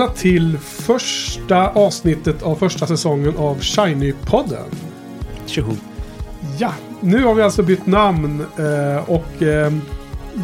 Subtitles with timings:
[0.00, 4.66] Välkomna till första avsnittet av första säsongen av Shiny-podden.
[5.46, 5.76] Tjoho.
[6.58, 9.72] Ja, nu har vi alltså bytt namn eh, och eh,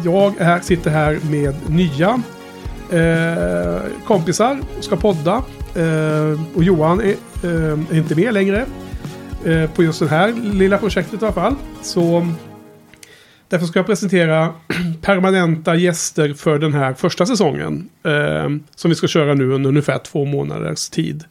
[0.05, 2.21] jag sitter här med nya
[2.91, 5.43] eh, kompisar och ska podda.
[6.55, 8.65] Och Johan är, inte med längre
[9.75, 11.55] på just det här lilla projektet i alla fall.
[11.81, 12.27] Så
[13.47, 14.53] därför ska jag presentera
[15.01, 17.89] permanenta gäster för den här första säsongen.
[18.03, 21.23] Eh, som vi ska köra nu under ungefär två månaders tid.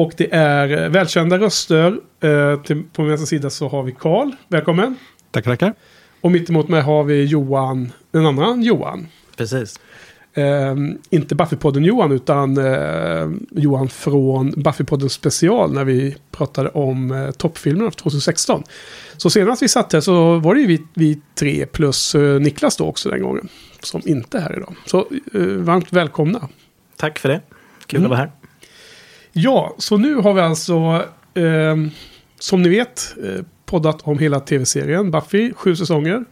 [0.00, 1.96] Och det är eh, välkända röster.
[2.20, 4.30] Eh, till, på vänster sida så har vi Karl.
[4.48, 4.96] Välkommen.
[5.30, 5.74] Tackar, tackar.
[6.20, 9.08] Och mitt emot mig har vi Johan, en annan Johan.
[9.36, 9.80] Precis.
[10.34, 10.74] Eh,
[11.10, 17.90] inte Buffypodden Johan utan eh, Johan från Buffypodden special när vi pratade om eh, toppfilmerna
[17.90, 18.62] för 2016.
[19.16, 22.76] Så senast vi satt här så var det ju vi, vi tre plus eh, Niklas
[22.76, 23.48] då också den gången.
[23.80, 24.74] Som inte är här idag.
[24.86, 24.98] Så
[25.34, 26.48] eh, varmt välkomna.
[26.96, 27.40] Tack för det.
[27.86, 28.12] Kul Mm.
[28.12, 28.30] att vara här.
[29.32, 31.76] Ja, så nu har vi alltså, eh,
[32.38, 36.24] som ni vet, eh, poddat om hela tv-serien Buffy, sju säsonger.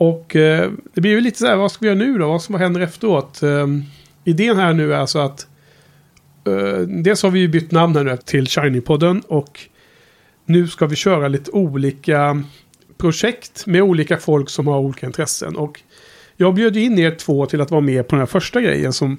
[0.00, 2.28] Och eh, det blir ju lite så här, vad ska vi göra nu då?
[2.28, 3.42] Vad, som, vad händer efteråt?
[3.42, 3.66] Eh,
[4.24, 5.46] idén här nu är alltså att
[6.46, 9.60] eh, dels har vi ju bytt namn här nu till Shiny-podden och
[10.44, 12.42] nu ska vi köra lite olika
[12.96, 15.56] projekt med olika folk som har olika intressen.
[15.56, 15.80] Och
[16.36, 19.18] jag bjöd in er två till att vara med på den här första grejen som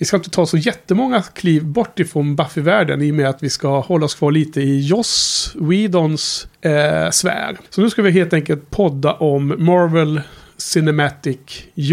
[0.00, 3.50] vi ska inte ta så jättemånga kliv bort ifrån Buffy-världen i och med att vi
[3.50, 7.58] ska hålla oss kvar lite i Joss Whedons eh, sfär.
[7.70, 10.20] Så nu ska vi helt enkelt podda om Marvel
[10.56, 11.38] Cinematic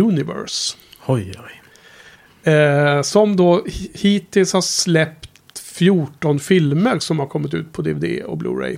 [0.01, 0.77] Universe.
[1.05, 2.53] Oj, oj.
[2.53, 8.21] Eh, som då hi- hittills har släppt 14 filmer som har kommit ut på DVD
[8.25, 8.77] och Blu-ray.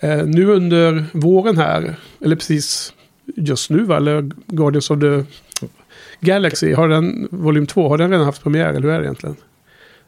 [0.00, 2.92] Eh, nu under våren här, eller precis
[3.36, 5.24] just nu va, eller Guardians of the
[6.26, 9.36] Galaxy, har den, volym 2, har den redan haft premiär eller hur är det egentligen?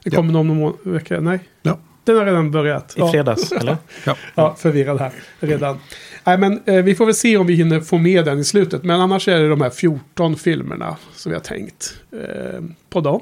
[0.04, 0.16] Det Ja.
[0.16, 1.38] kommer någon om någon vecka, nej?
[1.62, 1.78] Ja.
[2.04, 2.94] Den har redan börjat.
[2.96, 3.76] I fredags, eller?
[4.06, 4.16] Ja.
[4.34, 5.78] Ja, förvirrad här redan.
[6.24, 8.84] Nej, men eh, vi får väl se om vi hinner få med den i slutet.
[8.84, 12.60] Men annars är det de här 14 filmerna som vi har tänkt eh,
[12.90, 13.20] podda om.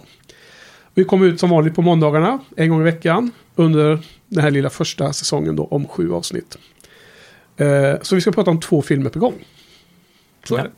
[0.95, 3.31] Vi kommer ut som vanligt på måndagarna, en gång i veckan.
[3.55, 3.99] Under
[4.29, 6.59] den här lilla första säsongen då, om sju avsnitt.
[7.57, 9.35] Eh, så vi ska prata om två filmer per gång.
[10.49, 10.65] Så är Ja.
[10.65, 10.71] det.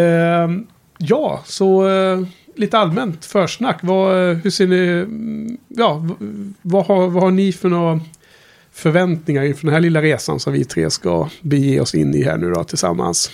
[0.00, 0.50] Eh,
[0.98, 2.22] ja, så eh,
[2.54, 3.78] lite allmänt försnack.
[3.82, 4.76] Vad, hur ser ni...
[4.76, 6.08] Mm, ja,
[6.62, 8.00] vad har, vad har ni för några
[8.72, 12.38] förväntningar inför den här lilla resan som vi tre ska bege oss in i här
[12.38, 13.30] nu då tillsammans?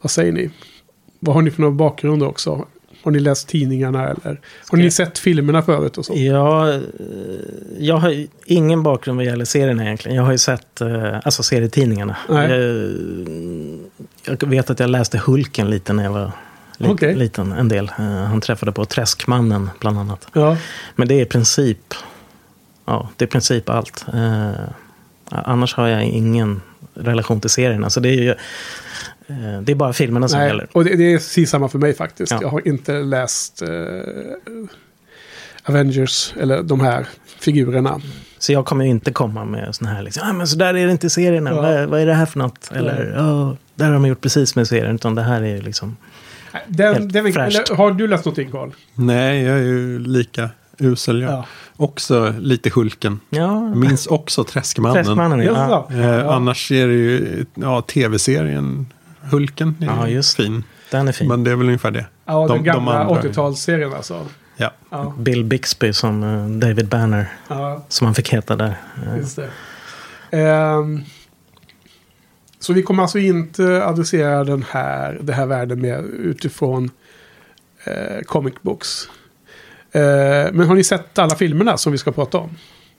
[0.00, 0.50] Vad säger ni?
[1.20, 2.66] Vad har ni för några bakgrunder också?
[3.02, 4.40] Har ni läst tidningarna eller
[4.70, 6.14] har ni sett filmerna förut och så?
[6.16, 6.80] Ja, eh,
[7.78, 10.16] jag har ingen bakgrund vad gäller serierna egentligen.
[10.16, 12.16] Jag har ju sett eh, alltså serietidningarna.
[12.28, 12.50] Jag,
[14.24, 16.32] jag vet att jag läste Hulken lite när jag var
[16.78, 17.14] li, Okej.
[17.14, 17.52] liten.
[17.52, 17.90] En del.
[17.98, 20.28] Eh, Han träffade på Träskmannen bland annat.
[20.32, 20.56] Ja,
[20.96, 21.94] Men det är i princip,
[22.84, 24.04] ja, det är princip allt.
[24.14, 24.50] Eh,
[25.28, 26.60] annars har jag ingen
[26.94, 27.90] relation till serierna.
[27.90, 28.34] Så det är ju
[29.62, 30.48] det är bara filmerna som nej.
[30.48, 30.68] gäller.
[30.72, 32.32] Och det, det är precis samma för mig faktiskt.
[32.32, 32.38] Ja.
[32.42, 33.68] Jag har inte läst eh,
[35.64, 37.06] Avengers eller de här
[37.40, 38.00] figurerna.
[38.38, 40.86] Så jag kommer ju inte komma med såna här, liksom, ah, men så där är
[40.86, 41.50] det inte i serierna.
[41.50, 41.56] Ja.
[41.62, 42.70] Vad, vad är det här för något?
[42.74, 44.94] Eller, ja, där har de gjort precis med serien.
[44.94, 45.96] Utan det här är liksom,
[46.66, 47.68] Den, Helt den, fräscht.
[47.68, 48.70] eller, har du läst någonting Carl?
[48.94, 51.32] Nej, jag är ju lika usel jag.
[51.32, 51.46] Ja.
[51.76, 53.20] Också lite Hulken.
[53.30, 55.04] ja, Jag minns också Träskmannen.
[55.04, 55.40] Träskmannen.
[55.40, 55.88] Ja.
[55.90, 56.34] Eh, Ja.
[56.34, 58.86] Annars är det ju ja, tv-serien
[59.32, 59.76] Hulken.
[59.80, 60.64] är Ja, ju just fin.
[60.90, 61.28] Den är fin.
[61.28, 62.06] Men det är väl ungefär det.
[62.24, 63.22] Ja, den De- de gamla andra.
[63.22, 64.26] 80-talsserien alltså.
[64.56, 64.72] Ja.
[64.90, 68.74] Ja, Bill Bixby som eh, David Banner, ja som han fick heta där.
[69.16, 69.50] Just det.
[70.38, 71.00] Ehm,
[72.58, 76.90] så vi kommer alltså inte adressera den här, det här världen med utifrån
[77.84, 79.08] eh, comic books.
[79.92, 80.00] Eh,
[80.52, 82.50] men har ni sett alla filmerna som vi ska prata om?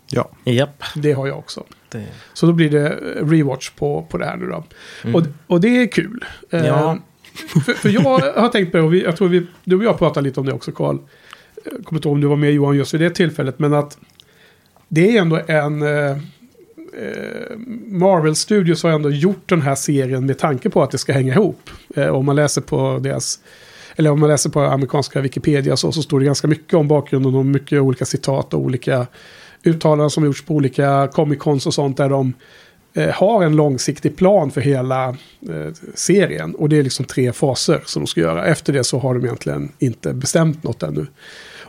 [0.10, 0.30] ja.
[0.44, 0.84] Japp.
[0.96, 1.64] Det har jag också.
[1.94, 4.64] Det, Så då blir det eh, rewatch på, på det här nu då.
[5.04, 5.16] Mm.
[5.16, 6.26] Och, och det är kul.
[6.50, 6.98] Eh, Ja.
[7.36, 9.98] För, för jag har tänkt på det, och vi, jag tror vi, du och jag
[9.98, 10.98] pratade lite om det också Karl.
[11.64, 13.98] Jag kommer inte ihåg om du var med Johan just vid det tillfället, men att
[14.88, 15.82] det är ändå en...
[15.82, 16.18] Eh, eh,
[17.86, 21.34] Marvel Studios har ändå gjort den här serien med tanke på att det ska hänga
[21.34, 21.70] ihop.
[21.96, 23.40] Eh, om man läser på deras...
[23.96, 27.36] Eller om man läser på amerikanska Wikipedia så, så står det ganska mycket om bakgrunden
[27.36, 29.08] och mycket olika citat och olika
[29.64, 32.34] uttalanden som gjorts på olika Comic Cons och sånt där de
[32.94, 36.56] eh, har en långsiktig plan för hela eh, serien.
[36.56, 38.46] Och det är liksom tre faser som de ska göra.
[38.46, 41.08] Efter det så har de egentligen inte bestämt något ännu.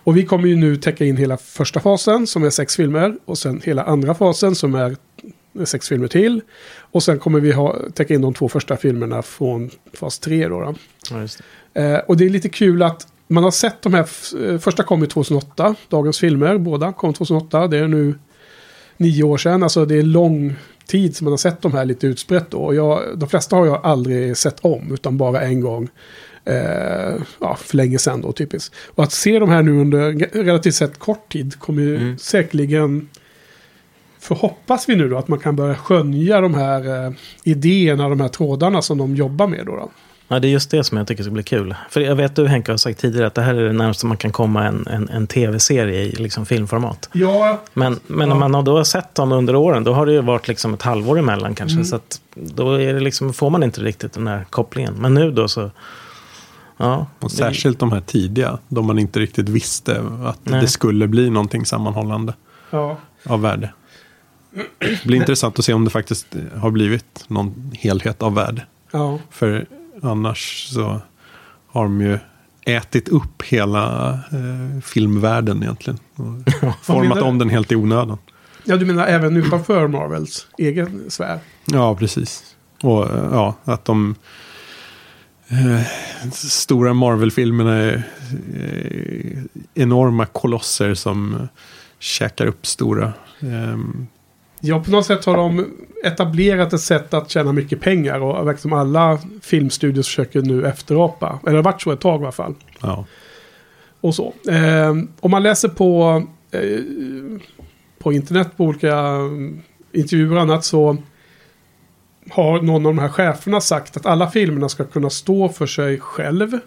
[0.05, 3.17] Och vi kommer ju nu täcka in hela första fasen som är sex filmer.
[3.25, 4.97] Och sen hela andra fasen som är
[5.65, 6.41] sex filmer till.
[6.77, 10.49] Och sen kommer vi ha, täcka in de två första filmerna från fas tre.
[10.49, 10.75] Då, då.
[11.11, 11.17] Ja,
[11.73, 11.81] det.
[11.81, 14.09] Eh, och det är lite kul att man har sett de här,
[14.45, 17.67] eh, första kom ju 2008, dagens filmer, båda kom 2008.
[17.67, 18.15] Det är nu
[18.97, 20.55] nio år sedan, alltså det är lång
[20.87, 22.75] tid som man har sett de här lite utspritt då.
[22.75, 25.89] Jag, de flesta har jag aldrig sett om, utan bara en gång.
[26.45, 28.75] Eh, ja, för länge sedan då typiskt.
[28.95, 30.13] Och att se de här nu under
[30.45, 32.19] relativt sett kort tid kommer ju Mm.
[32.19, 33.09] säkerligen
[34.19, 37.13] förhoppas vi nu då att man kan börja skönja de här eh,
[37.45, 39.77] idéerna, de här trådarna som de jobbar med då.
[39.77, 39.91] då.
[40.29, 41.75] Ja, det är just det som jag tycker ska bli kul.
[41.91, 44.17] För jag vet du Henke har sagt tidigare att det här är det närmaste man
[44.17, 47.09] kan komma en, en, en tv-serie i liksom filmformat.
[47.13, 48.35] Ja, Men, men Ja.
[48.35, 50.83] när man har då sett dem under åren, då har det ju varit liksom ett
[50.83, 51.75] halvår emellan kanske.
[51.75, 51.85] Mm.
[51.85, 54.95] Så att då är det liksom, får man inte riktigt den här kopplingen.
[54.99, 55.71] Men nu då så...
[56.77, 60.61] Ja, Och särskilt de här tidiga, då man inte riktigt visste att Nej.
[60.61, 62.35] det skulle bli någonting sammanhållande
[62.71, 62.97] ja.
[63.27, 63.73] av värde.
[64.79, 66.27] Det blir intressant att se om det faktiskt
[66.57, 68.67] har blivit någon helhet av värde.
[68.91, 69.19] ja.
[69.31, 69.67] För
[70.05, 71.01] annars så
[71.67, 72.19] har de ju
[72.67, 75.99] ätit upp hela eh, filmvärlden egentligen.
[76.83, 78.19] Format om den helt i onödan.
[78.65, 81.39] Ja, du menar även utanför Marvels egen sfär?
[81.65, 82.57] Ja, precis.
[82.83, 84.15] Och eh, ja, att de
[85.49, 85.81] eh,
[86.33, 88.03] stora Marvel-filmerna är
[88.55, 91.47] eh, enorma kolosser som eh,
[91.99, 93.13] käkar upp stora.
[94.67, 95.67] Ja, på något sätt har de
[96.05, 101.39] etablerat ett sätt att tjäna mycket pengar och verkar som alla filmstudios försöker nu efterapa.
[101.43, 102.55] Eller det har varit så ett tag i alla fall.
[102.81, 103.05] ja.
[104.01, 104.33] Och så.
[104.49, 104.91] Eh,
[105.21, 106.61] om man läser på, eh,
[107.99, 109.63] på internet på olika mm,
[109.93, 110.97] intervjuer och annat så
[112.31, 116.01] har någon av de här cheferna sagt att alla filmerna ska kunna stå för sig
[116.01, 116.59] själv.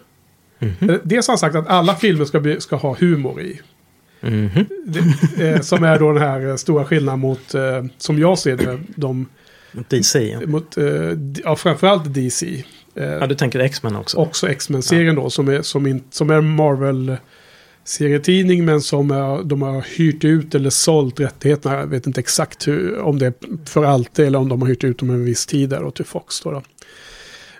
[0.58, 0.90] Mhm.
[0.90, 3.60] Eh, Dels har han sagt att alla filmer ska, ska ha humor i.
[4.20, 4.66] Mhm.
[4.84, 5.00] Det,
[5.48, 8.78] eh, som är då den här eh, stora skillnaden mot, eh, som jag ser det,
[8.96, 9.26] de,
[9.88, 10.38] DC.
[10.40, 10.46] Ja.
[10.46, 11.12] mot, eh,
[11.44, 12.64] ja, framförallt DC.
[12.94, 14.16] Eh, ja, du tänker X-Men också?
[14.16, 19.62] också X-Men-serien då, som är, som, in, som är en Marvel-serietidning, men som är, de
[19.62, 21.76] har hyrt ut eller sålt rättigheterna.
[21.76, 23.32] Jag vet inte exakt hur, om det är
[23.66, 26.04] för alltid eller om de har hyrt ut dem en viss tid där då, till
[26.04, 26.40] Fox.
[26.40, 26.62] Då, då.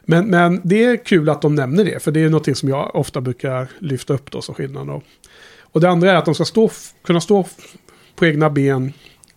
[0.02, 2.96] Men, men det är kul att de nämner det, för det är någonting som jag
[2.96, 4.86] ofta brukar lyfta upp då som skillnad.
[4.86, 5.02] Då.
[5.72, 6.70] Och det andra är att de ska stå,
[7.04, 7.46] kunna stå
[8.16, 8.92] på egna ben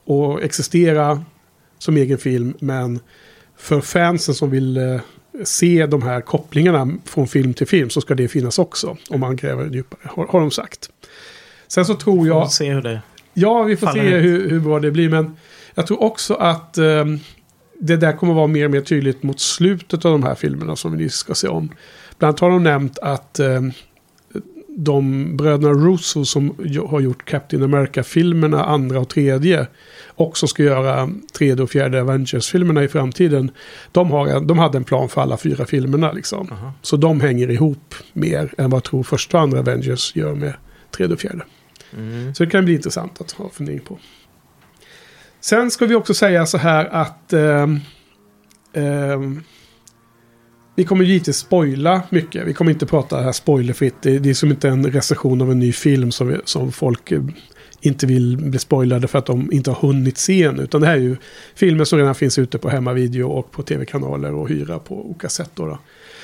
[0.06, 1.24] och existera
[1.78, 3.00] som egen film, men
[3.58, 5.02] för fansen som vill eh,
[5.44, 8.98] se de här kopplingarna från film till film så ska det finnas också.
[9.10, 10.90] Om man gräver djupare, har, har de sagt.
[11.68, 12.52] Sen så tror Får jag...
[12.52, 13.02] se hur det...
[13.34, 15.10] Ja, vi får se hur, hur bra det blir.
[15.10, 15.38] Men
[15.76, 17.20] jag tror också att ehm,
[17.80, 20.98] det där kommer vara mer och mer tydligt mot slutet av de här filmerna som
[20.98, 21.70] vi ska se om.
[22.18, 23.72] Bland annat har de nämnt att ehm,
[24.78, 26.56] de bröderna Russo som
[26.90, 29.68] har gjort Captain America-filmerna, andra och tredje,
[30.16, 33.52] också ska göra tredje och fjärde Avengers-filmerna i framtiden.
[33.92, 36.48] De, har en, de hade en plan för alla fyra filmerna liksom.
[36.52, 36.74] Aha.
[36.82, 40.54] Så de hänger ihop mer än vad jag tror första och andra Avengers gör med
[40.92, 41.44] tredje och fjärde.
[41.94, 42.36] Mm.
[42.36, 44.00] Så det kan bli intressant att ha fundering på.
[45.40, 47.80] Sen ska vi också säga så här att ehm,
[48.74, 49.44] ehm,
[50.76, 52.48] vi kommer givetvis spoila mycket.
[52.48, 53.96] Vi kommer inte prata här spoilerfritt.
[54.02, 57.12] Det, det är som inte en recension av en ny film som, vi, som folk
[57.12, 57.24] eh,
[57.82, 60.60] inte vill bli spoilade för att de inte har hunnit se än.
[60.60, 61.18] Utan det här är ju
[61.56, 65.52] filmer som redan finns ute på hemmavideo och på tv-kanaler och hyra på olika sätt.
[65.54, 65.80] Då då.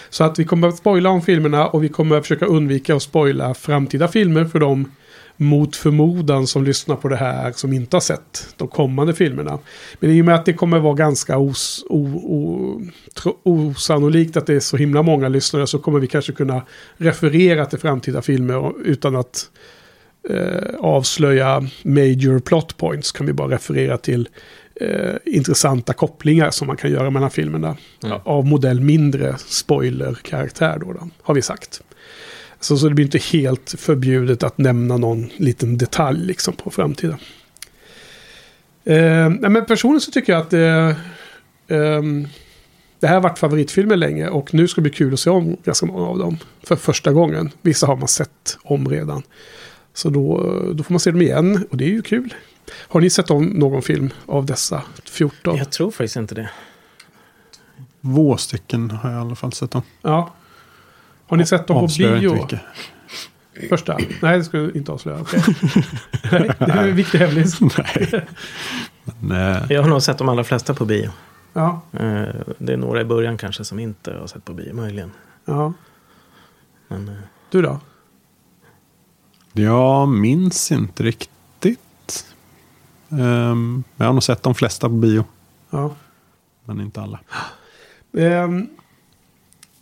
[0.10, 3.02] Så att vi kommer att spoila om filmerna och vi kommer att försöka undvika att
[3.02, 4.92] spoila framtida filmer för dem
[5.38, 9.60] mot förmodan som lyssnar på det här som inte har sett de kommande filmerna.
[10.00, 12.82] Men i och med att det kommer vara ganska os, o, o,
[13.14, 16.62] tro, osannolikt att det är så himla många lyssnare så kommer vi kanske kunna
[16.98, 19.50] referera till framtida filmer utan att
[20.30, 23.12] eh, avslöja major plot points.
[23.12, 24.30] Kan vi bara referera till
[24.82, 27.78] eh, intressanta kopplingar som man kan göra mellan filmerna.
[28.04, 28.18] Mm.
[28.24, 31.82] Av modell mindre spoiler-karaktär då, då, har vi sagt.
[32.60, 37.18] Så, så det blir inte helt förbjudet att nämna någon liten detalj liksom på framtiden.
[38.84, 40.96] Eh, men personligen så tycker jag att det,
[41.68, 42.28] ehm,
[43.00, 45.58] det här har varit favoritfilmer länge och nu ska det bli kul att se om
[45.64, 47.52] ganska många av dem för första gången.
[47.62, 49.24] Vissa har man sett om redan.
[49.94, 50.38] Så då,
[50.74, 52.34] då får man se dem igen och det är ju kul.
[52.72, 55.58] Har ni sett om någon film av dessa 14?
[55.58, 56.50] Jag tror faktiskt inte det.
[58.02, 59.82] Två stycken har jag i alla fall sett dem.
[60.02, 60.34] Ja.
[61.28, 62.34] Har ni sett dem på inte bio?
[62.34, 62.60] vilka.
[63.70, 63.98] Första?
[64.22, 65.22] Nej, det ska du inte avslöja.
[65.22, 65.42] Okej.
[66.32, 67.60] Nej, det är en viktig hemlis.
[67.62, 68.26] Nej.
[69.20, 71.10] Men, eh, Jag har nog sett de allra flesta på bio.
[71.54, 72.26] Ja, Eh,
[72.58, 75.12] Det är några i början kanske som inte har sett på bio, möjligen.
[75.46, 75.74] ja.
[76.88, 77.16] Men, eh,
[77.50, 77.80] Du då?
[79.54, 82.26] jag minns inte riktigt.
[83.10, 85.26] Ehm, jag har nog sett de flesta på bio.
[85.70, 85.96] Ja.
[86.66, 87.20] Men inte alla.
[88.18, 88.68] Ehm,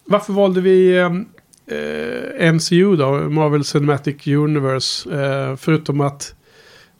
[0.05, 1.25] varför valde vi ehm,
[1.67, 3.12] eh, MCU då?
[3.12, 5.10] Marvel Cinematic Universe.
[5.10, 6.36] Eh, förutom att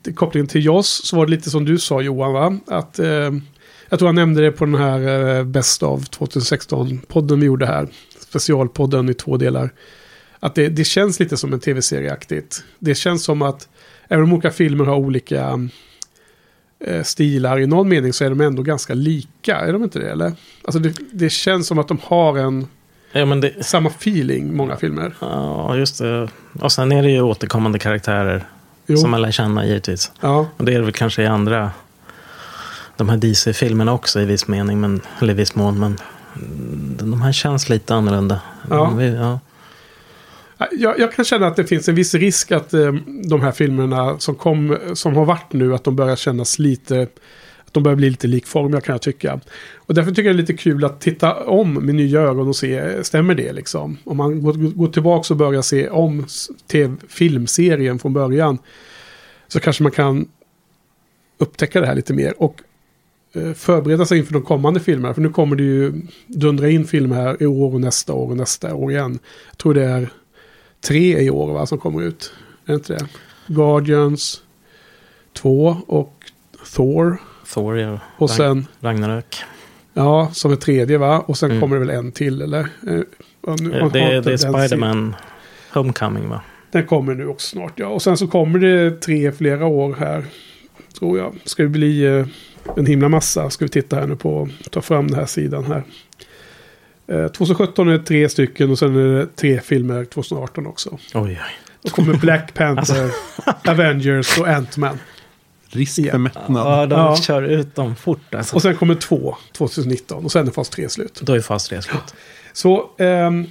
[0.02, 2.58] det, kopplingen till Joss så var det lite som du sa Johan va?
[2.68, 3.32] Att, eh,
[3.90, 7.88] jag tror han nämnde det på den här eh, Best of 2016-podden vi gjorde här.
[8.20, 9.70] Specialpodden i två delar.
[10.40, 12.64] Att det, det känns lite som en tv-serieaktigt.
[12.80, 13.70] Det känns som att
[14.08, 15.70] även om olika filmer har olika
[16.80, 19.56] eh, stilar i någon mening så är de ändå ganska lika.
[19.56, 20.12] Är de inte det?
[20.12, 20.34] Eller?
[20.64, 22.68] Alltså det, det känns som att de har en
[23.20, 25.16] ja, men det, samma feeling, många filmer.
[25.20, 26.28] ja, just det.
[26.62, 28.44] Och sen är det ju återkommande karaktärer
[28.88, 28.98] Jo.
[28.98, 30.12] som man lär känna givetvis.
[30.22, 31.72] Ja, Och det är det väl kanske i andra,
[32.98, 35.80] de här DC-filmerna också i viss mening, men, eller i viss mån.
[35.80, 35.98] Men
[37.00, 38.40] de här känns lite annorlunda.
[38.70, 38.90] Ja.
[38.90, 39.40] Vi- ja.
[40.72, 42.94] jag, jag kan känna att det finns en viss risk att eh,
[43.30, 47.08] de här filmerna som, kom, som har varit nu, att de börjar kännas lite...
[47.76, 49.40] De börjar bli lite likformiga kan jag tycka.
[49.76, 52.56] Och därför tycker jag det är lite kul att titta om med nya ögon och
[52.56, 53.98] se, stämmer det liksom?
[54.04, 56.26] Om man går, går tillbaka och börjar se om
[56.68, 58.58] TV filmserien från början.
[59.48, 60.28] Så kanske man kan
[61.38, 62.34] upptäcka det här lite mer.
[62.38, 62.62] Och
[63.34, 65.14] eh, förbereda sig inför de kommande filmerna.
[65.14, 65.94] För nu kommer det ju
[66.28, 69.20] dundra in filmer här i år och nästa år och nästa år igen.
[69.50, 70.10] Jag tror det är
[70.82, 72.34] tre i år va, som kommer ut.
[72.66, 73.08] Är det inte det?
[73.48, 74.42] Guardians
[75.34, 76.14] 2 och
[76.76, 77.18] Thor.
[77.54, 78.00] Thor ja.
[78.18, 79.36] Och Ragn- sen, Ragnarök.
[79.94, 81.20] ja, som är tredje va?
[81.28, 81.62] Och sen Mm.
[81.62, 82.60] kommer det väl en till eller?
[82.60, 83.00] Eh,
[83.42, 85.16] och nu- har Det, inte det är Spiderman
[85.74, 86.42] Homecoming va?
[86.72, 87.88] Den kommer nu också snart, ja.
[87.88, 90.24] Och sen så kommer det tre flera år här.
[91.00, 91.36] Tror jag.
[91.44, 92.26] Ska det bli eh,
[92.78, 93.50] en himla massa.
[93.50, 94.50] Ska vi titta här nu på.
[94.72, 95.84] Ta fram den här sidan här.
[97.08, 100.90] Eh, 2017 är det tre stycken och sen är det tre filmer 2018 också.
[101.14, 101.40] Oj, oj.
[101.82, 103.10] Då kommer Black Panther,
[103.68, 104.98] Avengers och Ant-Man.
[105.76, 106.12] Risk Ja.
[106.12, 106.68] för mättnad.
[106.68, 107.16] Ja, de Ja.
[107.16, 108.56] kör ut dem fort alltså.
[108.56, 111.20] Och sen kommer två 2019 och sen är fas 3 slut.
[111.24, 112.14] Då är fas 3 slut.
[112.54, 113.46] Så, ehm,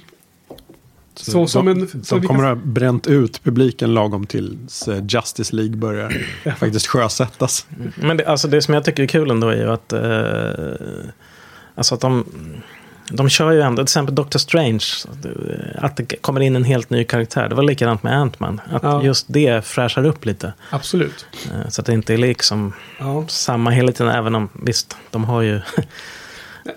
[1.15, 2.03] så som de, en...
[2.03, 6.25] Så de kommer kan, att ha bränt ut publiken lagom tills eh, Justice League börjar
[6.59, 7.67] faktiskt sjösättas.
[7.95, 11.09] Men det, alltså det som jag tycker är kul ändå är ju att, eh,
[11.75, 12.25] alltså att de,
[13.09, 14.85] de kör ju ändå, till exempel Doctor Strange,
[15.77, 17.49] att det kommer in en helt ny karaktär.
[17.49, 18.61] Det var likadant med Ant-Man.
[18.71, 19.03] Att Ja.
[19.03, 20.53] just det fräschar upp lite.
[20.69, 21.25] absolut.
[21.45, 23.25] Eh, Så att det inte är liksom Ja.
[23.27, 25.61] samma hela tiden, även om visst, de har ju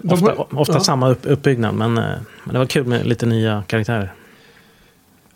[0.03, 0.81] De ofta, har- ofta ja.
[0.81, 1.75] samma upp, uppbyggnad.
[1.75, 2.05] Men, eh,
[2.45, 4.13] men det var kul med lite nya karaktärer.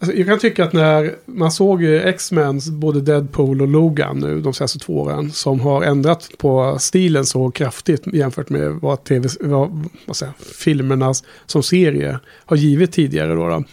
[0.03, 4.55] Alltså, jag kan tycka att när man såg X-Men, både Deadpool och Logan nu de
[4.55, 9.89] senaste två åren, som har ändrat på stilen så kraftigt jämfört med vad, TV, vad,
[10.07, 11.15] vad säger, filmerna
[11.47, 13.35] som serie har givit tidigare.
[13.35, 13.65] Då, då.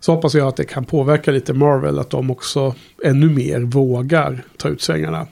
[0.00, 2.74] Så hoppas jag att det kan påverka lite Marvel, att de också
[3.04, 5.26] ännu mer vågar ta ut svängarna.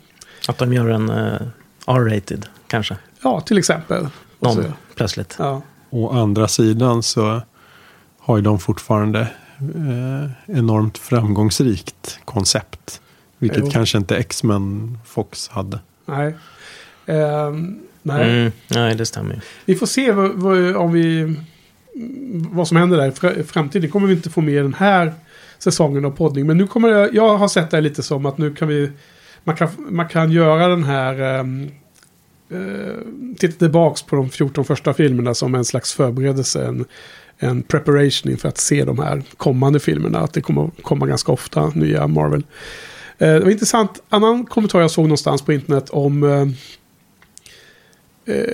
[0.49, 1.40] Att de gör en eh,
[1.87, 2.97] R-rated kanske.
[3.23, 4.09] Ja, till exempel.
[4.40, 5.37] Någon plötsligt.
[5.38, 5.62] ja.
[5.90, 7.42] Å andra sidan så
[8.18, 9.28] har ju de fortfarande
[9.61, 13.00] eh, enormt framgångsrikt koncept.
[13.38, 13.70] Vilket Jo.
[13.70, 15.78] kanske inte X-Men Fox hade.
[16.06, 16.34] Nej.
[17.06, 18.38] Ehm, nej.
[18.40, 19.40] Mm, nej, det stämmer.
[19.64, 21.37] Vi får se vad, vad, om vi,
[22.50, 23.90] vad som händer där i fra- i framtiden.
[23.90, 25.14] Kommer vi inte få med den här
[25.58, 26.46] säsongen av poddning.
[26.46, 28.90] Men nu kommer jag, jag har sett det lite som att nu kan vi,
[29.44, 31.70] man kan, man kan göra den här, um,
[32.50, 32.96] Eh,
[33.38, 36.66] titta tillbaks på de 14 första filmerna som en slags förberedelse.
[36.66, 36.84] En,
[37.38, 40.18] en preparation inför att se de här kommande filmerna.
[40.18, 42.44] Att det kommer komma ganska ofta nya Marvel.
[43.18, 46.42] Eh, det var intressant, annan kommentar jag såg någonstans på internet om eh,
[48.34, 48.46] eh,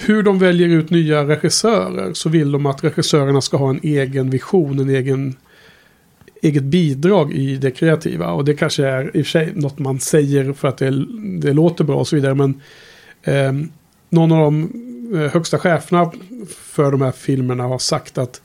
[0.00, 4.30] hur de väljer ut nya regissörer så vill de att regissörerna ska ha en egen
[4.30, 5.36] vision, en egen
[6.42, 8.32] eget bidrag i det kreativa.
[8.32, 11.04] Och det kanske är i och för sig något man säger för att det,
[11.40, 12.34] det låter bra och så vidare.
[12.34, 12.60] Men
[13.22, 13.52] eh,
[14.08, 14.70] någon av de
[15.14, 16.12] eh, högsta cheferna
[16.48, 18.40] för de här filmerna har sagt att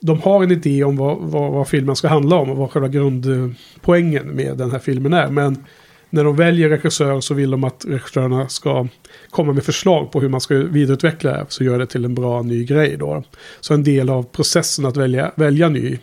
[0.00, 2.88] de har en idé om vad, vad, vad filmen ska handla om och vad själva
[2.88, 5.28] grundpoängen med den här filmen är.
[5.28, 5.64] Men
[6.10, 8.88] när de väljer regissör så vill de att regissörerna ska
[9.30, 11.46] komma med förslag på hur man ska vidareutveckla det.
[11.48, 13.22] Så gör det till en bra ny grej då.
[13.60, 15.98] Så en del av processen att välja, välja ny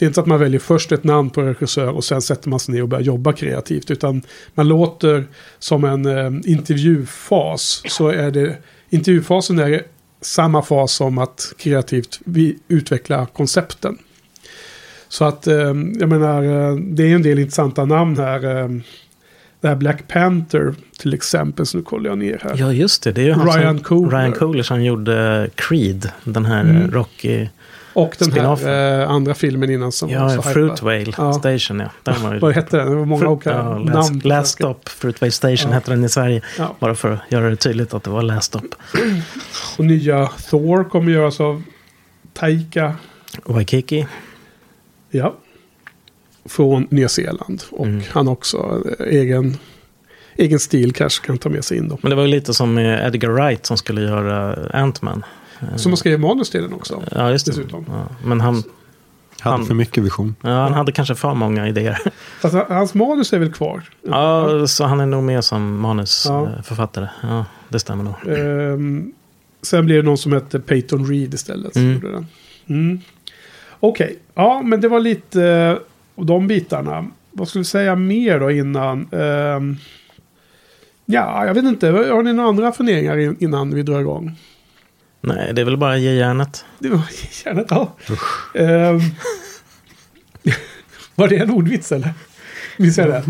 [0.00, 2.48] det är inte så att man väljer först ett namn på regissör och sen sätter
[2.48, 3.90] man sig ner och börjar jobba kreativt.
[3.90, 4.22] Utan
[4.54, 5.24] man låter
[5.58, 7.82] som en eh, intervjufas.
[7.88, 8.56] Så är det,
[8.90, 9.82] intervjufasen är
[10.20, 13.98] samma fas som att kreativt vi utveckla koncepten.
[15.08, 15.54] Så att eh,
[16.00, 18.44] jag menar, eh, det är en del intressanta namn här.
[18.62, 18.68] eh,
[19.60, 22.54] Det här Black Panther till exempel, så nu kollar jag ner här.
[22.58, 23.12] Ja, just det.
[23.12, 24.18] Det är ju Ryan som, Coogler.
[24.18, 26.10] Ryan Coogler som gjorde Creed.
[26.24, 26.90] Den här Mm.
[26.90, 27.48] Rocky...
[27.92, 30.82] Och den här eh, andra filmen innan som var Ja, så Fruit.
[30.82, 31.32] Whale Ja.
[31.32, 31.90] Station, ja.
[32.02, 32.38] Den var ju...
[32.40, 32.90] Vad hette den?
[32.90, 34.20] Det var många olika ja, namn.
[34.24, 34.52] last.
[34.54, 35.74] Stop, Fruit Whale Station Ja.
[35.74, 36.42] hette den i Sverige.
[36.58, 36.76] Ja.
[36.80, 38.62] Bara för att göra det tydligt att det var Last Stop.
[39.78, 41.62] Och nya Thor kommer göras av
[42.32, 42.94] Taika.
[43.44, 44.06] Waikiki.
[45.10, 45.34] Ja.
[46.44, 47.62] Från Nya Zeeland.
[47.70, 48.02] Och Mm.
[48.10, 49.56] han har också eh, egen,
[50.36, 51.98] egen stil kanske kan ta med sig in då.
[52.02, 55.22] Men det var ju lite som Edgar Wright som skulle göra Ant-Man.
[55.76, 57.02] Som har skrivit manus till den också.
[57.12, 57.52] Ja, just det.
[57.52, 57.84] dessutom.
[57.88, 58.62] Ja, men han,
[59.40, 60.34] Hade Han- för mycket vision.
[60.40, 61.98] ja, han hade kanske för många idéer.
[62.40, 63.82] Fast han- hans manus är väl kvar?
[64.02, 67.08] Ja, så han är nog med som manusförfattare.
[67.22, 68.14] Ja, det stämmer nog.
[68.38, 69.12] Ehm,
[69.62, 71.76] sen blev det någon som hette Peyton Reed istället.
[71.76, 71.92] Mm.
[71.94, 72.26] gjorde den.
[72.66, 73.00] Mm.
[73.80, 77.06] Okej, ja men det var lite eh, de bitarna.
[77.32, 79.08] Vad skulle vi säga mer då innan?
[79.12, 79.76] Ehm,
[81.06, 81.88] ja, jag vet inte.
[81.90, 84.36] Har ni några andra funderingar in- innan vi drar igång?
[85.20, 86.64] Nej, det är väl bara ge järnet.
[86.78, 87.02] Det var
[87.44, 87.96] gärna ja.
[88.54, 89.00] Ehm,
[91.14, 92.14] var det en ordvits eller?
[92.76, 93.24] Minns jag det?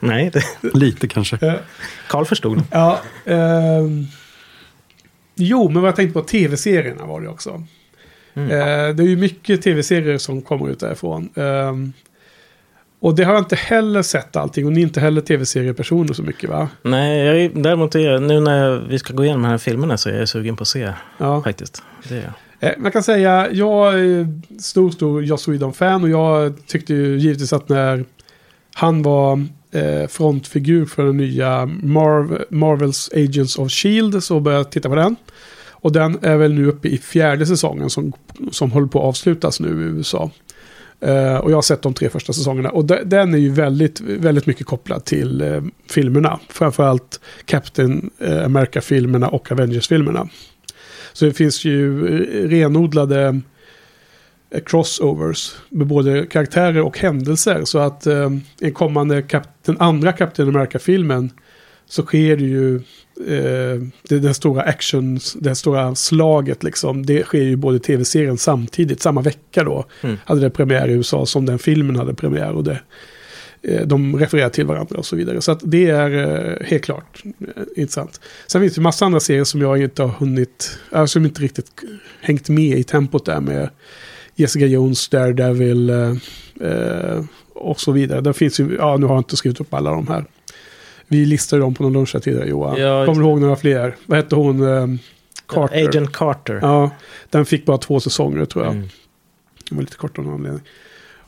[0.00, 1.46] Nej, det, Lite kanske.
[1.46, 1.54] Eh,
[2.08, 2.62] Carl förstod.
[2.70, 3.00] Ja.
[3.24, 4.06] ehm,
[5.34, 7.64] jo, men vad jag tänkte på tv-serierna var det också.
[8.34, 8.50] Mm.
[8.50, 11.30] Eh, det är ju mycket tv-serier som kommer ut därifrån.
[13.00, 14.66] Och det har jag inte heller sett allting.
[14.66, 16.68] Och ni är inte heller tv-seriepersoner så mycket va?
[16.82, 19.96] Nej, jag är, däremot är jag, nu när vi ska gå igenom de här filmerna
[19.96, 21.42] så är jag sugen på att se Ja.
[21.42, 21.82] faktiskt.
[22.08, 22.22] Det är
[22.60, 22.70] jag.
[22.70, 26.02] Eh, man kan säga, jag är stor, stor Joss Whedon-fan.
[26.02, 28.04] Och jag tyckte ju givetvis att när
[28.74, 34.70] han var eh, frontfigur för den nya Marv- Marvels Agents of Shield så började jag
[34.70, 35.16] titta på den.
[35.70, 38.12] Och den är väl nu uppe i fjärde säsongen som,
[38.50, 40.30] som håller på att avslutas nu i USA.
[41.06, 42.70] Uh, och jag har sett de tre första säsongerna.
[42.70, 46.40] Och de, den är ju väldigt, väldigt mycket kopplad till uh, filmerna.
[46.48, 50.28] Framförallt Captain eh, America-filmerna och Avengers-filmerna.
[51.12, 52.08] Så det finns ju
[52.48, 53.40] renodlade
[54.66, 57.64] crossovers med både karaktärer och händelser.
[57.64, 58.30] Så att eh,
[58.60, 61.30] en kommande kap- den andra Captain America-filmen
[61.86, 62.80] så sker det ju
[63.26, 67.06] eh, det, den stora action, det stora slaget liksom.
[67.06, 69.84] Det sker ju både tv-serien samtidigt, samma vecka då.
[70.00, 70.16] Mm.
[70.24, 72.52] Hade det premiär i USA som den filmen hade premiär.
[72.52, 72.80] Och det,
[73.62, 75.40] eh, de refererar till varandra och så vidare.
[75.40, 78.20] Så att det är eh, helt klart eh, intressant.
[78.46, 81.70] Sen finns det massa andra serier som jag inte har hunnit, äh, som inte riktigt
[82.20, 83.68] hängt med i tempot där med
[84.34, 85.92] Jessica Jones, Daredevil
[87.54, 88.20] och så vidare.
[88.20, 90.24] Det finns ju, ja nu har jag inte skrivit upp alla de här.
[91.08, 92.80] Vi listade dem på någon lunch här tidigare Johan.
[92.80, 93.96] Ja, Kommer du ihåg några fler?
[94.06, 94.76] Vad hette hon?
[94.76, 94.86] Eh,
[95.46, 95.88] Carter.
[95.88, 96.58] Agent Carter.
[96.62, 96.90] Ja,
[97.30, 98.74] den fick bara två säsonger tror jag.
[98.74, 98.88] Mm.
[99.68, 100.62] Det var lite kort av någon anledning.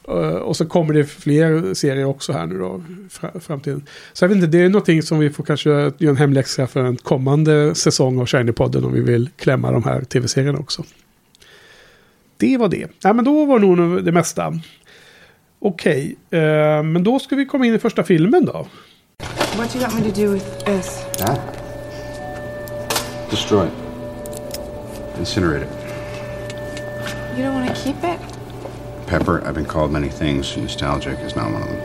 [0.09, 2.83] Eh, och så kommer det fler serier också här nu då.
[3.11, 3.87] Fra, framtiden.
[4.13, 6.85] Så jag vet inte, det är någonting som vi får kanske göra en hemläxa för
[6.85, 10.85] en kommande säsong av Shiny-podden om vi vill klämma de här tv-serierna också.
[12.37, 12.87] Det var det.
[13.03, 14.61] Ja, men då var nog det mesta.
[15.59, 18.67] Okej, eh, men då ska vi komma in i första filmen då.
[19.57, 21.05] What do you got me to do with this?
[21.19, 21.39] That?
[23.31, 23.73] Destroy it.
[25.19, 27.37] Incinerate it.
[27.37, 28.21] You don't want to keep it?
[29.07, 30.57] Pepper, I've been called many things.
[30.57, 31.81] Nostalgic is not one of them.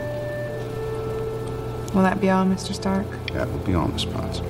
[1.93, 2.73] Will that be all, Mr.
[2.73, 3.05] Stark?
[3.33, 4.41] That will be all, Miss Potts.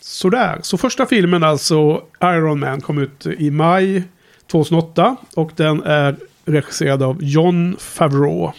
[0.00, 4.02] Sådär, så första filmen alltså Iron Man kom ut i maj
[4.46, 8.52] 2008 och den är regisserad av John Favreau.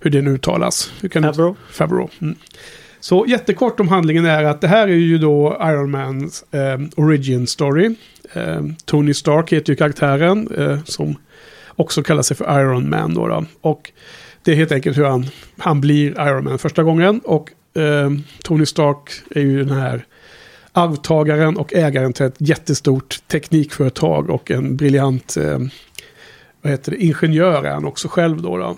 [0.00, 0.92] Hur det nu uttalas.
[1.34, 1.54] Favreau.
[1.70, 2.08] Favreau.
[2.20, 2.36] Mm.
[3.00, 7.46] Så jättekort om handlingen är att det här är ju då Iron Mans eh, origin
[7.46, 7.94] story.
[8.32, 11.16] Eh, Tony Stark heter ju karaktären eh, som
[11.76, 13.44] också kallar sig för Iron Man då, då.
[13.60, 13.92] Och
[14.44, 15.26] det är helt enkelt hur han,
[15.58, 17.20] han blir Iron Man första gången.
[17.24, 18.10] Och eh,
[18.42, 20.04] Tony Stark är ju den här
[20.72, 25.58] arvtagaren och ägaren till ett jättestort teknikföretag och en briljant eh,
[26.62, 28.56] vad heter det, ingenjör är han också själv då.
[28.56, 28.76] då.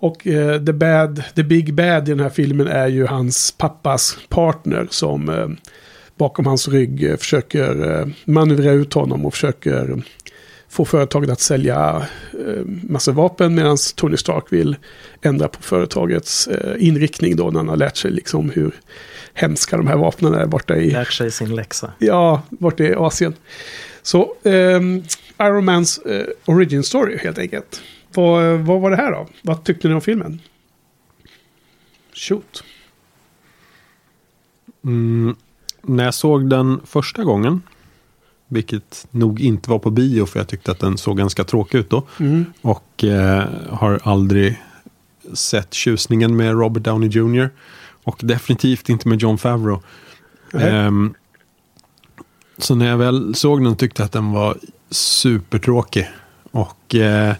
[0.00, 3.52] Eh, och eh, the, bad, the Big Bad i den här filmen är ju hans
[3.52, 5.48] pappas partner som eh,
[6.16, 10.02] bakom hans rygg eh, försöker eh, manövrera ut honom och försöker
[10.68, 14.76] få företaget att sälja eh, massa vapen medan Tony Stark vill
[15.22, 18.72] ändra på företagets eh, inriktning då när han har lärt sig liksom hur
[19.34, 21.92] hemska de här vapnen är borta i Lärt sig sin läxa.
[21.98, 23.34] Ja, vart är Asien?
[24.02, 25.02] Så ehm,
[25.40, 27.82] Iron Mans eh, origin story helt enkelt.
[28.14, 29.26] Vad, vad var det här då?
[29.42, 30.40] Vad tyckte ni om filmen?
[32.12, 32.64] Shoot.
[34.84, 35.36] Mm,
[35.82, 37.62] när jag såg den första gången,
[38.48, 41.90] vilket nog inte var på bio för jag tyckte att den såg ganska tråkig ut
[41.90, 42.02] då.
[42.20, 42.44] Mm.
[42.62, 44.62] Och eh, har aldrig
[45.32, 47.50] sett tjusningen med Robert Downey Jr.
[48.04, 49.80] Och definitivt inte med John Favreau.
[50.52, 50.70] Nej.
[50.70, 51.14] Ehm,
[52.58, 54.58] så när jag väl såg den tyckte jag att den var
[54.90, 56.08] supertråkig.
[56.50, 57.34] Och eh,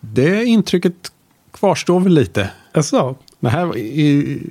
[0.00, 1.12] det intrycket
[1.52, 2.50] kvarstår väl lite.
[2.72, 4.42] Alltså, Det här var i-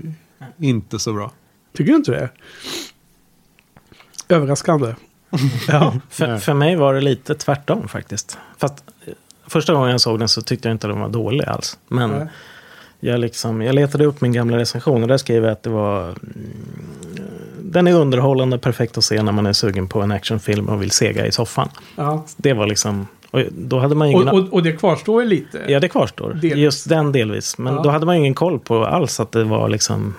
[0.59, 1.31] inte så bra.
[1.73, 2.29] tycker du inte det?
[4.29, 4.95] Överraskande.
[5.67, 5.93] ja.
[6.09, 8.37] För, för mig var det lite tvärtom faktiskt.
[8.57, 9.13] Fast eh,
[9.47, 11.77] första gången jag såg den så tyckte jag inte den var dålig alls.
[11.87, 12.27] Men Nej.
[12.99, 16.03] jag, liksom, jag letade upp min gamla recension och där skrev jag att det var...
[16.09, 16.17] Mm,
[17.61, 20.91] den är underhållande, perfekt att se när man är sugen på en actionfilm och vill
[20.91, 21.69] sega i soffan.
[21.95, 22.25] ja.
[22.37, 23.07] Det var liksom...
[23.35, 24.35] Och då hade man ju Och, ingen...
[24.35, 25.61] och, och det kvarstår ju lite.
[25.67, 26.29] Ja, det kvarstår.
[26.33, 26.55] Delvis.
[26.57, 27.57] Just den delvis.
[27.57, 27.81] Men Ja.
[27.81, 30.13] då hade man ju ingen koll på alls att det var liksom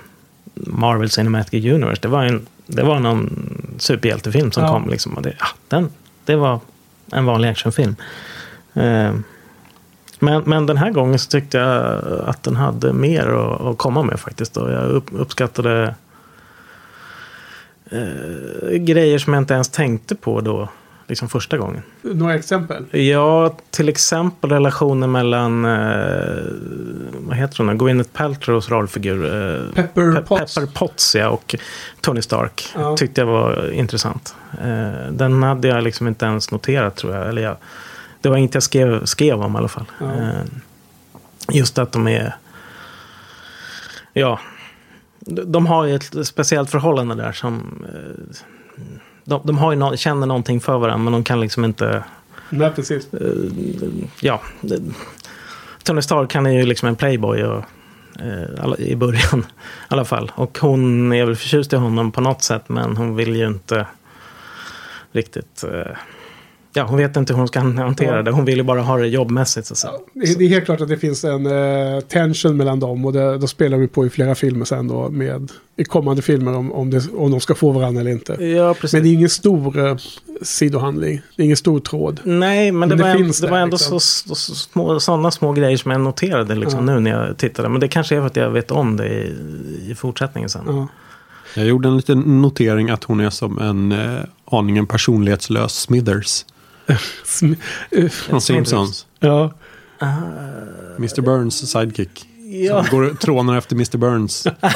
[0.55, 2.03] Marvel Cinematic Universe.
[2.03, 3.31] Det var, en, det var någon
[3.79, 4.69] superhjältefilm som Ja.
[4.73, 4.89] kom.
[4.91, 5.91] Liksom, och det, ja, den,
[6.25, 6.61] det var
[7.13, 7.97] en vanlig actionfilm.
[8.75, 9.13] Eh,
[10.19, 14.03] men, men den här gången så tyckte jag att den hade mer att, att komma
[14.03, 14.57] med faktiskt.
[14.57, 15.95] Och jag upp, uppskattade
[17.91, 20.69] eh, grejer som jag inte ens tänkte på då.
[21.09, 21.83] Liksom första gången.
[22.03, 22.97] Några exempel?
[23.01, 26.43] Ja, till exempel relationen mellan, eh,
[27.19, 27.79] vad heter hon?
[27.79, 29.25] Gwyneth Paltrows rollfigur.
[29.25, 30.55] Eh, Pepper Pe- Potts.
[30.55, 31.55] Pepper Potts, ja, och
[32.01, 32.69] Tony Stark.
[32.75, 32.97] Ja.
[32.97, 34.35] Tyckte jag var intressant.
[34.65, 37.29] Eh, den hade jag liksom inte ens noterat tror jag.
[37.29, 37.57] Eller jag
[38.21, 39.85] det var inget jag skrev, skrev om i alla fall.
[40.01, 40.07] Ja.
[40.13, 40.43] Eh,
[41.53, 42.37] just att de är,
[44.13, 44.41] ja,
[45.21, 48.37] de de har ju ett speciellt förhållande där som eh,
[49.27, 52.05] de, de har ju no, känner någonting för varandra men de kan liksom inte
[52.51, 53.09] Nej, precis.
[54.21, 54.83] ja, det-
[55.83, 57.65] Tony Stark han är ju liksom en playboy och,
[58.61, 59.45] alla- i början i
[59.89, 60.33] alla fall.
[60.35, 63.87] Och hon är väl förtjust i honom på något sätt men hon vill ju inte
[65.13, 65.65] riktigt...
[65.65, 65.97] Eh,
[66.77, 68.31] ja, hon vet inte hur hon ska hantera det.
[68.31, 69.67] Hon vill ju bara ha det jobbmässigt.
[69.67, 69.87] Så.
[69.87, 73.39] Ja, det, är- helt klart att det finns en eh, tension mellan dem och det,
[73.39, 76.91] då spelar vi på i flera filmer sen då med i kommande filmer om, om,
[76.91, 78.45] det, om de ska få varandra eller inte.
[78.45, 78.93] Ja, precis.
[78.93, 79.97] Men det är ingen stor eh,
[80.43, 81.21] sidohandling.
[81.37, 82.21] Det är ingen stor tråd.
[82.25, 84.01] Nej, men, Men det, det var, ändå, finns det var ändå liksom.
[84.01, 86.95] så, så små, sådana små grejer som jag noterade liksom, Ja.
[86.95, 87.69] nu när jag tittade.
[87.69, 89.35] Men det kanske är för att jag vet om det i,
[89.91, 90.63] i fortsättningen sen.
[90.67, 90.87] Ja.
[91.57, 96.45] Jag gjorde en liten notering att hon är som en eh, aningen personlighetslös Smithers Sm-
[98.11, 99.07] från Simpsons.
[99.21, 99.53] ja.
[100.99, 101.21] Mr.
[101.21, 102.29] Burns sidekick.
[102.51, 102.85] Ja.
[102.85, 103.99] Som går trånar efter Mr.
[103.99, 104.71] Burns eh,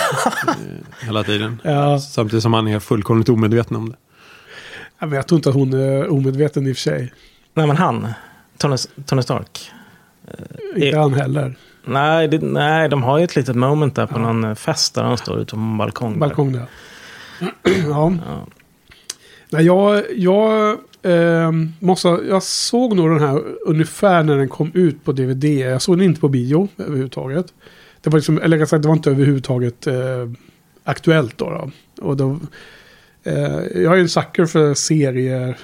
[1.01, 1.61] hela tiden.
[1.64, 1.99] Ja.
[2.01, 3.96] Samtidigt som han är fullkomligt omedveten om det.
[4.99, 7.12] Ja, men jag tror inte att hon är omedveten i och för sig.
[7.55, 8.09] Nej, men han,
[8.59, 9.70] Tony, Tony Stark.
[10.75, 11.57] Inte Eh, han heller.
[11.85, 15.03] Nej, det, nej, de har ju ett litet moment där på någon eh, fest där
[15.03, 16.18] han står ute på en balkong.
[16.18, 16.66] Balkong där.
[17.88, 18.12] ja.
[18.27, 18.46] Ja.
[19.51, 25.05] Nej, jag, jag, eh, måste, jag såg nog den här ungefär när den kom ut
[25.05, 25.45] på DVD.
[25.45, 27.47] Jag såg den inte på bio överhuvudtaget.
[28.01, 30.31] Det var liksom, eller rättare sagt, det var inte överhuvudtaget eh,
[30.85, 31.51] aktuellt då.
[31.51, 31.71] då.
[32.07, 32.39] Och då
[33.25, 35.59] eh, jag är en sucker för serier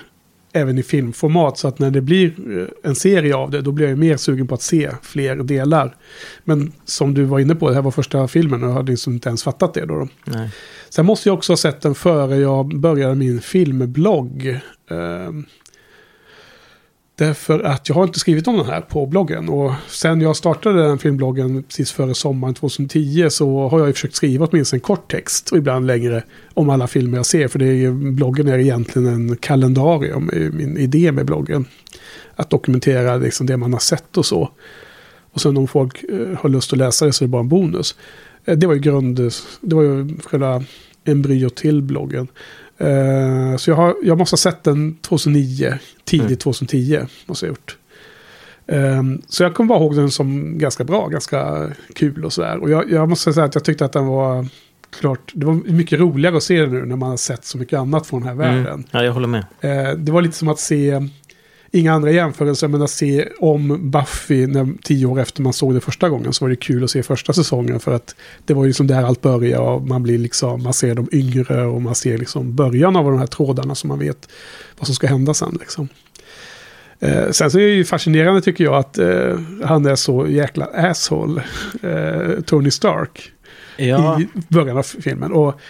[0.57, 1.59] även i filmformat.
[1.59, 4.47] Så att när det blir eh, en serie av det, då blir jag mer sugen
[4.47, 5.97] på att se fler delar.
[6.45, 9.13] Men som du var inne på, det här var första filmen och jag hade liksom
[9.13, 9.99] inte ens fattat det då.
[9.99, 10.09] då.
[10.25, 10.51] Nej.
[10.89, 14.61] Sen måste jag också ha sett den före jag började min filmblogg.
[17.19, 19.49] Därför att jag har inte skrivit om den här på bloggen.
[19.49, 24.15] Och sen jag startade den filmbloggen precis före sommaren 2010 så har jag ju försökt
[24.15, 26.23] skriva åtminstone en kort text och ibland längre
[26.55, 27.49] om alla filmer jag ser.
[27.49, 31.65] För det är ju, bloggen är egentligen en kalendarium, är min idé med bloggen.
[32.35, 34.51] Att dokumentera liksom det man har sett och så.
[35.33, 37.49] Och sen om folk eh, har lust att läsa det så är det bara en
[37.49, 37.97] bonus.
[38.45, 39.17] Eh, det var ju grund,
[39.61, 40.65] det var ju själva
[41.05, 42.29] embryot till bloggen.
[42.79, 46.37] Eh, så jag, har, jag måste ha sett den 2009, tidigt Mm.
[46.39, 47.01] 2010.
[47.27, 47.77] Måste jag gjort.
[48.67, 52.57] Eh, så jag kommer bara ihåg den som ganska bra, ganska kul och sådär.
[52.59, 54.47] Och jag, jag måste säga att jag tyckte att den var
[55.01, 57.79] klart, det var mycket roligare att se den nu när man har sett så mycket
[57.79, 58.67] annat från den här världen.
[58.67, 58.85] Mm.
[58.91, 59.45] Ja, jag håller med.
[59.61, 61.09] Eh, det var lite som att se,
[61.71, 65.81] inga andra jämförelser, men att se om Buffy när, tio år efter man såg det
[65.81, 68.73] första gången så var det kul att se första säsongen för att det var ju
[68.73, 72.19] som där allt började och man blir liksom, man ser de yngre och man ser
[72.19, 74.29] liksom början av de här trådarna så man vet
[74.79, 75.89] vad som ska hända sen liksom.
[77.01, 80.65] Eh, sen så är det ju fascinerande tycker jag att eh, han är så jäkla
[80.65, 81.43] asshole,
[81.83, 83.33] eh, Tony Stark
[83.77, 85.33] Ja, i början av filmen.
[85.33, 85.61] Och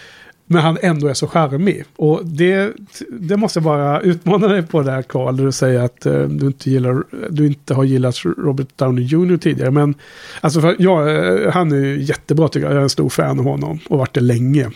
[0.49, 1.83] men han ändå är så charmig.
[1.95, 2.73] Och det,
[3.09, 5.37] det måste jag bara utmana dig på där Carl.
[5.37, 9.37] Där du säger att eh, du, inte gillar, du inte har gillat Robert Downey Jr.
[9.37, 9.71] tidigare.
[9.71, 9.95] Men
[10.41, 12.73] alltså för, ja, eh, han är ju jättebra tycker jag.
[12.73, 13.79] Jag är en stor fan av honom.
[13.89, 14.71] Och varit det länge.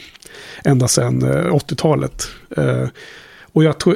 [0.63, 2.27] Ända sedan eh, 80-talet.
[2.57, 2.87] Eh,
[3.53, 3.95] och jag tror,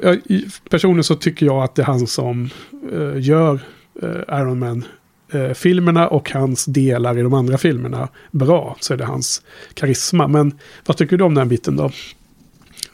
[0.69, 2.49] personligen så tycker jag att det är han som
[2.93, 3.59] eh, gör
[4.01, 4.85] eh, Iron Man
[5.33, 8.75] eh, filmerna och hans delar i de andra filmerna bra.
[8.79, 9.41] Så är det hans
[9.73, 10.27] karisma.
[10.27, 10.53] Men
[10.85, 11.91] vad tycker du om den biten då?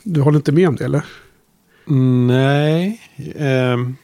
[0.04, 1.02] Du håller inte med om det eller?
[2.28, 3.02] Nej.
[3.36, 3.96] ehm,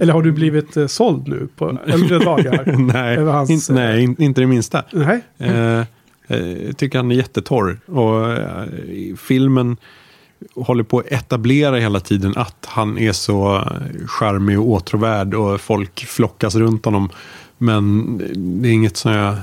[0.00, 2.76] Eller har du blivit eh, såld nu på äldre dagar?
[2.92, 4.84] nej, hans, in, nej in, inte det minsta.
[4.92, 5.20] Nej.
[5.38, 5.80] Eh,
[6.26, 7.80] eh, jag tycker han är jättetorr.
[7.86, 8.64] Och eh,
[9.16, 9.76] filmen
[10.54, 13.62] håller på att etablera hela tiden att han är så eh,
[14.06, 17.10] charmig och åtråvärd och folk flockas runt honom.
[17.62, 18.18] Men
[18.62, 19.36] det är inget som jag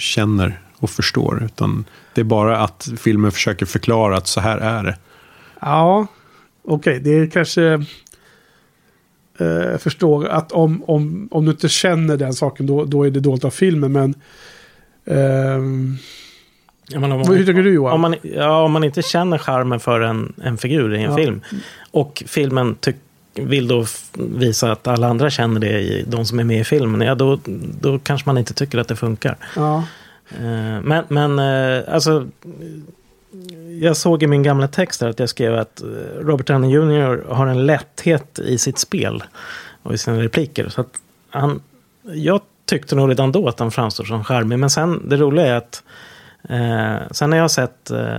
[0.00, 1.42] känner och förstår.
[1.44, 1.84] Utan
[2.14, 4.96] det är bara att filmen försöker förklara att så här är det.
[5.60, 6.06] Ja,
[6.64, 7.00] okej.
[7.00, 7.62] Det är kanske...
[9.38, 13.10] eh, Jag förstår att om, om, om du inte känner den saken då, då är
[13.10, 13.92] det dåligt av filmen.
[13.92, 14.14] Men...
[15.04, 15.96] ehm,
[16.88, 17.92] Ja, men om man, Hur tycker du, Johan?
[17.94, 21.16] Om man, ja, om man inte känner charmen för en, en figur i en Ja.
[21.16, 21.40] film.
[21.90, 22.96] Och filmen tyck,
[23.34, 27.00] vill då visa att alla andra känner det i de som är med i filmen.
[27.00, 27.38] Ja, då,
[27.80, 29.36] då kanske man inte tycker att det funkar.
[29.56, 29.84] ja.
[30.28, 32.26] Eh, Men, men eh, alltså...
[33.80, 35.86] Jag såg i min gamla text här att jag skrev att eh,
[36.20, 37.24] Robert Downey Jr.
[37.28, 39.22] har en lätthet i sitt spel
[39.82, 40.68] och i sina repliker.
[40.68, 40.90] Så att
[41.30, 41.60] han,
[42.02, 44.58] jag tyckte nog redan då att han framstår som charmig.
[44.58, 45.82] Men sen, det roliga är att
[46.48, 48.16] eh, sen när jag har sett eh,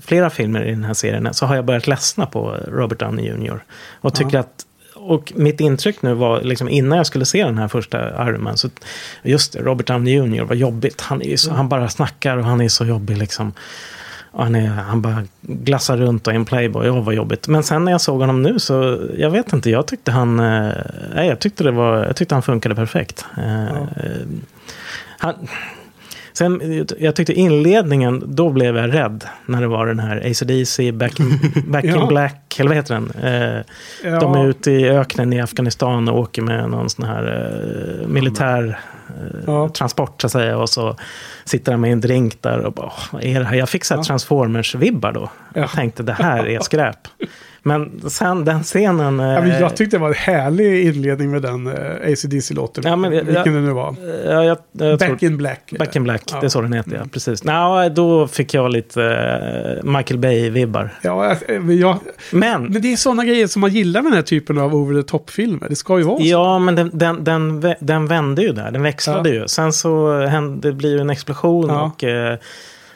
[0.00, 3.64] flera filmer i den här serien så har jag börjat ledsna på Robert Downey Jr.
[4.00, 7.68] Och tycker att och mitt intryck nu var, liksom innan jag skulle se den här
[7.68, 8.68] första Iron Man, så
[9.22, 10.42] just det, Robert Downey Jr.
[10.42, 11.00] var jobbigt.
[11.00, 13.52] Han, är så, han bara snackar och han är så jobbig liksom.
[14.32, 16.90] Han, är, han bara glassar runt och är en playboy.
[16.90, 17.48] Åh, vad jobbigt.
[17.48, 20.72] Men sen när jag såg honom nu så, jag vet inte, jag tyckte han, eh,
[21.14, 23.26] nej, jag tyckte det var, jag tyckte han funkade perfekt.
[23.38, 24.26] Eh, eh,
[25.18, 25.34] han,
[26.40, 29.24] sen, jag tyckte inledningen, då blev jag rädd.
[29.46, 32.02] När det var den här AC/DC Back, in, back Ja.
[32.02, 33.10] in Black, eller vad heter den?
[33.24, 33.64] Eh,
[34.04, 34.20] Ja.
[34.20, 37.52] de är ute i öknen i Afghanistan och åker med någon sån här
[38.02, 39.68] eh, militär eh, Ja.
[39.68, 40.58] transport så att säga.
[40.58, 40.96] Och så
[41.44, 43.56] sitter han med en drink där och bara, "Åh, vad är det här?
[43.56, 44.02] Jag fick så här.
[44.02, 45.30] Transformers-vibbar då.
[45.54, 45.60] Ja.
[45.60, 46.96] Jag tänkte det här är skräp.
[47.62, 49.20] Men sen den scenen...
[49.20, 51.74] eh, Ja, men jag tyckte det var en härlig inledning med den uh,
[52.12, 52.84] ACDC-låten.
[52.86, 53.94] Ja, men Vilken jag- det nu var.
[54.26, 55.72] ja, jag, jag Back tror, in Black.
[55.78, 56.40] Back in Black, Ja.
[56.40, 57.06] det är så den heter, ja.
[57.12, 57.44] Precis.
[57.44, 60.88] Nå, då fick jag lite eh, Michael Bay-vibbar.
[61.02, 61.36] Ja,
[61.68, 61.98] jag,
[62.30, 65.02] men Men, det är sådana grejer som man gillar med den här typen av over
[65.02, 65.68] the top-filmer.
[65.68, 66.24] Det ska ju vara så.
[66.24, 68.70] Ja, men den, den, den, den vände ju där.
[68.70, 69.34] Den växlade Ja.
[69.34, 69.48] ju.
[69.48, 72.38] Sen så hände, det blir ju en explosion och eh,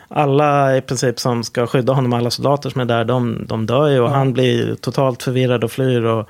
[0.08, 3.88] alla i princip som ska skydda honom, alla soldater som är där, de, de dör
[3.88, 4.00] ju.
[4.00, 6.04] Och han blir totalt förvirrad och flyr.
[6.04, 6.28] Och,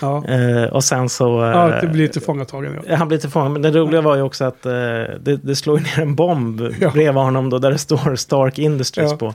[0.00, 1.42] Ja, eh, och sen så...
[1.44, 2.80] eh, ja det blir tillfångatagen.
[2.88, 2.96] Ja.
[2.96, 3.50] Han blir tillfångad.
[3.52, 4.72] Men det roliga var ju också att eh,
[5.20, 6.90] det, det slår ner en bomb Ja.
[6.90, 9.16] bredvid honom då, där det står Stark Industries Ja.
[9.16, 9.34] på.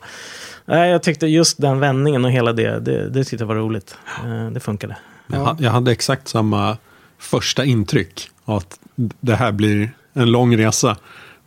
[0.66, 3.96] Nej, jag tyckte just den vändningen och hela det, det, det tyckte jag var roligt.
[4.26, 4.96] Eh, det funkade.
[5.28, 6.78] Jag, ha- jag hade exakt samma
[7.20, 8.30] första intryck.
[8.46, 8.80] av Att
[9.22, 10.98] det här blir en lång resa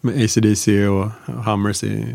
[0.02, 1.08] med ACDC och
[1.44, 2.06] Hammers i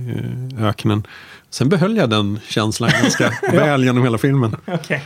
[0.60, 1.08] öknen.
[1.50, 4.56] Sen behöll jag den känslan ganska väl genom hela filmen.
[4.66, 5.04] Okej.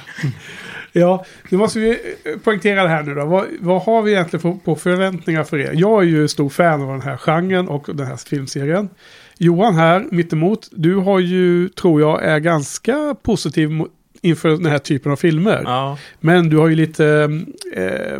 [0.91, 1.99] Ja, nu måste vi
[2.43, 3.25] poängtera det här nu då.
[3.25, 5.71] Vad, vad har vi egentligen på, på förväntningar för er?
[5.73, 8.89] Jag är ju stor fan av den här genren och den här filmserien.
[9.37, 13.69] Johan här, mittemot, du har ju, tror jag, är ganska positiv
[14.21, 15.61] inför den här typen av filmer.
[15.65, 15.97] Ja.
[16.19, 17.29] Men du har ju lite...
[17.75, 18.19] Eh,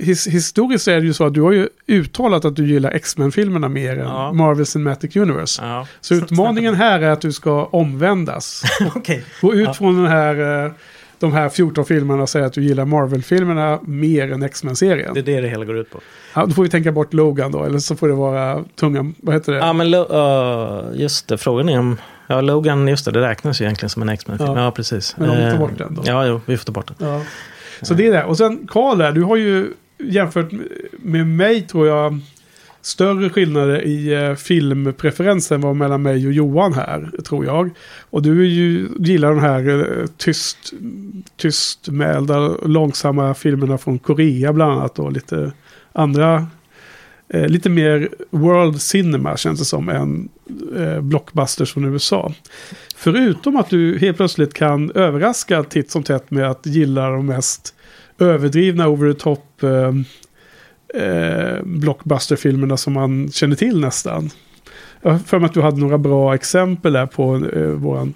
[0.00, 3.68] his, historiskt är det ju så att du har ju uttalat att du gillar X-Men-filmerna
[3.68, 4.32] mer än Ja.
[4.32, 5.62] Marvel Cinematic Universe.
[5.64, 5.86] ja.
[6.00, 8.62] Så utmaningen här är att du ska omvändas.
[8.94, 9.24] Okej.
[9.40, 9.74] Gå ut Ja.
[9.74, 10.72] från den här, eh,
[11.18, 15.14] de här 14 filmerna och säga att du gillar Marvel-filmerna mer än X-Men-serien.
[15.14, 16.00] Det är det det hela går ut på.
[16.34, 19.34] Ja, då får vi tänka bort Logan då, eller så får det vara tunga, vad
[19.34, 19.58] heter det?
[19.58, 21.38] Ja, men uh, just det.
[21.38, 21.96] Frågan är om...
[22.26, 23.10] Ja, Logan, just det.
[23.10, 24.56] Det räknas ju egentligen som en X-Men-film.
[24.56, 24.70] Ja.
[24.70, 25.16] Precis.
[25.18, 26.02] Men om vi tar Eh, bort den då?
[26.06, 27.20] Ja, jo, vi får ta bort den.
[27.82, 28.24] Så det är det.
[28.24, 30.52] Och sen Karl där, du har ju jämfört
[30.92, 32.20] med mig tror jag
[32.82, 37.70] större skillnader i eh, filmpreferensen var mellan mig och Johan här, tror jag.
[38.10, 40.72] Och du är ju, gillar de här eh, tyst,
[41.36, 45.52] tystmälda, långsamma filmerna från Korea bland annat och lite
[45.92, 46.46] andra,
[47.34, 50.28] eh, lite mer world cinema känns det som än
[50.76, 52.32] eh, blockbusters från USA.
[52.96, 57.74] Förutom att du helt plötsligt kan överraska titt som tätt med att gilla de mest
[58.18, 59.92] överdrivna over the top eh,
[61.02, 64.30] eh, blockbusterfilmerna som man känner till nästan.
[65.02, 68.08] Jag har för mig att du hade några bra exempel där på eh, vår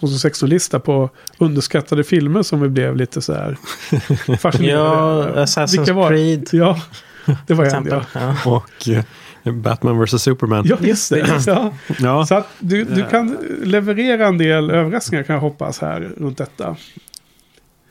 [0.00, 3.56] 2016-lista på underskattade filmer som vi blev lite så här
[4.38, 5.44] fascinerade Ja.
[5.44, 6.48] Assassin's Creed.
[6.52, 6.80] Ja,
[7.46, 8.00] det var en exempel.
[8.14, 8.36] ja.
[8.44, 10.22] Och eh, Batman vs.
[10.22, 10.64] Superman.
[10.68, 11.42] Ja, just det.
[11.46, 11.72] Ja.
[11.98, 16.38] Ja, Så att du, du kan leverera en del överraskningar kan jag hoppas här runt
[16.38, 16.76] detta.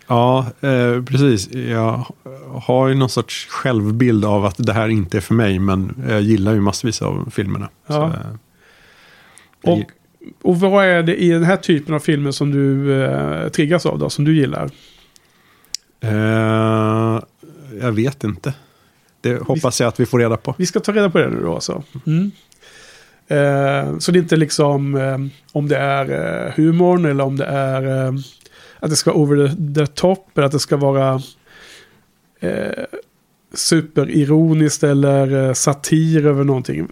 [0.07, 1.53] ja eh, precis.
[1.53, 2.05] Jag
[2.53, 5.59] har ju någon sorts självbild av att det här inte är för mig.
[5.59, 7.69] Men jag gillar ju massvis av filmerna.
[7.87, 7.93] Ja.
[7.93, 9.81] Så, eh, Och,
[10.41, 13.99] och vad är det i den här typen av filmer som du eh, triggas av
[13.99, 14.69] då, som du gillar?
[16.01, 17.19] Eh,
[17.81, 18.53] jag vet inte.
[19.25, 20.55] Det hoppas jag att vi får reda på.
[20.57, 21.83] Vi ska ta reda på det nu då alltså.
[22.05, 22.31] Mm.
[23.27, 25.17] Eh, så det är inte liksom eh,
[25.51, 26.11] om det är
[26.45, 28.13] eh, humorn eller om det är eh,
[28.79, 31.21] att det ska vara over the, the top eller att det ska vara
[32.39, 32.83] eh,
[33.53, 36.87] superironiskt eller eh, satir över någonting.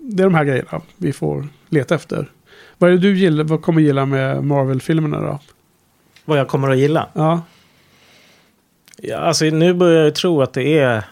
[0.00, 2.30] Det är de här grejerna vi får leta efter.
[2.78, 5.38] Vad är det du gillar, vad kommer gilla med Marvel-filmerna då?
[6.24, 7.08] Vad jag kommer att gilla.
[7.12, 7.40] Ja,
[9.02, 11.04] Ja, alltså, nu börjar jag tro att det är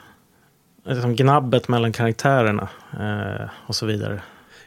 [0.89, 4.21] liksom gnabbet mellan karaktärerna eh, och så vidare.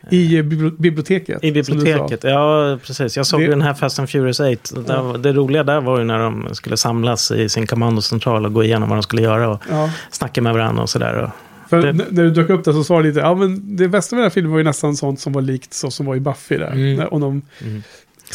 [0.09, 1.43] i eh, bibli- biblioteket.
[1.43, 3.17] I biblioteket, ja precis.
[3.17, 4.81] Jag såg Det- den här Fast and Furious 8.
[4.81, 5.17] Där, Ja.
[5.17, 8.89] Det roliga där var ju när de skulle samlas i sin kommandocentral och gå igenom
[8.89, 9.91] vad de skulle göra och Ja.
[10.11, 11.31] snacka med varandra och sådär.
[11.69, 14.15] För Det- när du dök upp där så sa du lite, ja men det bästa
[14.15, 16.19] med den här filmen var ju nästan sånt som var likt så som var i
[16.19, 16.71] Buffy där.
[16.71, 16.95] Mm.
[16.95, 17.83] När, om de Mm.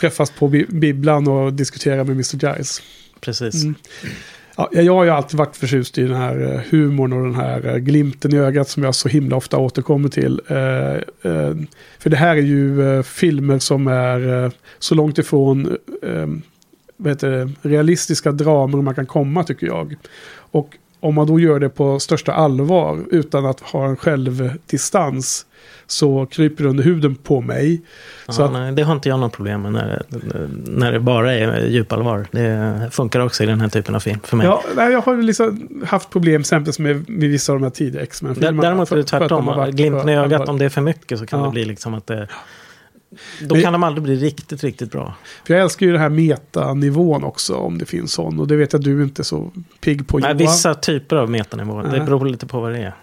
[0.01, 2.35] träffas på bi bibblan och diskuterar med Mr.
[2.53, 2.83] Giles.
[3.21, 3.63] Precis.
[3.65, 3.75] Mm.
[4.57, 7.67] Ja, jag har ju alltid varit förtjust i den här eh, humorn och den här
[7.67, 10.41] eh, glimten i ögat som jag så himla ofta återkommer till.
[10.47, 10.97] Eh,
[11.99, 15.77] för det här är ju filmer som är så långt ifrån
[16.97, 19.97] vad heter det, realistiska dramer man kan komma tycker jag.
[20.35, 25.47] Och om man då gör det på största allvar utan att ha en självdistans
[25.87, 27.83] så kryper det under huden på mig.
[28.29, 30.03] Ja, att- nej, det har inte jag något problem med när,
[30.67, 32.27] när det bara är djupallvar.
[32.31, 34.47] Det funkar också i den här typen av film för mig.
[34.47, 38.03] Ja, nej, jag har liksom haft problem exempelvis med, med vissa av de här tidiga.
[38.05, 39.71] Dä- Däremot är det tvärtom.
[39.73, 41.45] Glimten i ögat, om det är för mycket så kan Ja.
[41.47, 42.29] det bli liksom att det...
[43.49, 45.15] Då kan de aldrig bli riktigt, riktigt bra.
[45.47, 48.41] För jag älskar ju den här metanivån också, om det finns sån.
[48.41, 49.51] Och det vet jag att du inte är så
[49.81, 50.19] pigg på.
[50.19, 51.83] Nej, vissa typer av metanivåer.
[51.99, 52.95] Det beror lite på vad det är.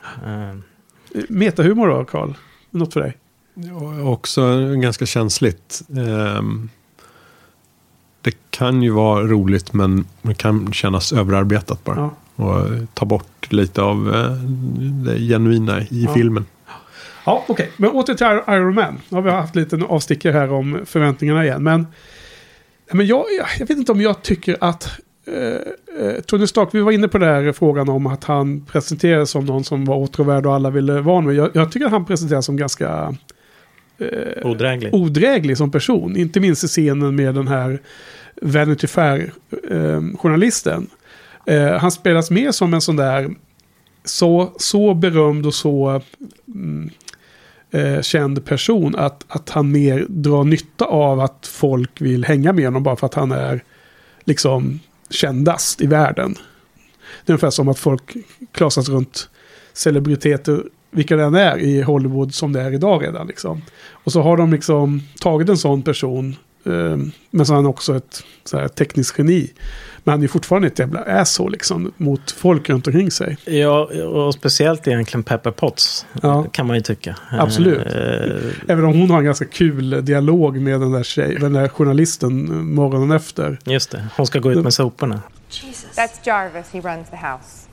[0.49, 0.55] Eh,
[1.29, 2.33] Metahumor då, Karl?
[2.69, 3.17] Något för dig?
[3.53, 4.41] Ja, Också
[4.75, 5.81] ganska känsligt.
[5.97, 6.69] Ehm,
[8.21, 11.95] Det kan ju vara roligt men det kan kännas överarbetat bara.
[11.97, 12.15] Ja.
[12.45, 14.31] Och ta bort lite av eh,
[15.05, 16.13] det genuina i Ja.
[16.13, 16.45] filmen.
[17.25, 17.69] Ja, okej.
[17.77, 19.01] Men åter till Ir- Iron Man.
[19.09, 21.63] Nu har vi haft lite avstickare här om förväntningarna igen.
[21.63, 21.87] Men,
[22.91, 23.25] men jag,
[23.59, 25.35] jag, vet inte om jag tycker att eh,
[26.05, 29.45] eh, Tony Stark, vi var inne på den här frågan om att han presenterades som
[29.45, 31.35] någon som var åtråvärd och alla ville vara med.
[31.35, 33.15] Jag, jag tycker att han presenteras som ganska
[33.97, 34.93] eh, odräglig.
[34.93, 36.17] odräglig som person.
[36.17, 37.81] Inte minst i scenen med den här
[38.41, 40.89] Vanity Fair-journalisten.
[41.45, 43.29] Eh, han spelas mer som en sån där
[44.03, 46.01] så, så berömd och så
[46.47, 46.89] mm,
[47.71, 52.65] eh, känd person att, att han mer drar nytta av att folk vill hänga med
[52.65, 53.63] honom bara för att han är
[54.23, 54.79] liksom
[55.09, 56.33] kändast i världen.
[57.25, 58.17] Det är ungefär som att folk
[58.51, 59.29] klasas runt
[59.73, 63.27] celebriteter, vilka det än är i Hollywood som det är idag redan.
[63.27, 63.61] Liksom.
[63.91, 68.23] Och så har de liksom tagit en sån person, men så är han också ett
[68.43, 69.51] så här, tekniskt geni.
[70.03, 73.37] Men han är fortfarande ett jävla asshole liksom, mot folk runt omkring sig.
[73.45, 76.05] Ja, och speciellt egentligen Pepper Potts.
[76.21, 76.43] Ja.
[76.51, 77.15] Kan man ju tycka.
[77.31, 77.79] Absolut.
[77.79, 81.67] Eh, Även om hon har en ganska kul dialog med den där, tjej, den där
[81.67, 83.59] journalisten eh, morgonen efter.
[83.65, 85.21] Just det, hon ska gå ut med soporna.
[85.49, 85.97] Jesus.
[85.97, 86.69] That's Jarvis.
[86.71, 87.67] He runs the house.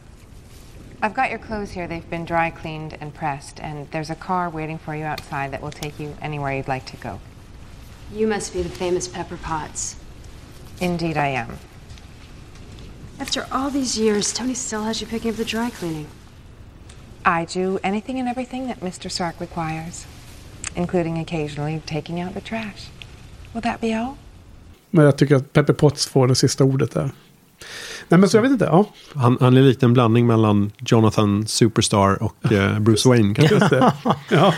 [1.00, 1.86] I've got your clothes here.
[1.86, 5.62] They've been dry cleaned and pressed, and there's a car waiting for you outside that
[5.62, 7.20] will take you anywhere you'd like to go.
[8.14, 9.96] You must be the famous Pepper Potts.
[10.80, 11.58] Indeed, I am.
[13.20, 16.06] After all these years, Tony still has you picking up the dry cleaning.
[17.24, 19.10] I do anything and everything that Mr.
[19.10, 20.06] Stark requires,
[20.76, 22.88] including occasionally taking out the trash.
[23.52, 24.16] Will that be all?
[24.90, 27.10] Men jag tycker att Pepper Potts får det sista ordet där.
[28.08, 28.84] Nej men så jag vet inte, ja.
[29.14, 33.34] Han, han är lite en blandning mellan Jonathan Superstar och eh, Bruce Wayne.
[33.34, 33.54] kanske.
[33.54, 33.92] Just det.
[34.30, 34.54] Ja,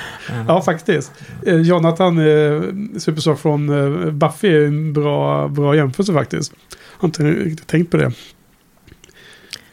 [0.49, 1.13] ja faktiskt.
[1.47, 2.63] Eh, Jonathan, eh,
[2.99, 6.53] Superstar från eh, Buffy, är en bra, bra jämförelse faktiskt.
[6.71, 8.13] Jag har inte riktigt tänkt på det.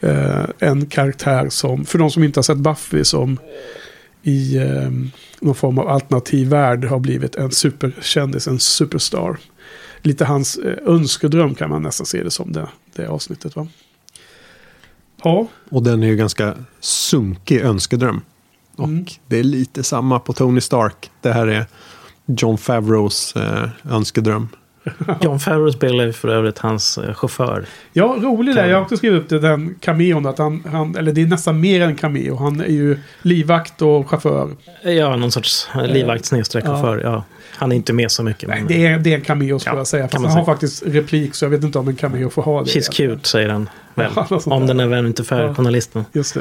[0.00, 3.38] Eh, en karaktär som, för de som inte har sett Buffy, som
[4.22, 4.90] i eh,
[5.40, 9.38] någon form av alternativ värld har blivit en superkändis, en superstar.
[10.02, 13.66] Lite hans eh, önskedröm kan man nästan se det som, det, det avsnittet va.
[15.22, 18.20] Ja, Och den är ju ganska sunkig önskedröm.
[18.76, 19.06] Och Mm.
[19.26, 21.10] det är lite samma på Tony Stark.
[21.20, 21.66] Det här är
[22.26, 24.48] John Favreaus eh, önskedröm.
[25.20, 27.64] John Favreau spelar ju för övrigt hans eh, chaufför.
[27.92, 28.68] Ja, rolig där.
[28.68, 30.26] Jag har också skrivit upp det, den cameon.
[30.26, 32.36] Att han, han, eller det är nästan mer än cameo.
[32.36, 34.48] Han är ju livvakt och chaufför.
[34.82, 37.00] Ja, någon sorts eh, livvakt snedstreck chaufför.
[37.04, 37.24] Ja.
[37.56, 38.48] Han är inte med så mycket.
[38.48, 40.02] Nej, men- det är, det är en cameo skulle Ja, jag säga.
[40.04, 40.44] Fast han har säga.
[40.44, 42.70] faktiskt replik så jag vet inte om en cameo får ha det.
[42.70, 43.68] She's cute, säger han.
[43.94, 44.10] Väl.
[44.30, 45.54] Ja, Om den är väl inte för Ja.
[45.54, 46.04] journalisten.
[46.12, 46.40] Just det.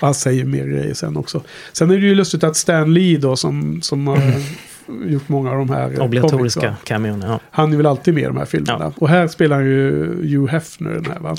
[0.00, 1.42] Han säger mer grejer sen också.
[1.72, 4.18] Sen är det ju lustigt att Stan Lee då som, som har
[5.06, 7.22] gjort många av de här eh, Obligatoriska comics, cameon.
[7.26, 7.40] Ja.
[7.50, 8.78] Han är väl alltid med i de här filmerna.
[8.84, 8.92] Ja.
[8.96, 10.04] Och här spelar han ju
[10.36, 11.36] Hugh Hefner den här va?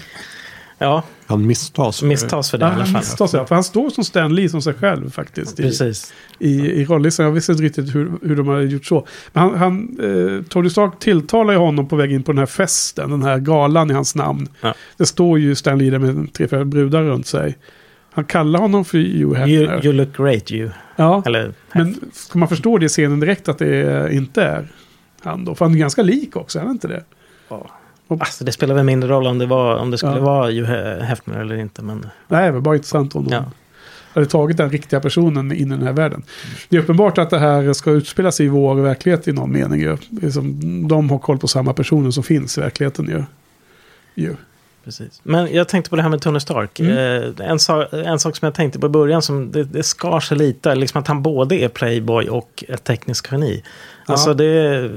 [0.78, 2.04] ja, Han misstas.
[2.04, 3.02] misstas för det Ja, i alla han fall.
[3.02, 3.46] misstas ja.
[3.46, 5.60] För han står som Stan Lee som sig själv faktiskt.
[5.60, 6.14] I, Precis.
[6.40, 7.26] i, i rollistan.
[7.26, 9.08] Jag visste inte riktigt hur, hur de hade gjort så.
[9.34, 12.46] Men han, han, eh, Tony Stark tilltalar ju honom på väg in på den här
[12.46, 13.12] festen.
[13.12, 14.48] Den här galan i hans namn.
[14.62, 14.74] Ja.
[14.98, 17.58] Det står ju Stan Lee där med tre, fyra brudar runt sig.
[18.20, 19.54] Han kallar honom för Hugh Hefner.
[19.54, 20.70] You, you look great you.
[20.96, 24.68] ja, Eller, men ska man förstå det i scenen direkt att det inte är
[25.24, 25.56] han då?
[25.56, 27.04] För han är ganska lik också, är han inte det?
[28.08, 30.20] alltså, det spelar väl mindre roll om det, var, om det skulle Ja.
[30.22, 30.70] vara Hugh
[31.04, 31.82] Hefner eller inte.
[31.82, 33.44] Men Nej, var bara intressant om de Ja.
[34.14, 36.24] hade tagit den riktiga personen in i den här världen.
[36.70, 39.82] Det är uppenbart att det här ska utspela sig i vår verklighet i någon mening.
[39.82, 39.98] Ju.
[40.10, 43.06] Det är som, de har koll på samma personer som finns i verkligheten.
[43.08, 43.24] Ju.
[44.26, 44.36] Ju.
[44.84, 45.22] Precis.
[45.24, 46.80] Men jag tänkte på det här med Tony Stark.
[46.80, 46.98] Mm.
[47.38, 50.20] Eh, en, sak, en sak som jag tänkte på i början, som det, det skar
[50.20, 53.64] sig lite, liksom att han både är playboy och ett teknisk geni.
[54.08, 54.14] Ja.
[54.14, 54.88] Alltså det,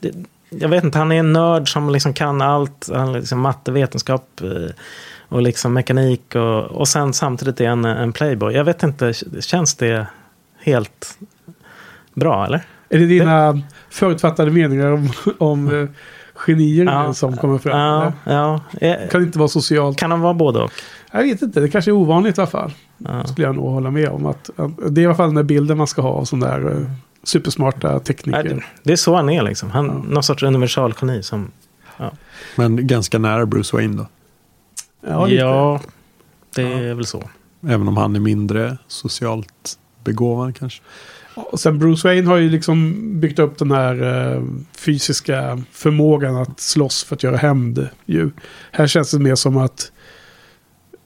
[0.00, 0.12] det...
[0.50, 2.90] Jag vet inte, han är en nörd som liksom kan allt.
[2.94, 4.70] Han liksom matte, vetenskap eh,
[5.28, 6.34] och liksom mekanik.
[6.34, 8.54] Och, och sen samtidigt är han en playboy.
[8.54, 10.06] Jag vet inte, känns det
[10.58, 11.18] helt
[12.14, 12.62] bra eller?
[12.88, 15.88] Är det dina förutfattade meningar om, om
[16.36, 17.78] genier som kommer fram?
[17.78, 18.60] Ja, ja.
[18.80, 19.98] Eh, Kan inte vara socialt.
[19.98, 20.70] Kan han vara både och?
[21.12, 22.72] Jag vet inte, det kanske är ovanligt i alla fall.
[22.98, 23.24] Ja.
[23.24, 24.26] Skulle jag nog hålla med om.
[24.26, 24.50] Att,
[24.90, 26.90] det är i alla fall den där bilden man ska ha av sådana där eh,
[27.22, 28.42] supersmarta tekniker.
[28.42, 29.70] det, det är så han är liksom.
[29.70, 31.50] Han, Någon sorts universalgeni som...
[32.56, 34.06] Men ganska nära Bruce Wayne då.
[35.08, 35.42] Ja, lite.
[35.42, 35.80] Ja,
[36.54, 37.22] det är väl så.
[37.68, 40.82] Även om han är mindre socialt begåvad kanske.
[41.36, 44.42] Och sen Bruce Wayne har ju liksom byggt upp den här eh,
[44.78, 47.88] fysiska förmågan att slåss för att göra hämnd.
[48.06, 48.30] Ju.
[48.72, 49.92] Här känns det mer som att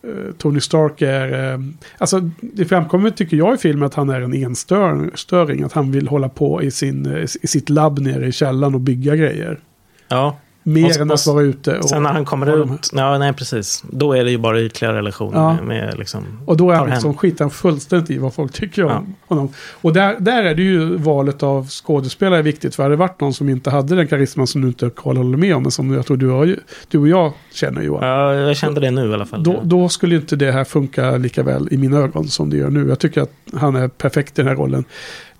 [0.02, 1.52] eh, Tony Stark är...
[1.52, 1.58] Eh,
[1.98, 5.62] alltså det framkommer tycker jag i filmen att han är en enstöring.
[5.62, 8.80] Att han vill hålla på i, sin, eh, i sitt labb nere i källaren och
[8.80, 9.60] bygga grejer.
[10.08, 10.38] Ja,
[10.72, 11.78] Mer Och- än att vara ute.
[11.78, 12.90] Och, sen när han kommer ut...
[12.92, 13.84] Ja, nej, precis.
[13.90, 15.52] Då är det ju bara ytliga relationer Ja.
[15.54, 16.24] med, med liksom...
[16.46, 17.18] Och då är han liksom hem.
[17.18, 19.04] skitan fullständigt i vad folk tycker om Ja.
[19.28, 19.48] honom.
[19.72, 22.74] Och där, där är det ju valet av skådespelare viktigt.
[22.74, 25.36] För hade det varit någon som inte hade den karisman som du inte Karl håller
[25.38, 25.62] med om.
[25.62, 26.56] Men som jag tror du, har,
[26.88, 28.08] du och jag känner Johan.
[28.08, 29.42] Ja, jag kände det nu i alla fall.
[29.42, 32.70] Då, då skulle inte det här funka lika väl i mina ögon som det gör
[32.70, 32.88] nu.
[32.88, 34.84] Jag tycker att han är perfekt i den här rollen.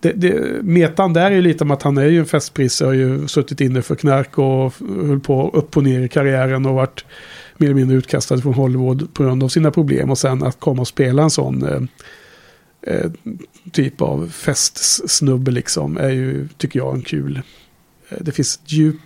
[0.00, 2.80] Det, det, metan där är ju lite om att han är ju en festpris.
[2.80, 4.74] Har ju suttit inne för knark och
[5.06, 6.66] höll på upp och ner i karriären.
[6.66, 7.04] Och varit
[7.56, 10.10] mer eller mindre utkastad från Hollywood på grund av sina problem.
[10.10, 11.82] Och sen att komma och spela en sån eh,
[12.94, 13.10] eh,
[13.72, 15.96] typ av festsnubbe liksom.
[15.96, 17.40] Är ju, tycker jag, en kul.
[18.08, 18.96] Eh, det finns ett djup.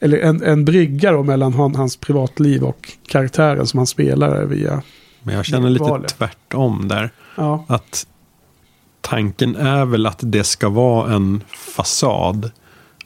[0.00, 4.82] Eller en, en brygga då mellan han, hans privatliv och karaktären som han spelar via.
[5.22, 6.18] Men jag känner lite Valet.
[6.18, 7.10] tvärtom där.
[7.36, 8.06] Ja, Att
[9.04, 11.42] tanken är väl att det ska vara en
[11.76, 12.50] fasad.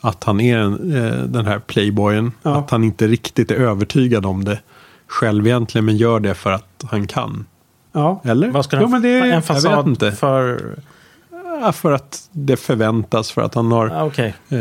[0.00, 2.32] Att han är en, eh, den här playboyen.
[2.42, 2.56] Ja.
[2.56, 4.58] Att han inte riktigt är övertygad om det
[5.06, 5.84] själv egentligen.
[5.84, 7.46] Men gör det för att han kan.
[7.92, 8.20] ja.
[8.24, 8.50] Eller?
[8.50, 10.12] Vad ska Jo, men det- en jag vet fasad inte.
[10.12, 10.60] för...
[11.60, 13.30] Ja, för att det förväntas.
[13.30, 13.88] För att han har...
[13.88, 14.34] Ja, Okej.
[14.48, 14.56] Eh,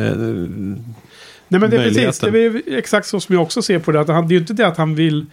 [1.50, 4.00] Nej men det är precis, det är exakt så som jag också ser på det.
[4.02, 5.26] Att han, det är ju inte det att han vill...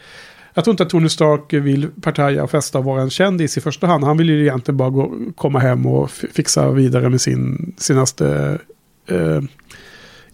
[0.55, 3.61] Jag tror inte att Tony Stark vill partaja och festa och vara en kändis i
[3.61, 4.05] första hand.
[4.05, 8.59] Han vill ju egentligen bara gå, komma hem och fixa vidare med sin senaste
[9.07, 9.41] eh,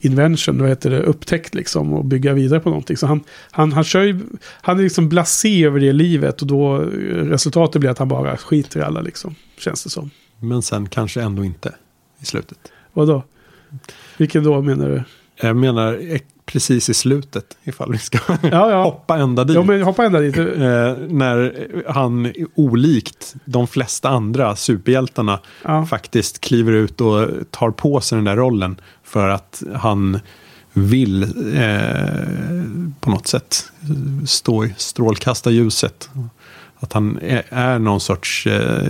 [0.00, 1.92] invention, vad heter det, upptäckt liksom.
[1.92, 2.96] Och bygga vidare på någonting.
[2.96, 6.76] Så han, han, han kör ju, han är liksom blasé över det livet och då
[6.76, 9.34] eh, resultatet blir att han bara skiter i alla liksom.
[9.58, 10.10] Känns det som.
[10.38, 11.74] men sen kanske ändå inte
[12.20, 12.58] i slutet.
[12.92, 13.22] Vadå?
[14.16, 15.02] Vilken då menar du?
[15.42, 16.18] Jag menar
[16.52, 17.44] precis i slutet.
[17.64, 18.82] Ifall vi ska Ja, ja.
[18.84, 19.54] hoppa ända dit.
[19.56, 20.38] Ja, men hoppa ända dit.
[20.38, 20.44] Eh,
[21.08, 25.86] när han olikt de flesta andra superhjältarna Ja.
[25.86, 30.20] faktiskt kliver ut och tar på sig den där rollen för att han
[30.72, 31.22] vill
[31.56, 33.64] eh, på något sätt
[34.26, 36.10] stå i strålkastarljuset.
[36.82, 38.88] Att han är, är någon sorts eh,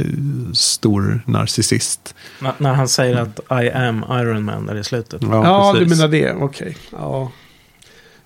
[0.52, 2.14] stor narcissist.
[2.42, 5.22] N- När han säger att I am Iron Man där i slutet.
[5.30, 5.98] Ja, du precis.
[5.98, 6.32] menar det.
[6.32, 6.76] Okej.
[6.92, 7.32] Ja.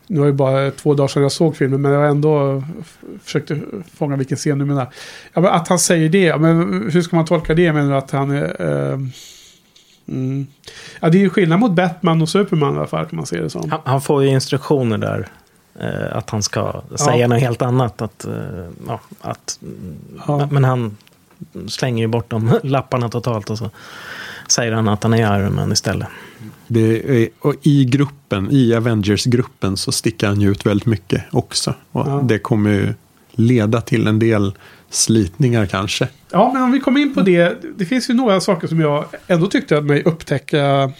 [0.06, 2.98] Nu var det bara två dagar sedan jag såg filmen, men jag har ändå f-
[3.24, 3.60] försökte
[3.94, 4.86] fånga vilken scen du menar.
[5.32, 7.72] Ja, men att han säger det, men hur ska man tolka det?
[7.72, 8.56] Menar du att han är...
[8.92, 8.98] Eh,
[10.08, 10.46] mm.
[11.00, 13.40] Ja, det är ju skillnad mot Batman och Superman i alla fall, kan man se
[13.40, 13.70] det som.
[13.70, 15.28] Han, han får ju instruktioner där.
[15.80, 17.26] Eh, att han ska säga Ja.
[17.28, 18.02] något helt annat.
[18.02, 18.32] Att, eh,
[18.88, 19.58] ja, att,
[20.26, 20.48] Ja.
[20.50, 20.96] Men han
[21.68, 23.50] slänger ju bort de lapparna totalt.
[23.50, 23.70] Och så
[24.48, 26.08] säger han att han är Iron Man istället.
[26.66, 31.74] Det är, och I gruppen, i Avengers-gruppen så sticker han ju ut väldigt mycket också.
[31.92, 32.24] Och Ja.
[32.28, 32.94] Det kommer ju
[33.32, 34.52] leda till en del
[34.90, 36.08] slitningar kanske.
[36.30, 37.56] Ja, men om vi kommer in på det.
[37.76, 40.92] Det finns ju några saker som jag ändå tyckte att mig upptäcka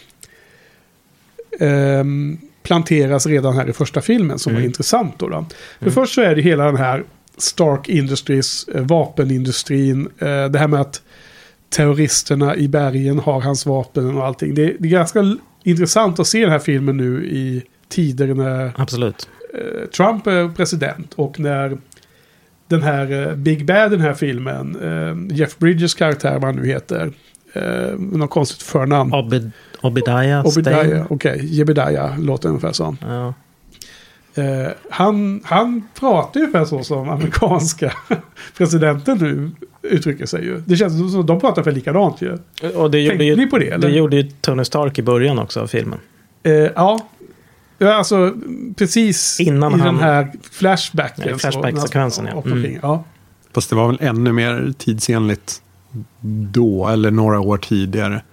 [1.59, 5.19] ehm, planteras redan här i första filmen som var intressant.
[5.19, 5.45] Då, då.
[5.79, 7.03] För först så är det hela den här
[7.37, 11.01] Stark Industries, eh, vapenindustrin, eh, det här med att
[11.75, 14.55] terroristerna i bergen har hans vapen och allting.
[14.55, 19.29] Det, det är ganska intressant att se den här filmen nu i tider när Absolut.
[19.53, 21.77] eh, Trump är president och när
[22.67, 26.55] den här eh, Big Bad i den här filmen, eh, Jeff Bridges karaktär, vad han
[26.55, 27.11] nu heter,
[27.53, 29.13] eh, något konstigt förnamn.
[29.13, 29.51] Obed,
[29.81, 31.05] Obadiah, Stane.
[31.09, 32.97] okej, Jebediah låter ungefär som.
[33.01, 33.33] Ja.
[34.35, 37.93] Eh, han, han pratar ungefär så som amerikanska
[38.57, 39.51] presidenten nu
[39.89, 40.61] uttrycker sig ju.
[40.65, 42.37] Det känns som att de pratar för likadant ju.
[42.75, 43.87] Och det gjorde, Tänkte ju, ni på det, eller?
[43.89, 45.99] det gjorde ju Tony Stark i början också av filmen.
[46.43, 46.99] Eh, ja.
[47.77, 48.33] Ja, Alltså
[48.75, 51.33] precis Innan i han- den här flashbacken.
[51.33, 52.33] Så- flashback-sekvensen, ja.
[52.35, 53.03] och omkring, ja.
[53.53, 55.61] Fast det var väl ännu mer tidsenligt
[56.51, 58.23] då, eller några år tidigare.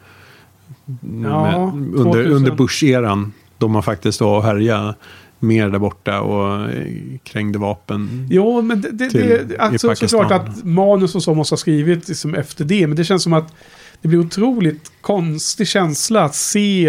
[1.25, 2.33] Ja, Med, under, 2000.
[2.33, 4.95] under Bush-eran, då man faktiskt var och härjade
[5.43, 6.87] mer där borta och eh,
[7.25, 8.29] krängde vapen.
[8.31, 12.35] Jo, men det, det, till- alltså, såklart att manus och så måste ha skrivit liksom
[12.35, 12.87] efter det.
[12.87, 13.55] Men det känns som att
[14.03, 16.89] det blir otroligt konstig känsla att se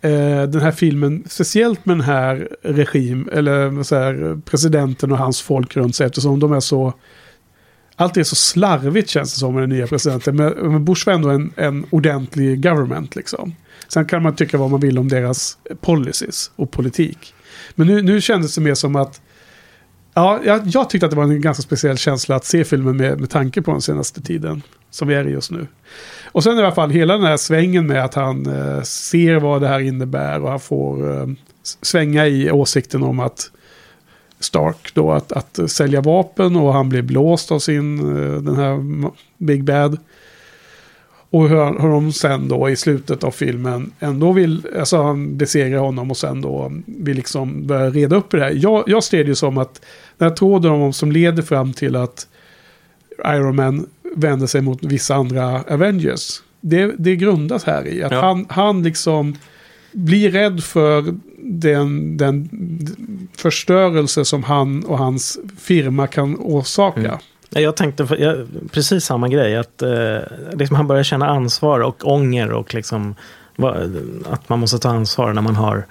[0.00, 5.42] eh, den här filmen, speciellt med den här regim, eller så här, presidenten och hans
[5.42, 6.94] folk runt sig, eftersom de är så...
[7.96, 10.36] Allt är så slarvigt känns det som med den nya presidenten.
[10.36, 13.54] Men, men Bush var ändå en, en ordentlig government liksom.
[13.88, 17.34] Sen kan man tycka vad man vill om deras policies och politik.
[17.74, 19.20] Men nu, nu kändes det mer som att
[20.14, 23.20] Ja, jag, jag tyckte att det var en ganska speciell känsla att se filmen med,
[23.20, 24.62] med tanke på den senaste tiden.
[24.90, 25.66] Som vi är i just nu.
[26.24, 29.60] Och sen i alla fall hela den här svängen med att han eh, ser vad
[29.60, 31.26] det här innebär och han får eh,
[31.82, 33.50] svänga i åsikten om att
[34.40, 38.80] Stark då att, att sälja vapen och han blir blåst av sin, eh, den här
[39.38, 39.98] Big Bad.
[41.30, 45.78] Och hur, hur de sen då i slutet av filmen ändå vill, alltså han besegrar
[45.78, 48.52] honom och sen då vill liksom börja reda upp det här.
[48.56, 49.80] Jag, jag ser det ju som att
[50.18, 52.26] den här tråden om som leder fram till att
[53.26, 56.42] Iron Man vänder sig mot vissa andra Avengers.
[56.60, 58.20] Det, det grundas här i att Ja.
[58.20, 59.36] han, han liksom
[59.92, 62.48] blir rädd för den, den
[63.36, 67.00] förstörelse som han och hans firma kan orsaka.
[67.00, 67.18] Mm.
[67.50, 69.56] Ja, Jag tänkte jag, precis samma grej.
[69.56, 70.18] Att eh,
[70.52, 73.14] liksom han börjar känna ansvar och ånger och liksom
[73.56, 73.76] va,
[74.30, 75.86] att man måste ta ansvar när man har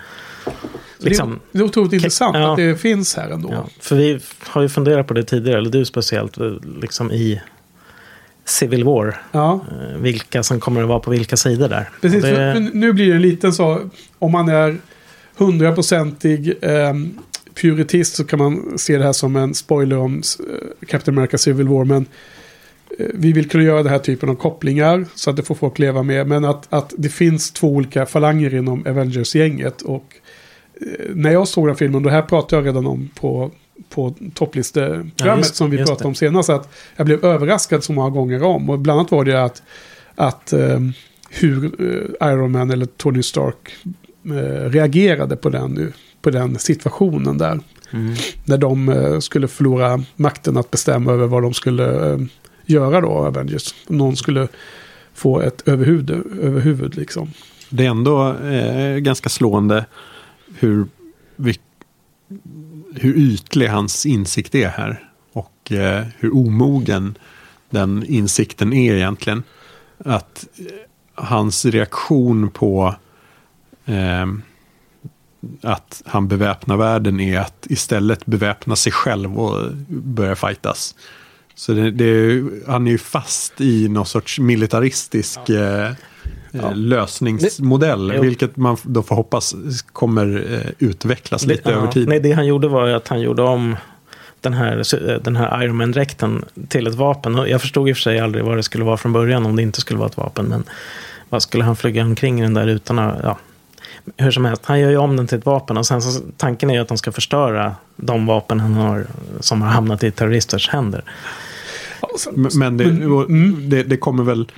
[0.97, 2.51] liksom, det, är, otroligt intressant ja.
[2.51, 3.49] att det finns här ändå.
[3.53, 6.51] Ja, för vi har ju funderat på det tidigare, eller du speciellt, eh,
[6.81, 7.41] liksom i
[8.45, 9.21] Civil War.
[9.31, 9.59] Ja.
[9.71, 11.89] eh, Vilka som kommer att vara på vilka sidor där.
[12.01, 13.89] Precis, det, nu blir det en liten så,
[14.19, 14.77] om man är
[15.37, 16.93] hundraprocentig eh,
[17.53, 21.67] puritist så kan man se det här som en spoiler om eh, Captain America Civil
[21.67, 21.85] War.
[21.85, 22.05] Men
[22.99, 25.79] eh, vi vill kunna göra den här typen av kopplingar så att det får folk
[25.79, 26.27] leva med.
[26.27, 29.81] Men att, att det finns två olika falanger inom Avengers-gänget.
[29.81, 30.15] Och
[30.81, 33.51] eh, när jag såg den filmen, det här pratade jag redan om på,
[33.89, 36.07] på topplisteprogrammet Ja, som vi pratade det.
[36.07, 36.49] om senast.
[36.49, 38.69] Att jag blev överraskad så många gånger om.
[38.69, 39.63] Och bland annat var det att,
[40.15, 40.79] att eh,
[41.29, 41.71] hur
[42.23, 43.75] Iron Man eller Tony Stark
[44.69, 47.59] reagerade på den, på den situationen där.
[47.91, 48.15] mm,
[48.45, 52.19] När de eh, skulle förlora makten att bestämma över vad de skulle eh,
[52.65, 53.75] göra då, Avengers.
[53.87, 54.47] Någon skulle
[55.13, 56.09] få ett överhuvud,
[56.41, 57.33] överhuvud liksom.
[57.69, 59.85] Det är ändå eh, ganska slående
[60.55, 60.87] hur,
[62.95, 65.09] hur ytlig hans insikt är här.
[65.33, 67.17] Och eh, hur omogen
[67.69, 69.43] den insikten är egentligen.
[69.97, 70.65] Att eh,
[71.13, 72.95] hans reaktion på
[73.85, 74.25] eh,
[75.61, 80.95] att han beväpnar världen är att istället beväpna sig själv och börja fightas.
[81.55, 85.91] Så det, det, han är ju fast i någon sorts militaristisk eh,
[86.53, 88.07] eh, lösningsmodell.
[88.07, 88.21] Det- Jo.
[88.21, 89.55] vilket man då får hoppas
[89.93, 92.07] kommer eh, utvecklas lite ja, över tid.
[92.07, 93.75] Nej, det han gjorde var att han gjorde om
[94.41, 94.83] den här,
[95.23, 97.35] den här Iron Man-dräkten till ett vapen.
[97.39, 99.55] Och Jag förstod i och för sig aldrig vad det skulle vara från början om
[99.55, 100.45] det inte skulle vara ett vapen.
[100.45, 100.63] Men
[101.29, 103.19] vad skulle han flyga omkring i den där utan att...
[103.23, 103.37] Ja.
[104.17, 106.69] Hur som helst, han gör ju om den till ett vapen och sen så tanken
[106.69, 109.05] är ju att de ska förstöra de vapen han har
[109.39, 111.03] som har hamnat i terroristers händer.
[112.53, 113.69] Men- det, mm.
[113.69, 114.51] det, det kommer väl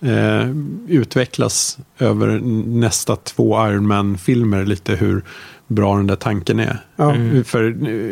[0.00, 0.50] eh,
[0.88, 5.22] utvecklas över nästa två Iron Man-filmer lite hur
[5.66, 6.78] bra den där tanken är.
[6.96, 7.14] Ja.
[7.44, 7.62] För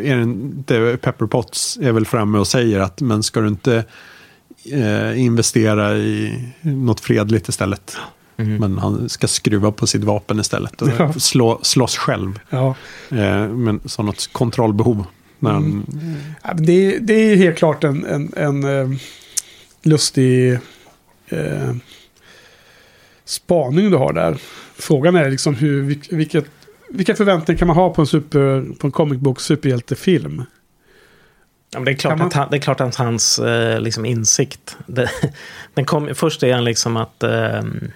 [0.05, 3.83] är det inte, Pepper Potts är väl framme och säger att men ska du inte
[4.73, 7.97] eh, investera i något fredligt istället?
[8.43, 11.13] Men han ska skruva på sitt vapen istället och Ja.
[11.13, 12.39] slå, slåss själv.
[12.49, 12.75] Ja.
[13.09, 15.05] Eh, men som något kontrollbehov.
[15.39, 15.85] När han,
[16.43, 18.97] Ja, men Det, det är helt klart en, en, en eh,
[19.83, 20.53] lustig
[21.27, 21.73] eh,
[23.25, 24.37] spaning du har där.
[24.75, 26.45] Frågan är liksom hur, vilk- vilket,
[26.89, 30.43] vilka förväntningar kan man ha på en, super, på en comic book superhjältefilm?
[31.73, 34.05] Ja, men det, är klart man- att han, det är klart att hans eh, liksom,
[34.05, 34.77] insikt...
[34.87, 35.09] Det,
[35.73, 37.91] den kom, först är han liksom att ehm,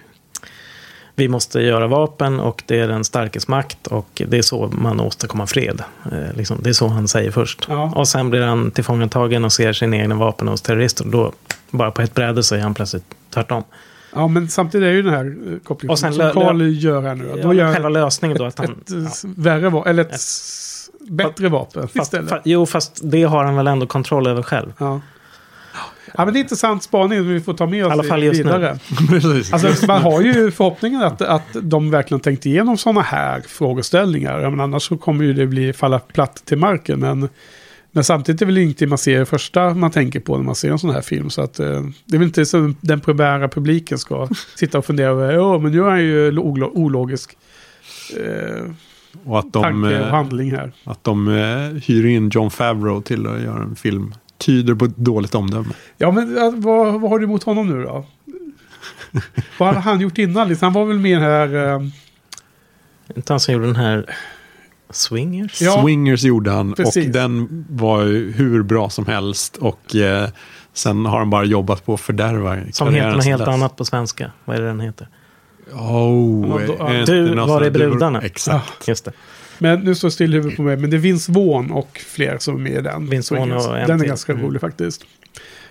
[1.18, 5.00] vi måste göra vapen och det är den starkes makt och det är så man
[5.00, 5.82] åstadkommer fred.
[6.12, 7.66] Eh, liksom, det är så han säger först.
[7.68, 7.92] Ja.
[7.96, 11.04] Och sen blir han tillfångatagen och ser sina egna vapen hos terrorister.
[11.04, 11.32] Och då,
[11.70, 13.04] bara på ett bräde, så är han plötsligt
[13.34, 13.64] tvärtom.
[14.14, 17.14] Ja, men samtidigt är ju den här eh, kopplingen Och sen som Carl gör här
[17.14, 17.32] nu.
[17.36, 18.66] Ja, Då gör själva lösningen då att han...
[18.70, 22.30] ett, ett värre vapen, eller ett s- bättre vapen fast, istället.
[22.30, 24.72] fa, jo, fast det har han väl ändå kontroll över själv.
[24.78, 25.00] Ja.
[26.14, 28.78] Ja, men det är intressant spaning vi får ta med oss I fall vidare.
[29.52, 34.50] Alltså, man har ju förhoppningen att, att de verkligen tänkt igenom sådana här frågeställningar.
[34.50, 37.00] Menar, annars så kommer ju det bli falla platt till marken.
[37.00, 37.28] Men,
[37.90, 40.54] men samtidigt är det väl inte man ser det första man tänker på när man
[40.54, 41.30] ser en sån här film.
[41.30, 45.10] Så att, eh, det är väl inte så den primära publiken ska sitta och fundera
[45.10, 45.32] över.
[45.32, 47.36] Ja, men nu är han ju olo- ologisk
[48.20, 48.72] eh,
[49.24, 50.72] och att de, och eh, handling här.
[50.84, 54.96] att de eh, hyr in John Favreau till att göra en film tyder på ett
[54.96, 55.74] dåligt omdöme.
[55.96, 58.06] Ja, men eh, vad, vad har du emot honom nu då?
[59.58, 60.48] vad hade han gjort innan?
[60.48, 61.74] Liksom, han var väl med i den här...
[61.74, 61.82] Eh,
[63.16, 64.14] Inte han som gjorde den här
[64.90, 65.62] Swingers?
[65.62, 65.82] Ja.
[65.82, 67.06] Swingers gjorde han Precis.
[67.06, 69.56] och den var ju hur bra som helst.
[69.56, 70.28] Och eh,
[70.72, 73.48] sen har han bara jobbat på att fördärva Som heter något helt dess.
[73.48, 74.30] annat på svenska.
[74.44, 75.08] Vad är det den heter?
[75.72, 78.20] Oh, Ja, då- inte Du, var är brudarna?
[78.22, 78.88] Exakt.
[78.88, 79.12] Just det.
[79.58, 80.76] Men nu står still huvudet på mig.
[80.76, 83.06] Men det är Vince Vaughn och fler som är med i den.
[83.10, 84.08] Vince Vaughn och en Den är till.
[84.08, 84.44] ganska Mm.
[84.44, 85.04] rolig faktiskt.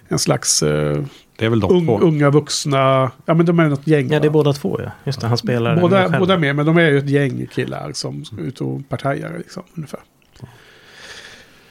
[0.08, 1.04] En slags eh,
[1.38, 2.00] Det är väl de två.
[2.00, 3.12] unga vuxna.
[3.26, 4.10] Ja men de är något gäng.
[4.12, 4.34] Ja, det är va?
[4.34, 4.92] båda två ja.
[5.04, 6.56] Just det, han spelar båda, båda med.
[6.56, 9.64] Men de är ju ett gäng killar som är ute och partajar liksom.
[9.76, 10.00] Ungefär.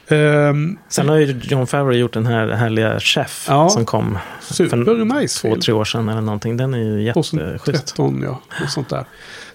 [0.07, 3.69] Ehm, Sen har ju John Favreau gjort den här härliga Chef Ja.
[3.69, 5.61] som kom super nice två, film.
[5.61, 6.57] tre år sedan eller någonting.
[6.57, 7.31] Den är ju jätteschysst.
[7.65, 8.41] 2013 ja.
[8.63, 9.05] Och sånt där.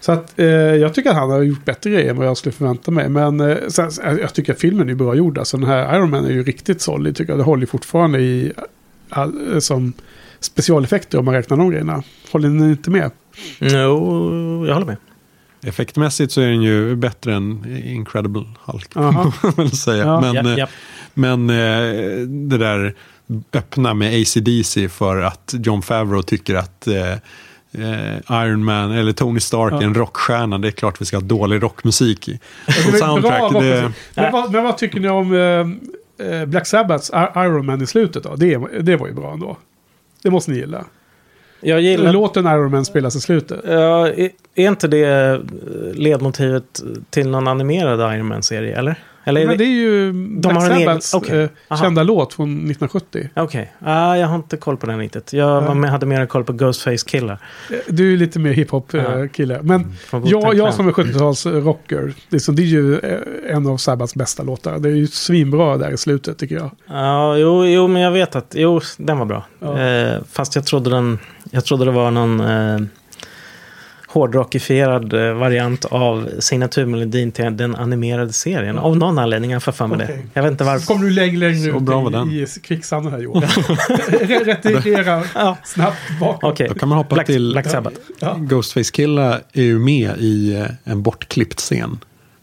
[0.01, 2.53] Så att eh, jag tycker att han har gjort bättre grejer än vad jag skulle
[2.53, 3.09] förvänta mig.
[3.09, 3.91] Men eh, sen,
[4.21, 5.39] jag tycker att filmen är bra gjord.
[5.39, 7.39] Alltså den här Iron Man är ju riktigt solid tycker jag.
[7.41, 8.53] Det håller fortfarande i
[9.09, 9.93] all, eh, som
[10.41, 12.03] specialeffekter om man räknar de grejerna.
[12.33, 13.11] Håller ni inte med?
[13.59, 14.97] Jo, jag håller med.
[15.63, 18.91] Effektmässigt så är den ju bättre än Incredible Hulk.
[19.57, 20.05] Väl säga.
[20.05, 20.21] Ja.
[20.21, 20.67] Men, Ja, eh, ja.
[21.15, 22.95] men eh, det där
[23.53, 27.15] öppna med ACDC för att John Favreau tycker att eh,
[28.31, 29.81] Iron Man eller Tony Stark Ja.
[29.81, 30.59] är en rockstjärna.
[30.59, 32.41] Det är klart vi ska ha dålig rockmusik i.
[32.69, 33.41] Som bra soundtrack.
[33.43, 33.71] rockmusik.
[34.15, 35.79] Det, Men, vad, men vad tycker ni om
[36.47, 38.37] Black Sabbaths I- Iron Man i slutet då?
[38.37, 39.57] Det, det var ju bra ändå.
[40.23, 40.85] Det måste ni gilla.
[41.61, 42.13] Jag gillar...
[42.13, 43.61] Låten Iron Man spelas i slutet.
[43.65, 45.39] Ja, är, är inte det eh,
[45.95, 46.81] ledmotivet
[47.11, 48.95] till någon animerad Iron Man-serie, eller?
[49.25, 49.71] Eller är Men det det...
[49.71, 51.49] är ju Black har en egen- Sabbaths okej.
[51.71, 53.29] eh, kända låt från 1970.
[53.37, 55.33] Okej, ah, jag har inte koll på den riktigt.
[55.33, 57.39] Jag med, hade mer koll på Ghostface Killar.
[57.71, 59.59] Eh, Du är lite mer hiphop-kille.
[59.63, 60.73] Men från jag, Wu-Tang jag Clan.
[60.73, 64.79] som är 70-talsrocker, liksom, det är ju eh, en av Sabbaths bästa låtar.
[64.79, 66.71] Det är ju svinbra där i slutet tycker jag.
[66.87, 68.55] Ja, jo, jo, men jag vet att...
[68.57, 69.45] Jo, den var bra.
[69.59, 69.79] Ja.
[69.81, 71.19] Eh, fast jag trodde den...
[71.51, 72.41] Jag trodde det var någon...
[72.41, 72.81] Eh,
[74.13, 78.79] hårdrockifierad eh, variant av signaturmelodin till den animerade serien.
[78.79, 80.17] Av någon anledning, jag får för mig Okej.
[80.17, 80.31] det.
[80.35, 80.87] Jag vet inte varför.
[80.87, 82.31] Kommer du längre, längre ut bra var i, den.
[82.31, 83.43] i kvicksanden här Johan?
[84.09, 85.57] Re- Retirera Ja.
[85.65, 86.53] snabbt bakåt.
[86.53, 87.97] Okej, Då kan man hoppa Black, till- Black Sabbath.
[88.21, 88.37] Ja.
[88.41, 91.99] Ghostface Killa är ju med i eh, en bortklippt scen.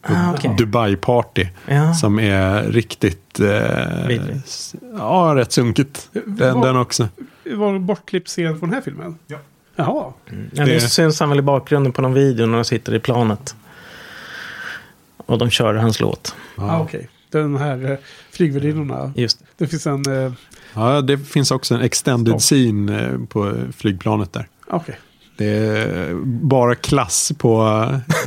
[0.09, 0.55] Ah, okej.
[0.57, 1.45] Dubai Party.
[1.67, 1.93] Ja.
[1.93, 3.39] Som är riktigt...
[3.39, 4.17] Eh,
[4.97, 6.09] ja, rätt sunkigt.
[6.25, 7.07] Den, Vad- den också.
[7.55, 9.15] Var det bortklippt scen från den här filmen?
[9.27, 9.37] Ja.
[9.79, 10.13] Jaha.
[10.53, 12.99] Ja, Det- det syns han väl i bakgrunden på någon video när de sitter i
[12.99, 13.55] planet.
[15.17, 16.35] Och de kör hans låt.
[16.55, 16.63] Ja.
[16.71, 17.09] Ah, Okej.
[17.31, 17.97] Den här eh,
[18.31, 19.13] flygvärdinnorna.
[19.15, 19.45] Just det.
[19.57, 20.25] Det finns en...
[20.25, 20.31] Eh,
[20.73, 22.39] Ja, det finns också en extended Ja.
[22.39, 24.47] scene eh, på flygplanet där.
[24.67, 24.99] Okej.
[25.37, 27.61] Det är bara klass på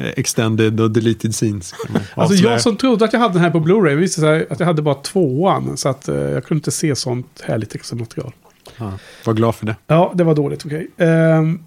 [0.01, 1.75] eh, extended och deleted scenes.
[2.15, 4.67] Alltså jag som trodde att jag hade den här på Blu-ray visade sig att jag
[4.67, 5.77] hade bara tvåan.
[5.77, 8.33] Så att eh, jag kunde inte se sånt härligt extra material.
[8.81, 8.93] Ja,
[9.25, 9.77] var glad för det.
[9.87, 10.67] Ja, det var dåligt.
[10.67, 10.91] Okej.
[10.97, 11.59] Ehm,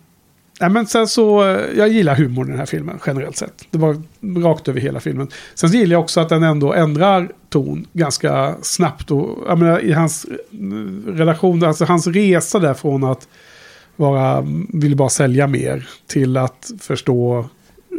[0.60, 3.66] Nej, men sen så, eh, jag gillar humorn i den här filmen generellt sett.
[3.72, 4.02] Det var
[4.44, 5.28] rakt över hela filmen.
[5.56, 9.12] Sen så gillar jag också att den ändå ändrar ton ganska snabbt.
[9.12, 13.28] Och, jag menar, i hans eh, relation, alltså hans resa där från att
[13.96, 17.40] vara, mm, vill bara sälja mer till att förstå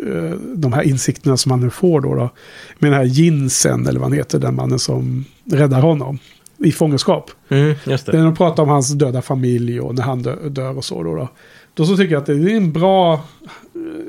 [0.07, 2.15] eh, de här insikterna som han nu får då.
[2.15, 2.31] då
[2.79, 6.19] med den här Jinsen, eller vad han heter, den mannen som räddar honom
[6.65, 7.31] i fångenskap.
[7.49, 8.19] Mm, just Det det.
[8.19, 11.03] är de pratar om hans döda familj och när han dö, dör och så.
[11.03, 11.29] Då, då.
[11.75, 13.13] då så tycker jag att det är en bra...
[13.15, 13.21] eh,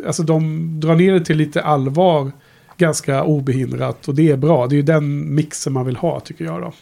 [0.07, 2.31] Alltså de drar ner det till lite allvar
[2.77, 4.07] ganska obehindrat.
[4.07, 4.67] Och det är bra.
[4.67, 6.73] Det är ju den mixen man vill ha tycker jag då.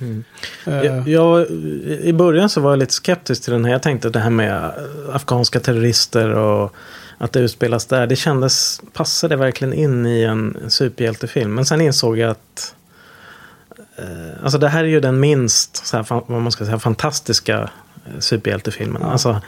[0.00, 0.24] Mm.
[0.66, 1.46] Eh, Jag, jag,
[2.02, 3.72] I början så var jag lite skeptisk till den här.
[3.72, 6.74] Jag tänkte att det här med äh, afghanska terrorister och
[7.18, 8.06] att det utspelas där.
[8.06, 11.54] Det kändes, passade verkligen in i en superhjältefilm.
[11.54, 12.79] Men sen insåg jag att eh,
[14.42, 18.18] Alltså det här är ju den minst, så här, vad man ska säga, fantastiska eh,
[18.18, 19.02] superhjältefilmen.
[19.04, 19.10] Ja.
[19.10, 19.40] Alltså,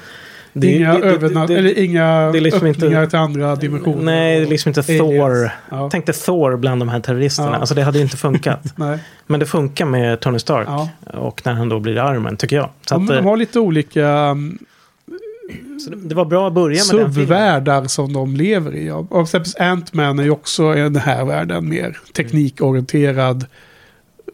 [0.52, 4.02] det- inga det- övernat- det- eller inga det är liksom inte- öppningar till andra dimensioner.
[4.04, 5.00] Nej, det är liksom inte Aliens.
[5.00, 5.50] Thor.
[5.70, 5.88] Ja.
[5.92, 7.50] Tänk dig Thor bland de här terroristerna.
[7.52, 7.56] Ja.
[7.56, 8.60] Alltså det hade ju inte funkat.
[9.26, 10.68] Men det funkar med Tony Stark.
[10.68, 10.88] Ja.
[11.14, 12.64] Och när han då blir armen, tycker jag.
[12.86, 14.58] Så Ja, att, men de eh, har lite olika mm,
[15.90, 17.12] det- det var bra att börja med den filmen.
[17.14, 18.90] subvärldar som de lever i.
[18.90, 19.10] Och
[19.58, 23.46] Ant-Man är ju också i den här världen mer teknikorienterad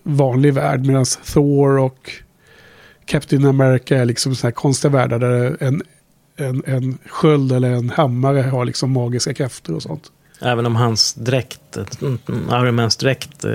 [0.09, 0.87] vanlig värld.
[0.87, 2.13] Medan Thor och
[3.05, 5.83] Captain America är liksom så här konstiga världar där en,
[6.37, 10.13] en, en sköld eller en hammare har liksom magiska krafter och sånt.
[10.41, 11.61] Även om hans dräkt,
[12.51, 13.51] Iron Mans dräkt, eh,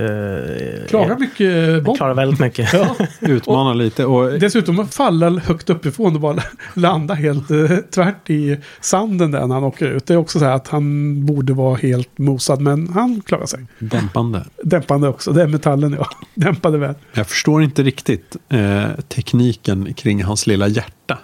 [0.87, 1.97] Klarar mycket bomb.
[1.97, 2.73] klarar väldigt mycket.
[2.73, 2.95] Ja.
[3.19, 4.05] Utmanar lite.
[4.05, 9.55] Och Dessutom faller högt uppifrån och bara landa helt eh, tvärt i sanden där när
[9.55, 10.05] han åker ut.
[10.05, 13.65] Det är också så här att han borde vara helt mosad men han klarar sig.
[13.79, 14.45] dämpande.
[14.63, 16.07] Dämpande också, det är metallen ja.
[16.35, 16.95] Dämpade väl.
[17.13, 21.17] Jag förstår inte riktigt eh, tekniken kring hans lilla hjärta.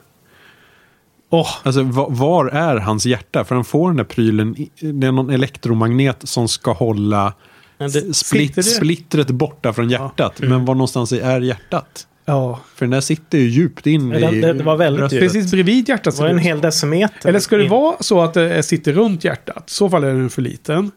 [1.30, 3.46] Åh, Alltså va- var är hans hjärta?
[3.46, 7.34] För han får den där prylen, det är någon elektromagnet som ska hålla
[7.78, 10.40] Men det- split, sitter det- splittret borta från hjärtat.
[10.40, 12.08] Men var någonstans är hjärtat?
[12.26, 12.60] ja.
[12.76, 15.24] För den där sitter ju djupt in Ja, i det- det var väldigt djupt.
[15.24, 16.16] Precis bredvid hjärtat.
[16.16, 17.30] Det var en hel decimeter.
[17.30, 17.70] Eller ska det in.
[17.70, 19.64] vara så att det sitter runt hjärtat?
[19.68, 20.92] I så fall är den för liten.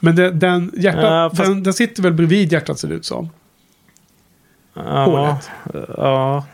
[0.00, 3.04] Men det, den, hjärtat, Ja, fast- den, den sitter väl bredvid hjärtat ser det ut
[3.04, 3.30] som.
[4.74, 5.50] Ja, hålet.
[5.96, 6.44] ja.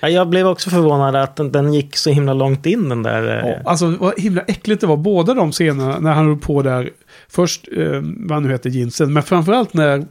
[0.00, 3.38] Ja, Jag blev också förvånad att den, den gick så himla långt in den där.
[3.44, 4.96] eh, Ja, alltså vad himla äckligt det var.
[4.96, 6.90] Båda de scenerna när han höll på där.
[7.28, 9.12] Först, eh, vad han nu heter, Jinsen.
[9.12, 10.04] Men framförallt när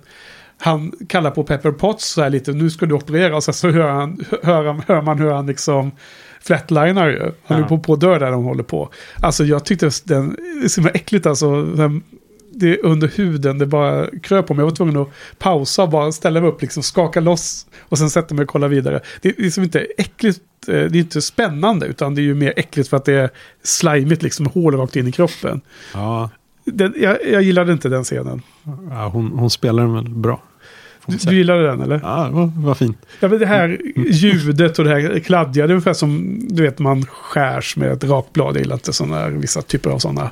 [0.59, 2.51] han kallar på Pepper Potts så här lite.
[2.51, 3.35] Nu ska du operera.
[3.35, 5.91] Och sen så hör, han, hör, hör man hur han liksom
[6.41, 7.19] flatlinar ju.
[7.45, 7.63] Han Ja.
[7.65, 8.89] är på på att dö där de håller på.
[9.21, 11.63] Alltså jag tyckte den, det är så äckligt alltså.
[11.63, 12.03] Den,
[12.59, 14.61] det under huden, det bara kröp på mig.
[14.61, 18.09] Jag var tvungen att pausa och bara ställa mig upp, liksom skaka loss och sen
[18.09, 18.99] sätta mig och kolla vidare.
[19.21, 22.53] Det är liksom inte äckligt, eh, det är inte spännande utan det är ju mer
[22.55, 23.29] äckligt för att det är
[23.63, 25.61] slimigt liksom, hål rakt in i kroppen.
[25.93, 26.29] Ja,
[26.65, 28.41] Den, jag, jag gillade inte den scenen.
[28.89, 30.43] ja, hon, hon spelar den väl bra.
[31.05, 31.99] Du, du gillade den eller?
[32.03, 32.97] Ja, var, var fint.
[33.19, 33.81] Ja, men det här
[34.11, 38.03] ljudet och det här kladdiga, det är ungefär som du vet man skärs med ett
[38.03, 38.55] rakblad.
[38.55, 40.31] Jag gillar inte sådana vissa typer av sådana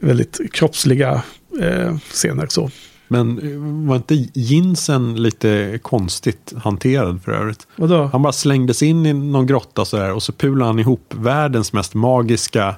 [0.00, 1.22] väldigt kroppsliga
[1.60, 2.46] eh, scener.
[2.46, 2.70] Så.
[3.08, 7.66] Men eh, var inte Jinsen lite konstigt hanterad för övrigt?
[7.76, 8.08] Vadå?
[8.12, 11.72] Han bara slängdes in i någon grotta så där och så pulade han ihop världens
[11.72, 12.74] mest magiska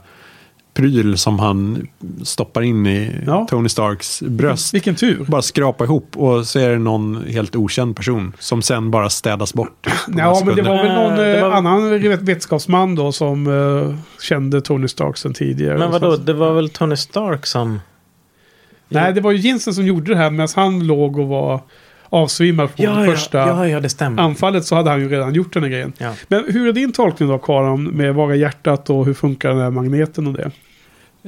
[0.74, 1.88] pryl som han
[2.22, 3.46] stoppar in i Ja.
[3.50, 4.74] Tony Starks bröst.
[4.74, 5.24] Vilken tur.
[5.28, 9.54] Bara skrapa ihop och så är det någon helt okänd person som sen bara städas
[9.54, 9.86] bort.
[10.16, 13.96] Ja, men det var väl någon Det eh, var- annan vet- vetenskapsman då som eh,
[14.22, 15.78] kände Tony Stark sedan tidigare.
[15.78, 17.80] Men vadå, det var väl Tony Stark som...
[18.88, 21.60] Nej, det var ju Jensen som gjorde det här medan han låg och var
[22.08, 25.70] avsvimmad på ja, första ja, ja, anfallet så hade han ju redan gjort den här
[25.70, 25.92] grejen.
[25.98, 26.12] Ja.
[26.28, 29.70] Men hur är din tolkning då, Karan, med är hjärtat och hur funkar den här
[29.70, 30.50] magneten och det?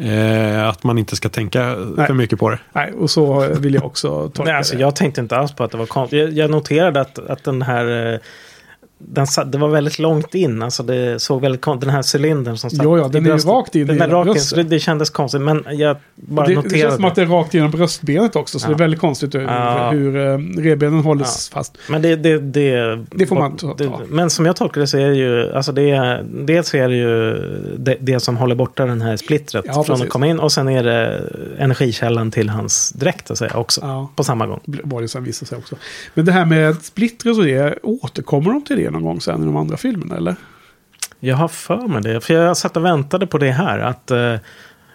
[0.00, 2.06] Eh, att man inte ska tänka Nej.
[2.06, 2.58] för mycket på det.
[2.72, 4.80] Nej, och så vill jag också tolka Nej, alltså, det.
[4.80, 6.18] jag tänkte inte alls på att det var konstigt.
[6.18, 8.12] Jag, jag noterade att, att den här...
[8.14, 8.18] eh,
[8.98, 10.62] Den, satt- det var väldigt långt in.
[10.62, 13.30] Alltså det såg väldigt kon- Den här cylindern som satt Jo, ja, i den är
[13.30, 15.40] ju rakt in i Den hela rakt in, det, det kändes konstigt.
[15.40, 16.78] Men jag bara det, det noterade.
[16.78, 18.68] känns som att det är rakt genom bröstbenet också, så Ja.
[18.68, 19.90] det är väldigt konstigt hur, Ja.
[19.90, 21.78] hur eh, revbenen hålls fast.
[21.90, 23.90] Men det, det, det, Det får man ta- det.
[24.08, 26.96] Men som jag tolkar det så är det ju, alltså det är, dels är det
[26.96, 27.34] ju
[27.78, 30.02] det, det som håller borta den här splittret Ja, från precis.
[30.04, 31.22] att komma in och sen är det
[31.58, 33.80] energikällan till hans dräkt att säga också.
[33.84, 34.10] Ja.
[34.16, 34.60] På samma gång.
[34.64, 35.76] Var det sen visade sig också.
[36.14, 39.44] Men det här med splitter och det, återkommer de till det någon gång sen i
[39.46, 40.36] de andra filmerna eller?
[41.20, 43.78] Jag har för mig det, för jag satt och väntade på det här.
[43.78, 44.34] Att eh,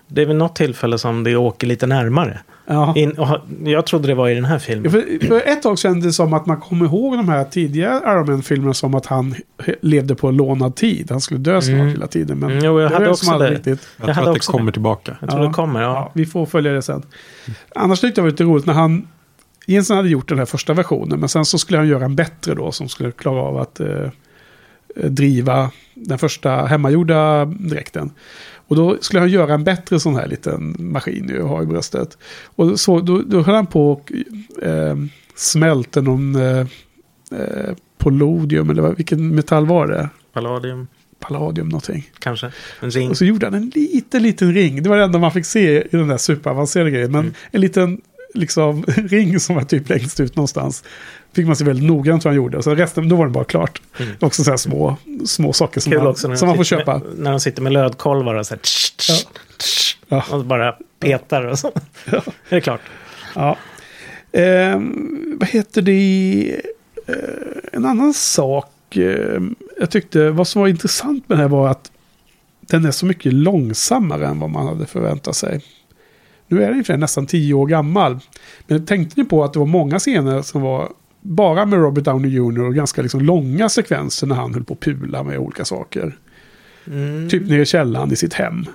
[0.08, 2.40] det är vid något tillfälle som det åker lite närmare.
[2.68, 2.94] Ja.
[2.96, 3.16] In,
[3.64, 4.92] jag trodde det var i den här Ja, filmen.
[4.92, 8.26] För, för ett tag kändes det som att man kommer ihåg de här tidiga Iron
[8.32, 9.36] Man-filmerna som att han
[9.82, 11.12] levde på lånad tid.
[11.12, 11.88] Han skulle dö snart Mm.
[11.88, 12.40] hela tiden.
[12.40, 13.50] Men Mm, jo, jag det hade också det.
[13.52, 13.88] Riktigt.
[13.98, 14.72] Jag, Jag tror att det kommer det.
[14.72, 15.18] tillbaka.
[15.22, 15.88] Jag tror det kommer, ja.
[15.94, 17.04] Ja, vi får följa det sen.
[17.76, 19.08] Annars tyckte jag det var lite roligt när han...
[19.66, 22.54] Jensen hade gjort den här första versionen, men sen så skulle han göra en bättre
[22.56, 24.10] då som skulle klara av att eh,
[24.96, 28.12] driva den första hemmagjorda dräkten.
[28.68, 32.18] Och då skulle han göra en bättre sån här liten maskin ju, ha i bröstet.
[32.44, 34.12] Och så, då, då höll han på och
[34.64, 34.96] eh,
[35.36, 36.60] smälte någon eh,
[37.32, 40.10] eh, palladium, eller vad- vilken metall var det?
[40.34, 40.88] Palladium,
[41.20, 42.10] Palladium någonting.
[42.20, 42.52] kanske.
[42.80, 43.10] En ring.
[43.10, 44.84] Och så gjorde han en liten, liten ring.
[44.84, 47.12] Det var det enda man fick se i den där superavancerade grejen.
[47.12, 48.02] Men en liten
[48.34, 50.84] liksom, ring som var typ längst ut någonstans.
[51.34, 52.64] Fick man se väldigt noggrant vad han gjorde.
[52.64, 53.82] Så resten, då var det bara klart.
[54.00, 54.14] Mm.
[54.20, 56.98] Också så här små, små saker som, man, som man får köpa.
[56.98, 59.28] Med, när de sitter med lödkolvar och så här, tsch, tsch,
[59.58, 60.24] tsch, Ja.
[60.32, 61.72] och bara petar och så.
[62.12, 62.22] Ja.
[62.50, 62.82] Det är klart.
[63.36, 63.58] Ja.
[64.32, 66.62] Ehm, vad heter det?
[67.08, 67.16] Eh,
[67.74, 71.92] en annan sak ehm, jag tyckte vad som var intressant med det här var att
[72.62, 75.62] den är så mycket långsammare än vad man hade förväntat sig.
[76.52, 78.20] Nu är den nästan tio år gammal.
[78.68, 80.90] Men tänkte ni på att det var många scener som var
[81.22, 82.62] bara med Robert Downey Jr.
[82.62, 86.18] och ganska liksom långa sekvenser när han höll på att pula med olika saker.
[86.88, 87.30] Mm.
[87.30, 88.66] Typ nere i källaren i sitt hem.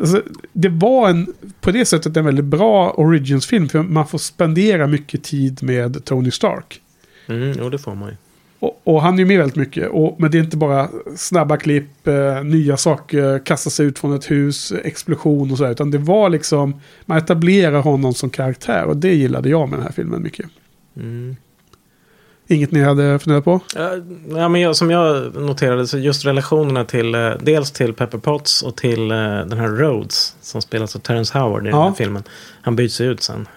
[0.00, 0.22] Alltså,
[0.52, 3.68] det var en, på det sättet en väldigt bra Origins-film.
[3.68, 6.80] För man får spendera mycket tid med Tony Stark.
[7.26, 8.16] Mm, jo, det får man ju.
[8.60, 9.88] Och, och han är ju med väldigt mycket.
[9.90, 14.14] Och, men det är inte bara snabba klipp, eh, nya saker, kasta sig ut från
[14.14, 15.70] ett hus, explosion och sådär.
[15.70, 18.84] Utan det var liksom, man etablerar honom som karaktär.
[18.84, 20.46] Och det gillade jag med den här filmen mycket.
[20.96, 21.36] Mm.
[22.50, 23.60] Inget ni hade funderat på?
[24.36, 28.62] Ja, men jag, som jag noterade så just relationerna till eh, dels till Pepper Potts
[28.62, 31.84] och till eh, den här Rhodes som spelas av Terrence Howard i den Ja.
[31.88, 32.22] här filmen.
[32.62, 33.48] Han byts ut sen.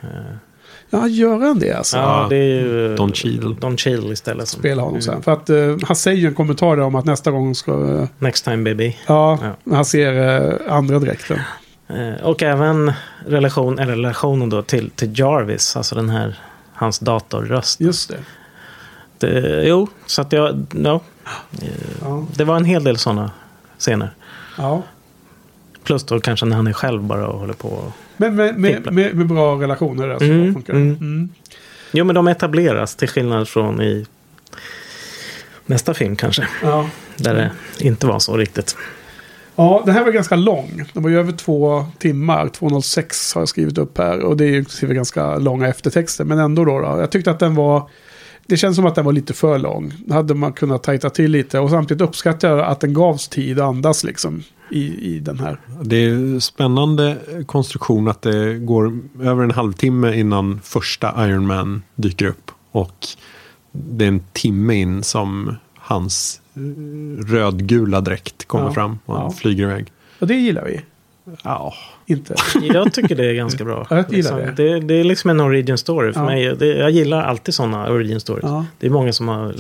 [0.94, 1.98] Ja, gör han det alltså?
[1.98, 3.56] ja, det är ju Don Cheadle.
[3.60, 4.48] Don Cheadle istället.
[4.48, 5.14] Som, Spela honom sen.
[5.14, 5.24] Mm.
[5.24, 7.72] För att eh, han säger ju en kommentar där om att nästa gång ska...
[7.72, 8.98] eh, Next time baby.
[9.08, 9.76] ja, Ja.
[9.76, 11.40] han ser eh, andra dräkten.
[12.24, 12.92] Och även
[13.28, 16.40] relation, eller relationen då till, till Jarvis, alltså den här,
[16.74, 17.82] hans datorröst.
[17.82, 18.18] Just det.
[19.18, 21.02] Det, jo, så att jag, ja,
[22.02, 22.26] Ja.
[22.36, 23.32] det var en hel del sådana
[23.78, 24.12] scener.
[24.58, 24.82] ja.
[25.84, 27.68] Plus då kanske när han är själv bara och håller på.
[27.68, 27.92] och-
[28.22, 30.96] Men med, med, med, med bra relationer där så Mm, funkar mm.
[31.02, 31.30] Mm.
[31.92, 34.06] Jo, men de etableras till skillnad från i
[35.66, 36.48] nästa film kanske.
[36.64, 36.90] Ja.
[37.18, 37.52] Där det
[37.86, 38.76] inte var så riktigt.
[39.56, 40.84] ja, den här var ganska lång.
[40.94, 42.48] Den var ju över två timmar.
[42.48, 44.20] 206 har jag skrivit upp här.
[44.20, 46.24] Och det är ju ganska långa eftertexter.
[46.26, 46.86] Men ändå då, då.
[47.00, 47.90] Jag tyckte att den var...
[48.52, 49.94] Det känns som att den var lite för lång.
[50.10, 51.60] Hade man kunnat tajta till lite.
[51.60, 54.44] Och samtidigt uppskattar jag att den gavs tid att andas liksom.
[54.72, 55.60] I, i den här.
[55.84, 62.26] Det är spännande konstruktion att det går över en halvtimme innan första Iron Man dyker
[62.26, 62.52] upp.
[62.72, 63.08] Och
[63.72, 66.42] det är en timme in som hans
[67.28, 68.74] rödgula dräkt kommer Ja.
[68.74, 69.32] fram och Ja.
[69.32, 69.92] flyger iväg.
[70.20, 70.82] Och det gillar vi.
[71.44, 71.74] Ja,
[72.06, 72.36] Inte.
[72.62, 73.88] Jag tycker det är ganska bra.
[73.90, 74.74] Ja, jag gillar liksom, det.
[74.74, 74.80] det.
[74.80, 76.26] Det är liksom en origin story för Ja.
[76.26, 76.56] mig.
[76.56, 78.44] Det, jag gillar alltid sådana origin stories.
[78.44, 78.66] Ja.
[78.80, 79.54] Det är många som har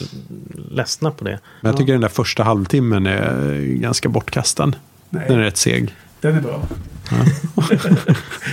[0.71, 1.39] ledsnat på det.
[1.61, 4.73] men jag tycker den där första halvtimmen är ganska bortkastad.
[5.09, 5.25] Nej.
[5.27, 5.95] Den är rätt seg.
[6.21, 6.61] Den är bra.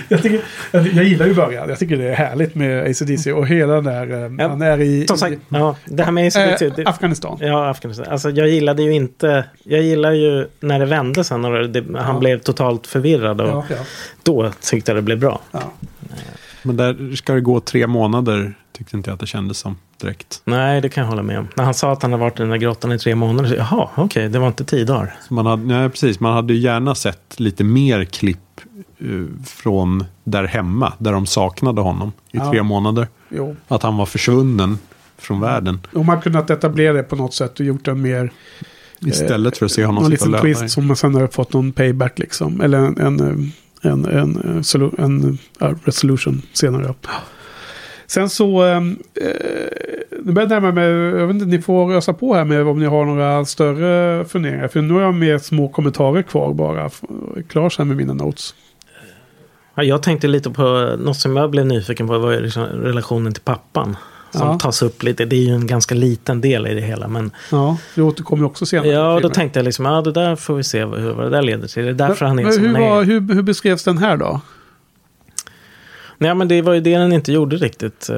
[0.09, 0.41] jag, tycker,
[0.71, 1.69] jag, jag gillar ju början.
[1.69, 4.11] Jag tycker det är härligt med ACDC och hela den där...
[4.13, 5.07] eh, Ja, Han är i...
[5.09, 6.67] Som sagt, ja, det här med ACDC.
[6.67, 7.39] eh, det, Afghanistan.
[7.41, 8.07] Ja, Afghanistan.
[8.11, 9.45] Alltså, jag gillade ju inte...
[9.63, 12.19] Jag gillar ju när det vände sen och det, han Ja.
[12.21, 13.41] blev totalt förvirrad.
[13.41, 13.77] Och Ja, ja,
[14.23, 15.41] Då tyckte jag det blev bra.
[15.51, 15.73] ja.
[16.63, 20.43] Men där ska det gå tre månader tyckte inte jag att det kändes som direkt.
[20.45, 21.49] Nej, det kan jag hålla med om.
[21.55, 23.49] När han sa att han hade varit i den där grottan i tre månader.
[23.49, 25.15] Så, Jaha, okej, det var inte tio dagar.
[25.29, 28.39] Så man hade, nej, precis, man hade ju gärna sett lite mer klipp
[28.99, 29.07] eh,
[29.47, 32.51] från där hemma, där de saknade honom i Ja.
[32.51, 33.09] tre månader.
[33.29, 33.57] Jo.
[33.69, 34.79] Att han var försvunnen
[35.19, 35.81] från världen.
[35.95, 38.31] Om man kunnat etablera det på något sätt och gjort den mer...
[39.07, 40.61] Istället för att se honom sitta och liten löpa.
[40.61, 42.61] twist som man sen har fått någon payback liksom.
[42.61, 44.63] Eller en, en, eh, en, en,
[44.99, 46.95] en, en resolution senare.
[48.11, 48.65] Sen så...
[48.67, 48.81] Eh,
[50.25, 50.89] nu börjar jag närma mig...
[51.21, 54.69] Jag vet inte, ni får ösa på här med om ni har några större funderingar.
[54.69, 56.91] För nu har jag med små kommentarer kvar bara.
[57.49, 58.55] Klar sen med mina notes.
[59.75, 62.19] Ja, jag tänkte lite på något som jag blev nyfiken på.
[62.19, 63.97] var liksom relationen till pappan.
[64.31, 64.59] Som Ja.
[64.59, 65.25] tas upp lite.
[65.25, 67.09] Det är ju en ganska liten del i det hela.
[67.09, 68.89] Men Ja, det återkommer också senare.
[68.89, 71.43] ja, då tänkte jag liksom, ja det där får vi se vad, vad det där
[71.43, 71.83] leder till.
[71.85, 74.41] Det är därför han är Men hur, var, hur, hur beskrevs den här då?
[76.19, 78.09] Nej, men det var ju det den inte gjorde riktigt.
[78.11, 78.17] Eh,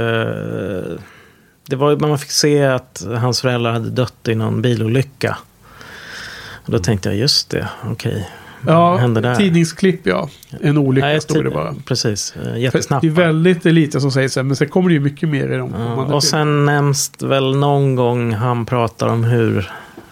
[1.68, 5.36] Det var ju, man fick se att hans föräldrar hade dött i någon bilolycka.
[6.64, 8.28] Och då tänkte jag, just det, okej.
[8.66, 9.34] Ja, hände där?
[9.34, 10.28] tidningsklipp ja.
[10.60, 11.74] En olycka Nej, stod det bara.
[11.86, 13.02] Precis, eh, För jättesnabbt.
[13.02, 15.74] Det är väldigt lite som sägs men sen kommer det ju mycket mer i de
[15.78, 19.70] Ja, och sen nämns väl någon gång han pratar om hur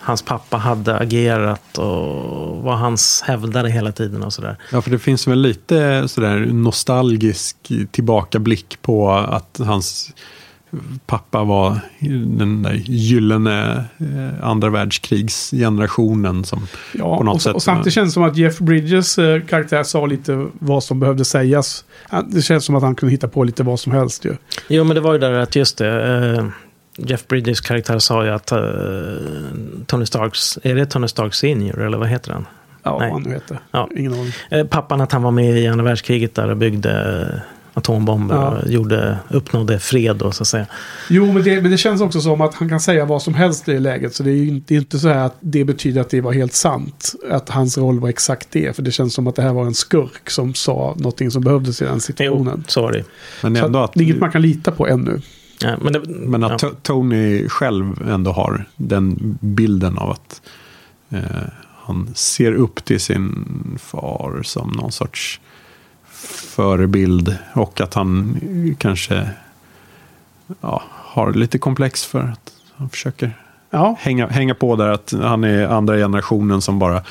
[0.08, 4.56] hans pappa hade agerat och vad hans hävdade hela tiden och sådär.
[4.72, 7.56] Ja, för det finns väl lite sådär nostalgisk
[7.90, 10.10] tillbakablick på att hans
[11.06, 11.80] pappa var
[12.36, 17.54] den där gyllene eh, andra världskrigsgenerationen som Ja, på något och, sätt.
[17.54, 21.24] och samtidigt känns det som att Jeff Bridges eh, karaktär sa lite vad som behövde
[21.24, 21.84] sägas.
[22.08, 24.36] Han- Det känns som att han kunde hitta på lite vad som helst ju.
[24.68, 26.50] Jo, men det var ju där att just det.
[26.98, 28.58] Jeff Bridges karaktär sa ju att eh,
[29.86, 32.46] Tony Starks, är det Tony Stark senior eller vad heter han?
[32.82, 33.10] Ja, Nej.
[33.10, 33.58] han heter.
[33.70, 33.88] Ja.
[33.96, 34.32] Ingen aning.
[34.50, 37.40] Eh, pappan att han var med i andra världskriget där och byggde eh,
[37.74, 38.48] atombomber Ja.
[38.48, 40.66] och gjorde, uppnådde fred då så att säga.
[41.08, 43.68] Jo, men det, men det känns också som att han kan säga vad som helst
[43.68, 44.14] i det läget.
[44.14, 46.20] Så det är ju inte, det är inte så här att det betyder att det
[46.20, 47.14] var helt sant.
[47.30, 48.76] Att hans roll var exakt det.
[48.76, 51.82] För det känns som att det här var en skurk som sa någonting som behövdes
[51.82, 52.64] i den Jo, situationen.
[52.68, 53.04] så var det.
[53.42, 55.20] Men Så ändå att, det är inget man kan lita på ännu.
[55.60, 56.68] Ja, men det, men att ja.
[56.68, 60.42] To- Tony själv ändå har den bilden av att
[61.10, 61.20] eh,
[61.88, 63.46] han ser upp till sin
[63.82, 65.40] far som någon sorts
[66.56, 67.36] förebild.
[67.52, 68.40] Och att han
[68.78, 69.28] kanske
[70.60, 73.32] ja, har lite komplex för att han försöker
[73.70, 77.02] Ja, hänga, hänga på där att han är andra generationen som bara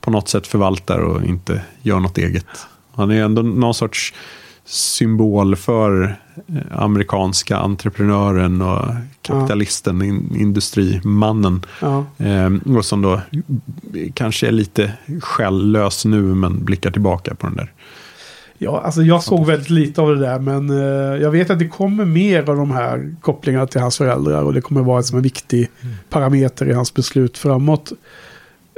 [0.00, 2.46] på något sätt förvaltar och inte gör något eget.
[2.94, 4.14] Han är ändå någon sorts
[4.66, 6.16] symbol för
[6.48, 8.84] eh, amerikanska entreprenören och
[9.22, 11.64] kapitalisten, in, industrimannen.
[11.80, 12.04] ja.
[12.18, 13.20] Eh, och som då
[14.14, 14.92] kanske är lite
[15.22, 17.72] själlös nu men blickar tillbaka på den där.
[18.58, 20.38] Ja, alltså jag såg väldigt lite av det där.
[20.38, 24.42] Men eh, jag vet att det kommer mer av de här kopplingarna till hans föräldrar.
[24.42, 25.68] Och det kommer vara som en viktig
[26.10, 27.92] parameter i hans beslut framåt.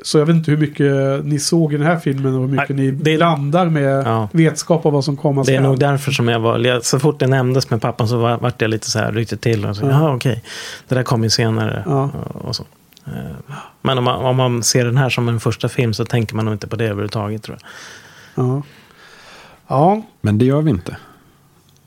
[0.04, 2.68] Så jag vet inte hur mycket ni såg i den här filmen och hur mycket
[2.76, 4.28] Nej, ni det- blandar med Ja.
[4.32, 7.26] vetskap av vad som komma Det är nog därför som jag var, så fort det
[7.26, 9.66] nämndes med pappan så var, vart jag lite så här, ryckte till.
[9.66, 9.90] Och så, Ja.
[9.90, 10.42] Jaha, okej.
[10.88, 11.82] Det där kom ju senare.
[11.86, 12.10] Ja.
[12.34, 12.64] Och, och så.
[13.06, 13.12] Eh,
[13.82, 16.44] Men om man, om man ser den här som en första film så tänker man
[16.44, 18.46] nog inte på det överhuvudtaget tror jag.
[18.46, 18.62] Ja.
[19.68, 20.96] Ja, Men det gör vi inte.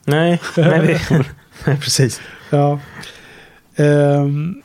[0.05, 1.15] Nej, nej, vi,
[1.65, 2.21] nej precis.
[2.49, 2.79] ja.
[3.75, 4.61] Ehm,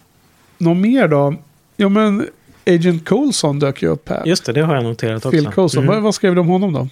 [0.58, 1.34] något mer då?
[1.76, 2.26] Ja, men
[2.66, 4.22] Agent Coulson dök ju upp här.
[4.26, 5.30] Just det, det har jag noterat också.
[5.30, 5.82] Phil Coulson.
[5.82, 5.94] Mm.
[5.94, 6.88] Vad, vad skrev du om honom då?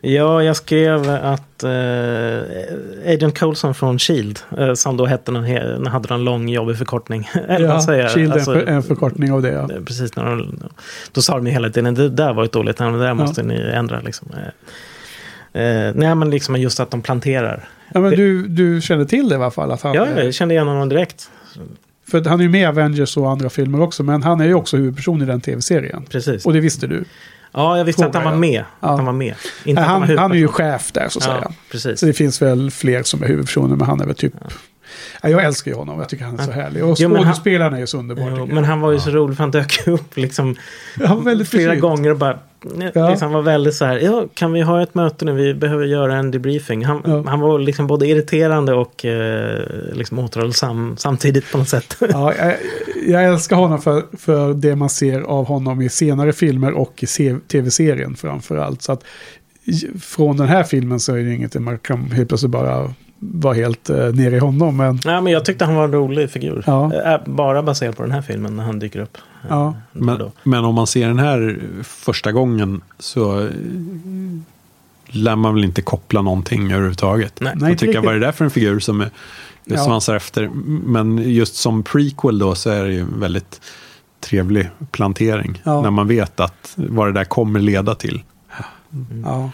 [0.00, 6.08] Ja, jag skrev att eh, Agent Coulson från Shield, eh, som då hette någon, hade
[6.08, 7.28] någon lång jobbig förkortning.
[7.48, 8.08] Eller vad säger?
[8.08, 9.52] Shield är Alltså, en, för, en förkortning av det.
[9.52, 9.70] Ja.
[9.74, 10.58] Eh, Precis, när de,
[11.12, 13.70] då sa de ju hela tiden det där var ett dåligt det där måste ni
[13.74, 14.00] ändra.
[14.00, 14.28] Liksom.
[15.52, 17.68] Eh, eh, nej, men liksom just att de planterar.
[17.94, 19.72] Ja, men du, du känner till det i alla fall?
[19.72, 21.30] Att han, Ja, jag kände igen honom direkt.
[22.10, 24.02] För han är ju med i Avengers och andra filmer också.
[24.02, 26.04] Men han är ju också huvudperson i den tv-serien.
[26.10, 26.46] Precis.
[26.46, 27.04] Och det visste du.
[27.52, 28.64] Ja, jag visste att han var med.
[28.80, 28.88] ja.
[28.88, 29.34] Att han var med.
[29.64, 31.38] Inte han, var han är ju chef där så att säga.
[31.42, 32.00] Ja, precis.
[32.00, 33.76] Så det finns väl fler som är huvudpersoner.
[33.76, 34.32] Men han är väl typ...
[35.22, 35.28] Ja.
[35.28, 35.98] jag älskar ju honom.
[35.98, 36.84] Jag tycker han är så härlig.
[36.84, 38.34] Och han- skådespelaren är ju så underbar.
[38.38, 40.56] Jo, men han var ju så rolig för han dök upp liksom
[41.06, 41.80] Han flera försynt.
[41.80, 42.38] gånger och bara
[42.94, 43.10] Ja.
[43.10, 43.98] liksom var väldigt så här.
[43.98, 45.32] Ja, kan vi ha ett möte nu?
[45.32, 46.84] Vi behöver göra en debriefing.
[46.84, 47.24] Han, Ja.
[47.26, 49.60] han var liksom både irriterande och eh,
[49.92, 51.96] liksom återhållsam samtidigt på något sätt.
[52.10, 52.54] Ja, jag,
[53.06, 57.06] jag älskar honom för, för det man ser av honom i senare filmer och i
[57.06, 58.82] se- tv-serien framför allt.
[58.82, 59.04] Så att
[60.00, 63.90] från den här filmen så är det inget man kan helt plötsligt bara vara helt
[63.90, 64.76] eh, nere i honom.
[64.76, 66.64] Men Nej, men jag tyckte han var en rolig figur.
[66.66, 66.94] Ja.
[66.94, 69.18] Eh, Bara baserat på den här filmen när han dyker upp.
[69.48, 73.50] ja, Men, men om man ser den här första gången så eh,
[75.06, 77.40] lär man väl inte koppla någonting överhuvudtaget.
[77.40, 77.52] Nej.
[77.54, 79.10] Inte tycker, vad är det där för en figur som är,
[79.68, 79.84] Ja.
[79.84, 80.48] svansar efter?
[80.86, 83.60] Men just som prequel då så är det ju en väldigt
[84.20, 85.62] trevlig plantering.
[85.64, 85.82] Ja.
[85.82, 88.22] När man vet att vad det där kommer leda till.
[89.24, 89.50] ja.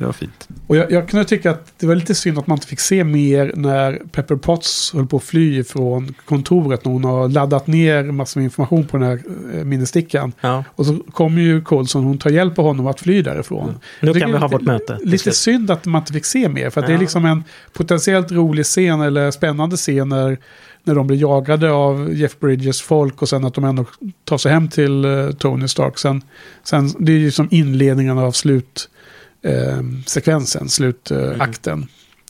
[0.00, 0.48] Det var fint.
[0.66, 3.04] Och jag, jag kunde tycka att det var lite synd att man inte fick se
[3.04, 6.84] mer när Pepper Potts höll på att fly från kontoret.
[6.84, 9.20] När hon har laddat ner massor med information på den här
[9.54, 10.32] eh, minnestickan.
[10.40, 10.64] Ja.
[10.76, 13.68] Och så kommer ju Coulson, hon tar hjälp av honom att fly därifrån.
[13.68, 13.80] Mm.
[14.00, 14.98] Nu kan vi ha vårt möte.
[15.02, 15.36] Lite slut.
[15.36, 16.70] synd att man inte fick se mer.
[16.70, 17.00] För att det är Ja.
[17.00, 20.38] liksom en potentiellt rolig scen eller spännande scen när,
[20.84, 23.84] när de blir jagade av Jeff Bridges folk och sen att de ändå
[24.24, 25.98] tar sig hem till eh, Tony Stark.
[25.98, 26.22] Sen,
[26.62, 28.99] sen, det är ju som inledningen av slutsekvensen,
[29.42, 31.86] eh, sekvensen, slutakten.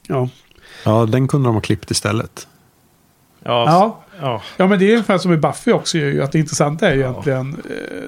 [0.06, 0.28] Ja.
[0.84, 2.48] Ja, den kunde de ha klippt istället.
[3.44, 4.04] Ja, Ja.
[4.20, 4.42] ja.
[4.56, 5.98] ja, men det är ungefär som i Buffy också.
[5.98, 7.56] Ju, att det intressanta är ju egentligen eh,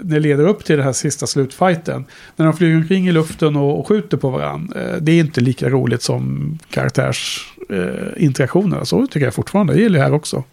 [0.02, 2.04] när det leder upp till den här sista slutfighten.
[2.36, 4.80] När de flyger omkring i luften och, och skjuter på varandra.
[4.80, 8.12] Eh, det är inte lika roligt som karaktärsinteraktioner.
[8.16, 8.84] Eh, interaktioner.
[8.84, 9.74] så tycker jag fortfarande.
[9.74, 10.44] Det gillar jag här också.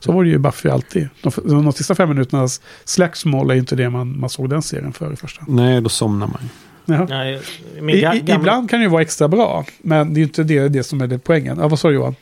[0.00, 1.08] Så var det ju Buffy alltid.
[1.22, 1.30] De,
[1.64, 5.16] de sista fem minuternas slagsmål är inte det man, man såg den serien för i
[5.16, 5.44] första.
[5.48, 6.50] Nej, då somnar man.
[6.88, 7.40] Nej,
[7.80, 10.42] ga- i, gamla- ibland kan det ju vara extra bra, men det är ju inte
[10.42, 11.58] det, det som är det poängen.
[11.60, 12.14] Ja, vad sa du Johan?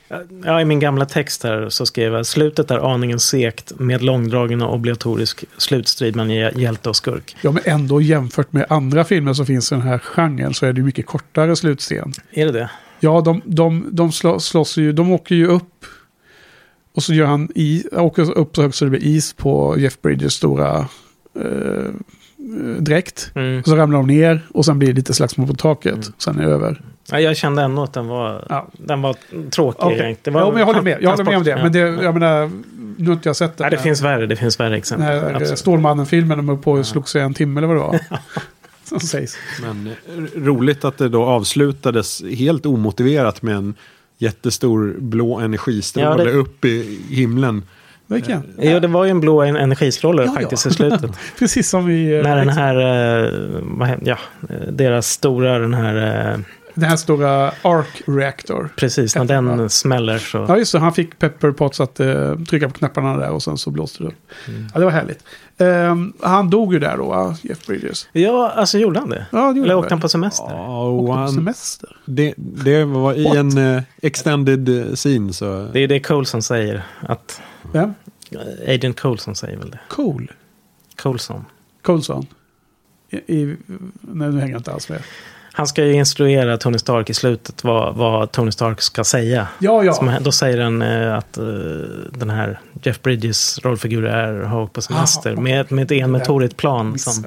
[0.45, 4.63] Ja, I min gamla text här så skrev jag slutet är aningen segt med långdragen
[4.63, 7.37] och obligatorisk slutstrid mellan hj- hjälte och skurk.
[7.43, 10.73] Ja, men ändå jämfört med andra filmer som finns i den här genren så är
[10.73, 12.13] det ju mycket kortare slutscen.
[12.31, 12.71] Är det det?
[13.01, 15.85] Ja, de, de, de slå, slåss ju, de åker ju upp.
[16.95, 20.01] Och så gör han i, åker upp så högt så det blir is på Jeff
[20.03, 20.79] Bridges stora
[21.41, 21.91] eh,
[22.79, 23.31] dräkt.
[23.35, 23.59] Mm.
[23.61, 25.93] Och så ramlar de ner och sen blir det lite slagsmål på taket.
[25.93, 26.05] Mm.
[26.19, 26.83] Sen är det över.
[27.11, 28.69] Ja, jag kände ändå att den var, Ja.
[28.73, 29.17] den var
[29.51, 29.87] tråkig.
[29.87, 30.17] Egentligen.
[30.23, 30.99] Det var Ja, men jag håller med.
[31.03, 31.57] Jag håller med om det.
[31.57, 32.03] Men det, ja.
[32.03, 32.51] jag menar,
[32.99, 35.17] nu har inte jag sett Nej, det finns värre, det finns värre exempel.
[35.17, 35.59] eh, Absolut.
[35.59, 38.01] Stålmannen-filmen, de höll på och slog sig en timme eller vad det var.
[38.85, 39.37] Som sägs.
[39.63, 43.75] Men eh, roligt att det då avslutades helt omotiverat med en
[44.19, 47.63] jättestor blå energistråle Ja, det- upp i himlen.
[48.07, 48.43] Verkligen.
[48.59, 50.41] Ja, det var ju en blå en- energistråle Ja, ja.
[50.41, 51.11] faktiskt i slutet.
[51.39, 52.17] Precis som vi...
[52.17, 52.77] eh, När den här,
[53.25, 53.31] eh,
[53.63, 54.19] vad ja,
[54.51, 56.39] eh, deras stora, den här, eh,
[56.75, 58.69] Den här stora Arc Reactor.
[58.77, 60.45] precis, när den smäller så.
[60.49, 60.79] Ja, just det.
[60.79, 64.07] Han fick Pepper Potts att eh, trycka på knapparna där och sen så blåste det
[64.09, 64.15] upp.
[64.49, 64.67] Mm.
[64.75, 65.19] Ja, det var härligt.
[65.59, 67.35] Ehm, han dog ju där då?
[67.43, 68.09] Jeff Bridges.
[68.13, 69.27] Ja, alltså gjorde han det?
[69.33, 70.47] Ja, det gjorde Eller han åkte han på semester?
[70.51, 71.97] Ja, Åkte och på han, semester.
[72.05, 73.37] det, det var i What?
[73.37, 75.69] en eh, extended eh, scene så...
[75.73, 76.83] Det är det Coulson säger.
[77.01, 77.41] Att,
[77.73, 77.95] Vem?
[78.31, 79.81] eh, Agent Coulson säger väl det.
[79.89, 80.33] Cool.
[80.97, 81.45] Coulson.
[81.83, 82.27] Coulson.
[83.11, 83.57] I, i,
[84.01, 85.03] nej, nu hänger jag inte alls med.
[85.53, 89.49] Han ska ju instruera Tony Stark i slutet vad, vad Tony Stark ska säga.
[89.59, 89.93] Ja, ja.
[89.93, 91.45] Som, då säger han eh, att eh,
[92.11, 95.33] den här Jeff Bridges rollfigur är har på semester.
[95.33, 96.99] Aha, med, med ett enmotorigt plan.
[96.99, 97.25] Som,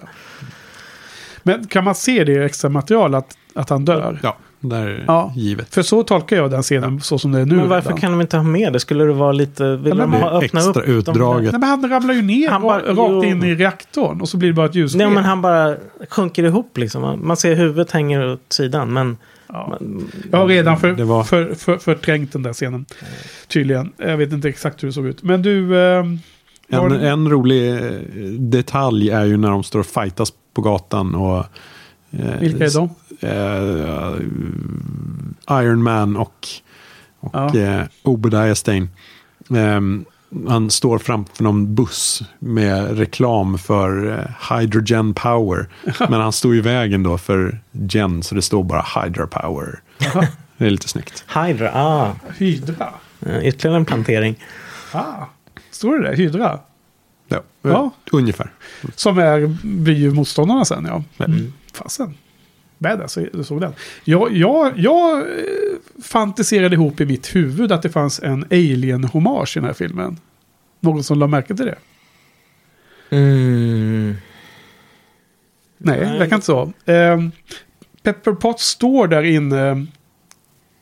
[1.43, 4.19] Men kan man se det i extra material att, att han dör?
[4.23, 5.33] Ja, där Ja.
[5.35, 5.73] givet.
[5.73, 7.55] För så tolkar jag den scenen så som det är nu.
[7.55, 8.01] men varför redan.
[8.01, 8.79] kan de inte ha med det?
[8.79, 9.75] Skulle det vara lite...
[9.75, 11.51] Vill Ja, de men ha, öppna extra upp utdraget.
[11.51, 13.23] Nej, men han ramlar ju ner Han bara- ra- rakt jo.
[13.23, 14.95] in i reaktorn och så blir det bara ett ljus.
[14.95, 15.75] Nej, men han bara
[16.09, 17.19] sjunker ihop liksom.
[17.27, 18.93] Man- ser huvudet hänger åt sidan.
[18.93, 19.77] Men ja.
[20.31, 22.85] Jag har redan för, var- för, för, förträngt den där scenen.
[23.47, 23.91] Tydligen.
[23.97, 25.23] Jag vet inte exakt hur det såg ut.
[25.23, 25.79] Men du...
[25.79, 26.05] Eh,
[26.71, 27.81] En, en rolig eh,
[28.39, 31.45] detalj är ju när de står och fightas på gatan och...
[32.11, 32.89] eh, Vilka är de?
[35.49, 36.47] eh, Iron Man och,
[37.19, 37.55] och Ja.
[37.57, 38.87] eh, Obadiah Stane.
[39.55, 40.05] Ehm,
[40.47, 45.67] han står framför någon buss med reklam för eh, Hydrogen Power.
[46.09, 49.79] Men han står i vägen då för Gen, så det står bara Hydra Power.
[50.57, 51.23] Det är lite snyggt.
[51.35, 52.11] Hydra, ah.
[52.37, 52.93] Hydra.
[53.25, 54.35] eh, Ytterligare en plantering.
[54.91, 55.25] Ah.
[55.71, 56.15] Står det där?
[56.17, 56.59] Hydra?
[57.27, 57.91] Ja, Ja.
[58.11, 58.51] Ungefär.
[58.95, 61.25] Som är, blir ju motståndarna sen, ja.
[61.25, 61.53] Mm.
[61.73, 62.17] Fasen.
[62.77, 63.73] Badass, du såg den.
[64.03, 65.25] Jag, jag, jag eh,
[66.03, 70.17] fantiserade ihop i mitt huvud att det fanns en alien-hommage i den här filmen.
[70.79, 71.77] Någon som la märke till det?
[73.09, 74.15] Mm.
[75.77, 76.19] Nej, Nej.
[76.19, 76.73] det kan inte så.
[76.85, 77.31] Um,
[78.03, 79.87] Pepper Potts står där inne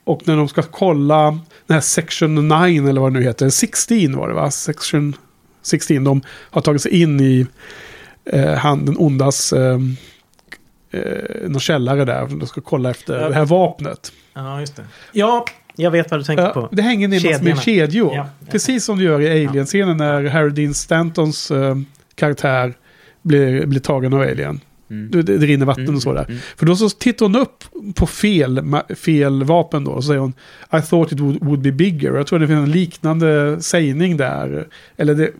[0.04, 1.30] och när de ska kolla
[1.66, 3.48] den här Section 9 eller vad det nu heter.
[3.48, 4.50] 16 var det va?
[4.50, 5.16] Section
[5.62, 6.04] 16.
[6.04, 7.46] De har tagit sig in i
[8.24, 9.78] eh, han, den ondas eh,
[10.90, 11.02] eh,
[11.48, 12.26] någon källare där.
[12.26, 13.28] De ska kolla efter Ja.
[13.28, 14.12] det här vapnet.
[14.34, 14.84] Ja, just det.
[15.12, 15.44] Ja,
[15.76, 16.68] jag vet vad du tänker Ja, på.
[16.72, 18.14] det hänger ner massor med kedjor.
[18.14, 18.28] Ja.
[18.50, 21.76] Precis som det gör i Alien-scenen när Harry Dean Stantons eh,
[22.14, 22.74] karaktär
[23.22, 24.60] blir, blir tagen av Alien.
[24.90, 25.10] Mm.
[25.10, 26.38] Det, det rinner vatten och så där.
[26.56, 27.64] För då så tittar hon upp
[27.94, 28.62] på fel,
[28.96, 29.90] fel vapen då.
[29.90, 30.32] Och så säger hon
[30.72, 32.14] I thought it would, would be bigger.
[32.14, 34.66] Jag tror det finns en liknande sägning där.
[34.96, 35.30] Eller det,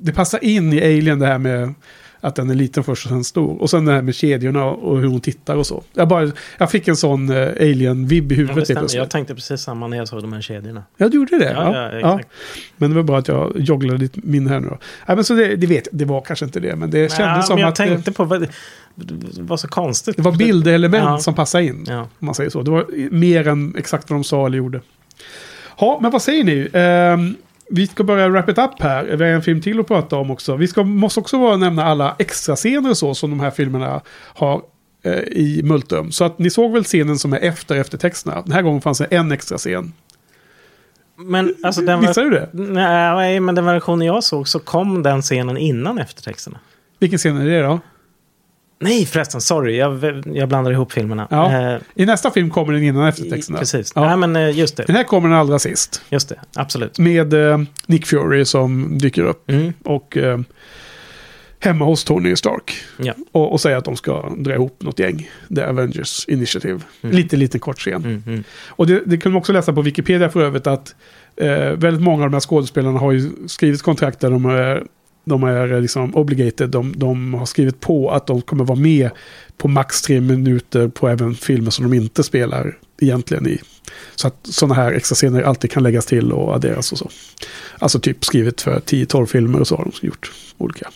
[0.00, 1.74] det passar in i Alien det här med
[2.20, 3.62] att den är liten först och sen stor.
[3.62, 5.82] Och sen det här med kedjorna och hur hon tittar och så.
[5.94, 8.94] Jag, bara, jag fick en sån eh, Alien-vibb i Ja, huvudet plötsligt.
[8.94, 10.82] Jag tänkte precis samma när jag såg de här kedjorna.
[10.96, 11.52] Ja, du gjorde det?
[11.52, 12.28] Ja, ja, exakt.
[12.76, 14.78] Men det var bra att jag jogglade ditt minne här nu då.
[15.08, 17.46] Nej, men så det, det vet jag, det var kanske inte det, men det kändes
[17.46, 18.48] som men jag att det, tänkte på vad det
[19.40, 20.16] var så konstigt.
[20.16, 21.18] det var bildelement Ja.
[21.18, 21.84] som passade in.
[21.88, 22.00] Ja.
[22.00, 22.62] Om man säger så.
[22.62, 24.80] Det var mer än exakt vad de sa eller gjorde.
[25.80, 26.68] Ja, men vad säger ni?
[26.72, 27.34] Ehm,
[27.70, 29.04] vi ska börja wrap it up här.
[29.04, 30.56] Vi har en film till att prata om också.
[30.56, 34.00] Vi ska, måste också bara nämna alla extra scener och så som de här filmerna
[34.34, 34.62] har
[35.02, 36.12] eh, i Multum.
[36.12, 38.42] Så att ni såg väl scenen som är efter eftertexterna.
[38.42, 39.92] Den här gången fanns det en extra scen.
[41.18, 42.48] Men alltså den Missade du det?
[42.52, 46.58] Nej, men den versionen jag såg så kom den scenen innan eftertexterna.
[46.98, 47.80] Vilken scen är det då?
[48.78, 49.76] Nej förresten, sorry.
[49.76, 51.28] Jag, jag blandar ihop filmerna.
[51.30, 51.72] Ja.
[51.74, 53.58] Eh, I nästa film kommer den innan eftertexterna.
[53.58, 53.92] Precis.
[53.94, 54.06] Ja.
[54.06, 54.92] Nej, men eh, just Den det.
[54.92, 56.02] här kommer den allra sist.
[56.10, 56.40] Just det.
[56.54, 56.98] Absolut.
[56.98, 59.50] Med eh, Nick Fury som dyker upp.
[59.50, 59.72] Mm.
[59.84, 60.38] Och eh,
[61.60, 62.74] hemma hos Tony Stark.
[62.96, 63.14] Ja.
[63.32, 65.30] Och, och säga att de ska dra ihop något gäng.
[65.54, 66.80] The Avengers Initiative.
[67.00, 68.04] Lite, lite kort scen.
[68.04, 68.44] Mm, mm.
[68.68, 70.94] Och det, det kan man också läsa på Wikipedia för övrigt att
[71.36, 74.82] eh, väldigt många av de här skådespelarna har ju skrivit kontrakt där de är,
[75.28, 76.70] de är liksom obligated.
[76.70, 79.10] De, de har skrivit på att de kommer vara med
[79.56, 83.60] på max tre minuter på även filmer som de inte spelar egentligen i.
[84.14, 87.10] Så att sådana här extra scener alltid kan läggas till och adderas och så.
[87.78, 90.90] Alltså typ skrivit för 10-12 filmer och så har de gjort olika.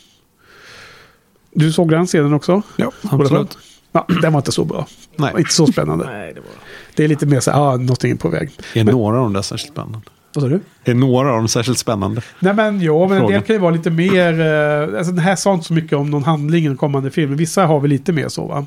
[1.52, 2.62] Du såg den scenen också?
[2.76, 3.58] Ja, absolut.
[3.92, 4.86] Ja, den var inte så bra.
[5.16, 5.34] Nej.
[5.38, 6.04] Inte så spännande.
[6.12, 6.50] Nej, det var...
[6.94, 8.50] Det är lite mer så här, ah, någonting är på väg.
[8.74, 10.00] Är några av dem där särskilt spännande?
[10.34, 10.60] Vad sa du?
[10.84, 12.22] Är några av dem särskilt spännande?
[12.38, 14.40] Nej men ja, men en del kan ju vara lite mer...
[14.40, 17.36] Eh, alltså den här sa inte så mycket om någon handling i den kommande filmen.
[17.36, 18.66] Vissa har väl lite mer så va?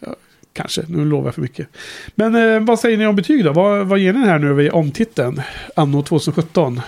[0.00, 0.14] Ja,
[0.52, 1.68] kanske, nu lovar jag för mycket.
[2.14, 3.52] Men eh, vad säger ni om betyg då?
[3.52, 5.42] Vad, vad ger ni här nu vid omtiteln?
[5.76, 6.80] Anno 2017.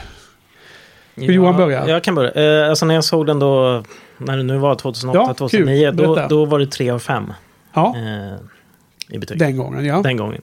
[1.15, 1.89] Vill Johan börja?
[1.89, 2.63] Jag kan börja.
[2.65, 3.83] Eh, alltså när jag såg den då,
[4.19, 5.39] när det nu var 2008, Ja, kul.
[5.67, 7.33] 2009, då, då var det 3 av 5
[7.73, 8.37] Ja, eh,
[9.17, 9.39] i betyg.
[9.39, 10.01] den gången ja.
[10.03, 10.43] Den gången.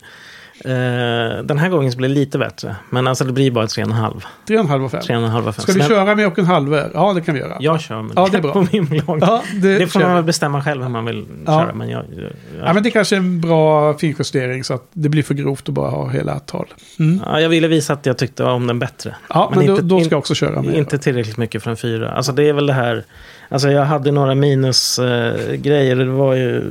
[0.65, 2.75] Eh, den här gången så blir det lite bättre.
[2.89, 4.21] Men alltså det blir bara 3,5.
[4.47, 5.01] Tre och en halv och fem.
[5.01, 5.61] 3,5 av 5.
[5.63, 6.73] Ska vi köra med och en halv?
[6.93, 7.57] Ja, det kan vi göra.
[7.59, 8.53] Jag kör med Ja, det är bra.
[8.53, 9.17] på min blogg.
[9.21, 11.59] Ja, det, det får man väl bestämma själv hur man vill Ja.
[11.61, 11.73] köra.
[11.73, 12.31] Men jag, jag,
[12.65, 15.75] Ja, men det kanske är en bra finjustering så att det blir för grovt att
[15.75, 16.65] bara ha hela tal.
[16.99, 17.21] Mm.
[17.25, 19.15] ja, jag ville visa att jag tyckte om den bättre.
[19.29, 20.75] Ja, men, inte- då, då ska jag också köra med.
[20.75, 22.11] Inte tillräckligt mycket för en fyra.
[22.11, 23.03] Alltså det är väl det här.
[23.49, 25.49] Alltså jag hade några minusgrejer.
[25.51, 25.95] Eh, grejer.
[25.95, 26.63] det var ju.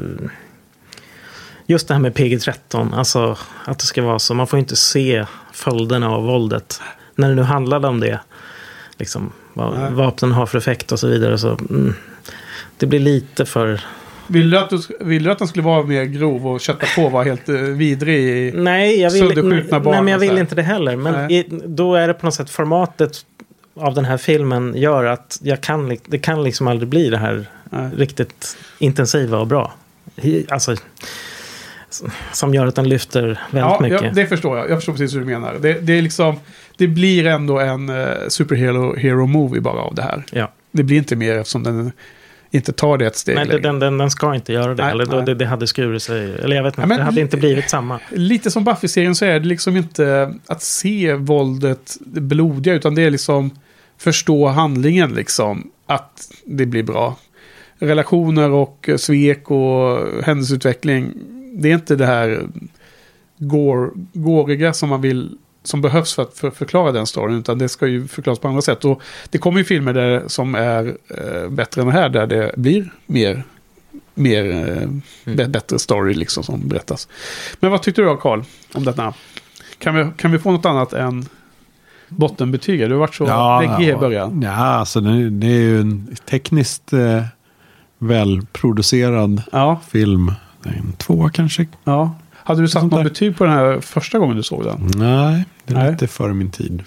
[1.73, 2.94] Just det här med PG-13.
[2.94, 4.35] Alltså att det ska vara så.
[4.35, 6.81] Man får inte se följderna av våldet.
[7.15, 8.20] När det nu handlade om det.
[8.99, 9.93] Liksom vad Nej.
[9.93, 11.39] vapnen har för effekt och så vidare.
[11.39, 11.94] Så, mm,
[12.78, 13.81] det blir lite för...
[14.27, 17.03] Vill du, att du, vill du att den skulle vara mer grov och kötta på
[17.03, 18.19] och vara helt uh, vidrig?
[18.19, 20.97] i- Nej, jag vill, Sönderskjutna barn nej, men jag vill inte det heller.
[20.97, 23.24] Men i, då är det på något sätt formatet
[23.74, 27.47] av den här filmen gör att jag kan, det kan liksom aldrig bli det här
[27.70, 27.90] Nej.
[27.97, 29.73] riktigt intensiva och bra.
[30.49, 30.77] Alltså,
[32.32, 34.02] som gör att den lyfter väldigt Ja, mycket.
[34.02, 34.70] ja, det förstår jag.
[34.70, 35.55] Jag förstår precis hur du menar.
[35.60, 36.36] Det, det, är liksom,
[36.77, 40.24] det blir ändå en uh, superhero hero movie bara av det här.
[40.32, 40.52] Ja.
[40.73, 41.93] Det blir inte mer eftersom den
[42.51, 44.82] inte tar det ett steg Nej, den, den, den ska inte göra det.
[44.82, 46.35] Nej, eller då, det, det hade skurit sig.
[46.35, 48.01] Eller jag vet inte, Ja, men- det hade inte blivit samma.
[48.10, 53.02] Lite som Buffy-serien så är det liksom inte att se våldet det blodiga utan det
[53.02, 53.51] är liksom
[53.98, 55.70] förstå handlingen liksom.
[55.86, 57.16] Att det blir bra.
[57.78, 61.12] Relationer och svek och händelseutveckling.
[61.54, 62.42] Det är inte det här
[63.38, 67.38] gore, gåriga som man vill som behövs för att för, förklara den storyn.
[67.38, 68.84] Utan det ska ju förklaras på andra sätt.
[68.84, 72.08] Och det kommer ju filmer där, som är eh, bättre än det här.
[72.08, 73.44] Där det blir mer,
[74.14, 74.88] mer eh,
[75.34, 77.08] b- bättre story liksom som berättas.
[77.60, 78.42] Men vad tyckte du då Carl
[78.74, 79.14] om detta?
[79.78, 81.26] Kan vi, kan vi få något annat än
[82.08, 82.80] bottenbetyg?
[82.80, 84.42] Du har varit så läggig i början.
[84.42, 87.22] Ja, alltså det, det är ju en tekniskt eh,
[87.98, 90.32] välproducerad Ja, film.
[90.64, 91.66] En tvåa kanske?
[91.84, 92.14] ja.
[92.44, 94.90] Hade du satt något betyg på den här första gången du såg den?
[94.94, 96.82] Nej, det är lite före min tid.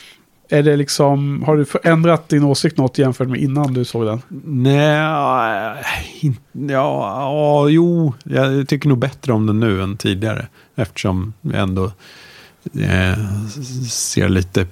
[0.50, 4.22] Är det liksom, har du förändrat din åsikt något jämfört med innan du såg den?
[4.46, 5.76] Nej,
[6.20, 10.48] inte, ja, ja, jo, jag tycker nog bättre om den nu än tidigare.
[10.76, 11.86] Eftersom jag ändå
[12.80, 13.20] eh,
[13.90, 14.68] ser lite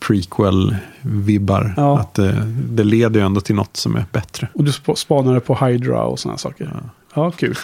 [0.00, 1.74] prequel-vibbar.
[1.76, 1.98] Ja.
[1.98, 2.30] Att eh,
[2.70, 4.48] det leder ju ändå till något som är bättre.
[4.54, 6.70] Och du sp- spanade på Hydra och sådana saker.
[6.74, 6.90] Ja.
[7.14, 7.56] Ja, kul.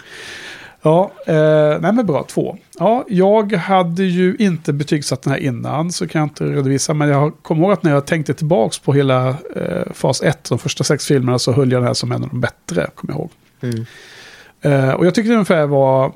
[0.82, 2.56] Ja, eh, nej men bra, två.
[2.78, 6.94] Ja, jag hade ju inte betygsatt den här innan, så kan jag inte redovisa.
[6.94, 10.58] Men jag kommer ihåg att när jag tänkte tillbaka på hela eh, fas 1, de
[10.58, 13.20] första sex filmerna, så höll jag den här som en av de bättre, kommer jag
[13.20, 13.30] ihåg.
[13.60, 13.84] Mm.
[14.60, 16.12] Eh, och jag tyckte den ungefär var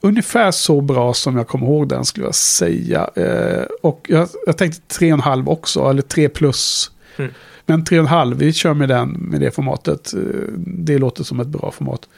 [0.00, 3.10] ungefär så bra som jag kommer ihåg den, skulle jag säga.
[3.14, 6.90] Eh, och jag, jag tänkte tre och en halv också, eller tre plus.
[7.16, 7.32] Mm.
[7.66, 10.14] Men tre och en halv, vi kör med den, med det formatet.
[10.14, 10.20] Eh,
[10.56, 12.08] Det låter som ett bra format.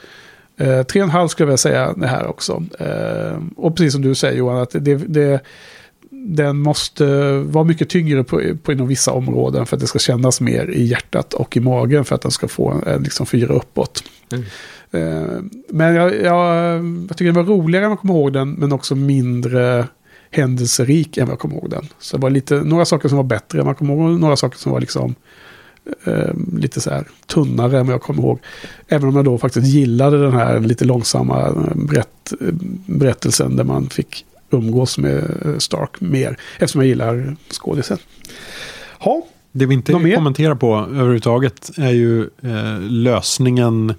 [0.57, 2.63] Eh, tre och en halv skulle jag vilja säga det här också.
[2.79, 5.41] Eh, och precis som du säger Johan, att det, det,
[6.11, 10.41] den måste vara mycket tyngre på, på inom vissa områden för att det ska kännas
[10.41, 13.55] mer i hjärtat och i magen för att den ska få en, en liksom fyra
[13.55, 14.05] uppåt.
[14.33, 14.45] Mm.
[14.91, 16.77] Eh, men jag, jag,
[17.09, 19.87] jag tycker den var roligare än jag kommer ihåg den, men också mindre
[20.31, 21.89] händelserik än vad jag kommer ihåg den.
[21.99, 24.37] Så det var lite, några saker som var bättre än vad jag kommer ihåg, några
[24.37, 25.15] saker som var liksom
[26.05, 28.39] eh, lite så här tunnare än vad jag kommer ihåg.
[28.89, 32.55] Även om jag då faktiskt gillade den här lite långsamma eh, berätt, eh,
[32.87, 36.37] berättelsen där man fick umgås med eh, Stark mer.
[36.59, 37.99] Eftersom jag gillar skådisen.
[39.05, 43.95] Ja, Det vi inte De kommenterar på överhuvudtaget är ju eh, lösningen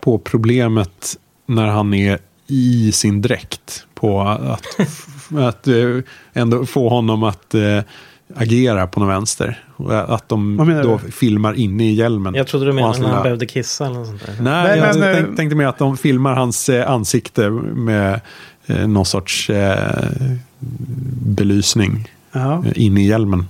[0.00, 1.16] på problemet
[1.46, 3.86] när han är i sin dräkt.
[3.94, 4.66] På att,
[5.34, 5.98] att eh,
[6.32, 7.80] ändå få honom att eh,
[8.34, 9.65] agerar på någon vänster.
[9.88, 11.10] Att de då du?
[11.12, 12.34] filmar inne i hjälmen.
[12.34, 14.34] Jag trodde du menade när han behövde kissa eller något sånt där.
[14.40, 18.20] Nej, Nej, jag men, tänk, eh, tänkte mer att de filmar hans eh, ansikte med
[18.66, 20.04] eh, någon sorts eh,
[21.26, 22.64] belysning Ja.
[22.66, 23.46] eh, in i hjälmen.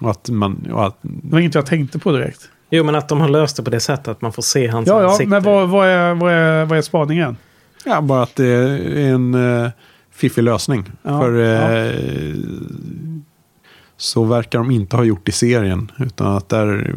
[0.00, 0.68] Och att man...
[0.72, 2.40] Och att, Det var inget jag tänkte på direkt.
[2.70, 4.88] Jo, men att de har löst det på det sättet att man får se hans
[4.88, 5.30] Ja, ja, ansikte.
[5.30, 7.36] men vad, vad, är, vad, är, vad är spaningen?
[7.84, 9.70] ja, bara att det är en eh,
[10.14, 10.84] fiffig lösning.
[11.02, 11.92] Ja, För eh,
[13.98, 15.92] så verkar de inte ha gjort i serien.
[15.98, 16.94] Utan att där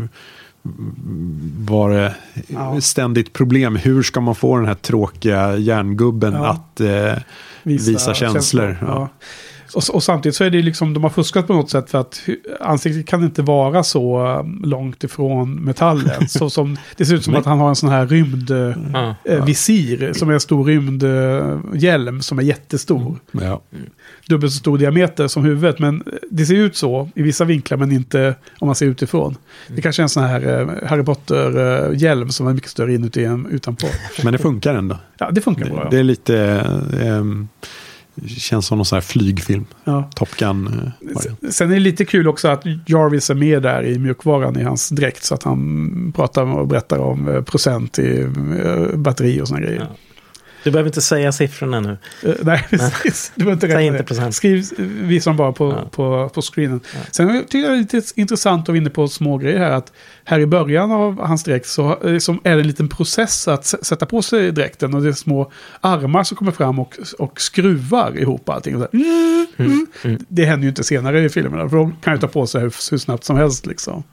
[1.58, 2.16] var det
[2.48, 2.82] Ja.
[2.82, 3.76] ständigt problem.
[3.76, 6.48] Hur ska man få den här tråkiga järngubben Ja.
[6.50, 7.14] att eh,
[7.64, 8.78] visa, känslor?
[8.82, 8.88] Ja.
[8.88, 9.10] Ja.
[9.74, 12.22] Och, och samtidigt så är det liksom, de har fuskat på något sätt för att
[12.60, 16.28] ansiktet kan inte vara så um, långt ifrån metallen.
[16.30, 19.16] så som, det ser ut som att han har en sån här rymdvisir, Ja.
[19.26, 23.20] eh, visir, som är en stor rymdhjälm som är jättestor.
[23.32, 23.62] Ja.
[24.28, 27.92] Dubbelt så stor diameter som huvudet, men det ser ut så i vissa vinklar, men
[27.92, 29.36] inte om man ser utifrån.
[29.68, 33.46] Det kanske är en sån här eh, Harry Potter-hjälm som är mycket större inuti än
[33.46, 33.88] utanpå.
[34.24, 34.98] Men det funkar ändå.
[35.18, 35.76] Ja, det funkar bra.
[35.76, 35.90] Det, Ja.
[35.90, 36.38] det är lite...
[37.02, 37.48] ehm,
[38.28, 39.66] känns som någon sån här flygfilm.
[39.84, 40.10] Ja.
[40.16, 41.54] Top Gun-variant.
[41.54, 44.90] Sen är det lite kul också att Jarvis är med där i mjukvaran i hans
[44.90, 45.24] dräkt.
[45.24, 48.20] Så att han pratar och berättar om eh, procent i
[48.64, 49.88] eh, batteri och såna grejer.
[49.90, 49.96] Ja.
[50.64, 51.98] Du behöver inte säga siffrorna nu.
[52.26, 53.32] Eh, nej, precis.
[53.36, 54.36] Du behöver inte Säg räkna inte procent.
[54.36, 54.66] Skriv,
[55.02, 55.90] visa dem bara på, Ja.
[55.92, 56.80] på, på screenen.
[57.12, 59.72] Sen tycker jag det är lite intressant att vara inne på små grejer här.
[59.72, 59.92] Att
[60.24, 63.66] här i början av hans dräkt så eh, som är det en liten process att
[63.66, 64.94] sätta på sig dräkten.
[64.94, 65.52] Och det är små
[65.82, 68.76] armar som kommer fram och, och skruvar ihop allting.
[68.76, 69.06] Och så här,
[69.58, 69.88] Mm,
[70.28, 71.70] Det händer ju inte senare i filmerna.
[71.70, 74.04] För de kan ju ta på sig hur, hur snabbt som helst liksom.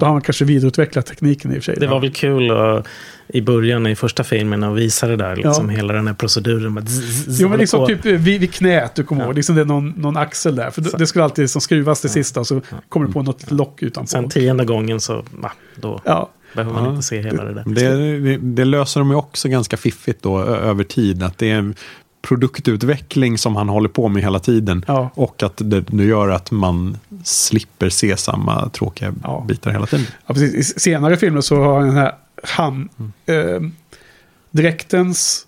[0.00, 1.76] Då har man kanske vidareutvecklat tekniken i och för sig.
[1.80, 2.86] Det var väl kul att,
[3.28, 5.36] i början i första filmen att visa det där.
[5.36, 5.76] Liksom, Ja.
[5.76, 6.74] Hela den här proceduren.
[6.74, 7.86] Bara zzz, Jo, men liksom på.
[7.86, 9.26] typ vid, vid knät, du kommer Ja.
[9.26, 9.34] ihåg.
[9.36, 10.70] Liksom det är någon, någon axel där.
[10.70, 13.50] För det, det skulle alltid liksom skruvas till sista och så kommer det på något
[13.50, 14.06] lock utanpå.
[14.06, 16.90] Sen tionde gången så, va, då Ja, behöver man Ja.
[16.90, 17.64] inte se hela det där.
[17.66, 21.22] Det, det, det löser de ju också ganska fiffigt då över tid.
[21.22, 21.74] Att det är en
[22.48, 24.84] produktutveckling som han håller på med hela tiden.
[24.88, 25.10] Ja.
[25.14, 29.44] Och att det, det gör att man slipper se samma tråkiga Ja.
[29.48, 30.06] bitar hela tiden.
[30.26, 30.76] ja, precis.
[30.76, 32.12] I senare filmer så har den här
[32.48, 33.12] han, Mm.
[33.26, 33.70] eh,
[34.50, 35.46] dräktens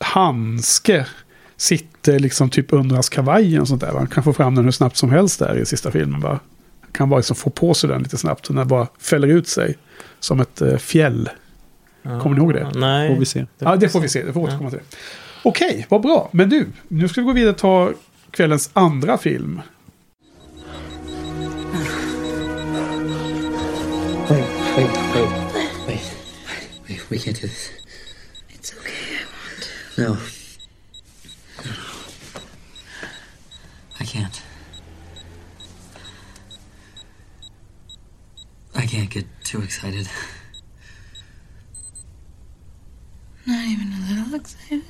[0.00, 1.06] handske
[1.56, 3.92] sitter liksom typ under hans kavaj och sånt där.
[3.92, 6.20] Man kan få fram den hur snabbt som helst där i sista filmen.
[6.20, 6.40] Bara.
[6.80, 8.48] Han kan bara liksom få på sig den lite snabbt.
[8.48, 9.76] Och den bara fäller ut sig
[10.20, 11.28] som ett eh, fjäll.
[12.02, 12.70] Kommer ni ihåg det?
[12.74, 13.08] Nej.
[13.14, 13.46] Får vi se.
[13.58, 14.22] Ja, det får vi se.
[14.22, 14.80] Det får vi återkomma till.
[15.42, 16.28] Okej, vad bra.
[16.32, 17.92] Men du, nu ska vi gå vidare och ta
[18.30, 19.60] kvällens andra film.
[24.28, 24.44] Wait,
[24.76, 25.45] wait, wait.
[26.88, 27.70] Wait, we can't do this.
[28.48, 29.70] It's okay, I want.
[29.98, 30.16] No.
[34.00, 34.42] I can't.
[38.74, 40.08] I can't get too excited.
[43.46, 44.82] Not even a little excited.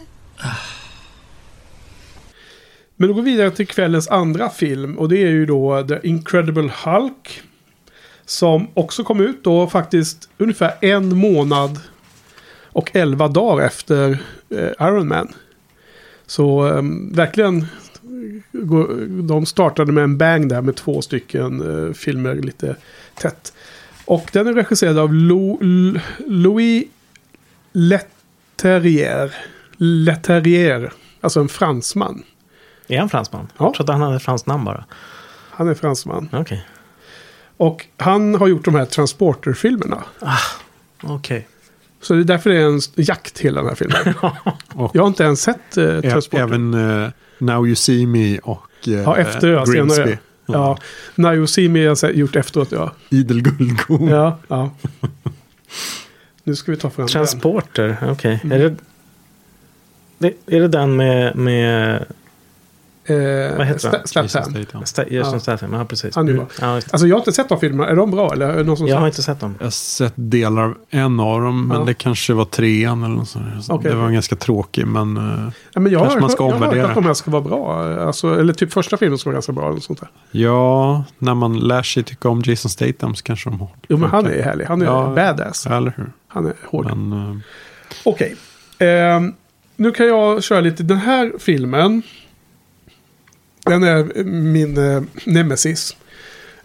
[2.97, 4.99] Men då går vi vidare till kvällens andra film.
[4.99, 7.43] Och det är ju då The Incredible Hulk.
[8.27, 11.81] Som också kom ut då faktiskt ungefär en månad
[12.65, 14.19] och elva dagar efter
[14.51, 15.29] eh, Iron Man.
[16.27, 16.83] Så eh,
[17.13, 17.67] verkligen,
[19.23, 22.77] de startade med en bang där med två stycken eh, filmer lite
[23.15, 23.53] tätt.
[24.05, 26.85] Och den är regisserad av Lou, L- Louis
[27.73, 29.35] Leterrier.
[29.77, 32.23] Leterrier, alltså en fransman.
[32.89, 33.49] Är han fransman?
[33.59, 33.65] Ja.
[33.65, 34.85] Jag trodde han hade ett franskt namn bara.
[35.51, 36.29] Han är fransman.
[36.33, 36.67] Okej.
[37.57, 40.05] Och han har gjort de här Transporter-filmerna.
[41.03, 41.49] Okej.
[42.01, 44.15] Så det är därför det är en jakt hela den här filmen.
[44.75, 46.43] Och Jag har inte ens sett eh, Transporter.
[46.45, 46.75] även
[47.05, 49.95] eh, Now You See Me och eh, Ja, efter ja, Grimsby.
[49.97, 50.19] senare.
[50.47, 50.79] Ja,
[51.15, 52.93] Now You See Me har jag sett- gjort efteråt, ja.
[53.11, 54.09] Idel guldkorn.
[54.09, 54.71] Ja, ja.
[56.45, 57.13] Nu ska vi ta fram den.
[57.13, 58.41] Transporter, okej.
[58.45, 58.61] Mm.
[58.61, 58.77] Är, det,
[60.19, 62.05] det, är det den med, med
[63.09, 64.01] Eh, Vad heter han?
[64.01, 64.55] Sta- Statham.
[64.61, 65.15] Jason Statham.
[65.15, 65.41] Ja.
[65.41, 65.73] Statham?
[65.73, 66.17] Ja, precis.
[66.17, 66.47] Han är bra.
[66.61, 66.67] Ja.
[66.75, 67.89] Alltså jag har inte sett de filmerna.
[67.91, 68.49] Är de bra eller?
[68.49, 69.15] Är någon som jag har sagt?
[69.15, 69.55] inte sett dem.
[69.59, 71.85] Jag har sett delar av en av dem, men Ja.
[71.85, 73.45] det kanske var trean eller något sånt.
[73.69, 73.91] Okej.
[73.91, 75.17] Det var ganska tråkig, men...
[75.17, 76.89] eh, Ja, men jag Kanske har, man ska jag har hört omvärdera.
[76.89, 77.85] att de här ska vara bra.
[78.07, 79.71] Alltså, eller typ första filmen ska vara ganska bra.
[79.71, 80.09] Eller sånt där.
[80.31, 83.69] ja, när man lär sig tycka om Jason Statham så kanske de har...
[83.89, 84.65] Jo, men han är härlig.
[84.65, 85.13] Han är Ja.
[85.17, 85.67] badass.
[85.67, 86.13] Eller hur?
[86.29, 86.85] Han är hård.
[86.87, 87.37] Men, eh,
[88.05, 88.37] Okej.
[88.79, 89.35] Ehm,
[89.77, 90.83] nu kan jag köra lite.
[90.83, 92.03] Den här filmen.
[93.67, 95.97] Den är min eh, nemesis.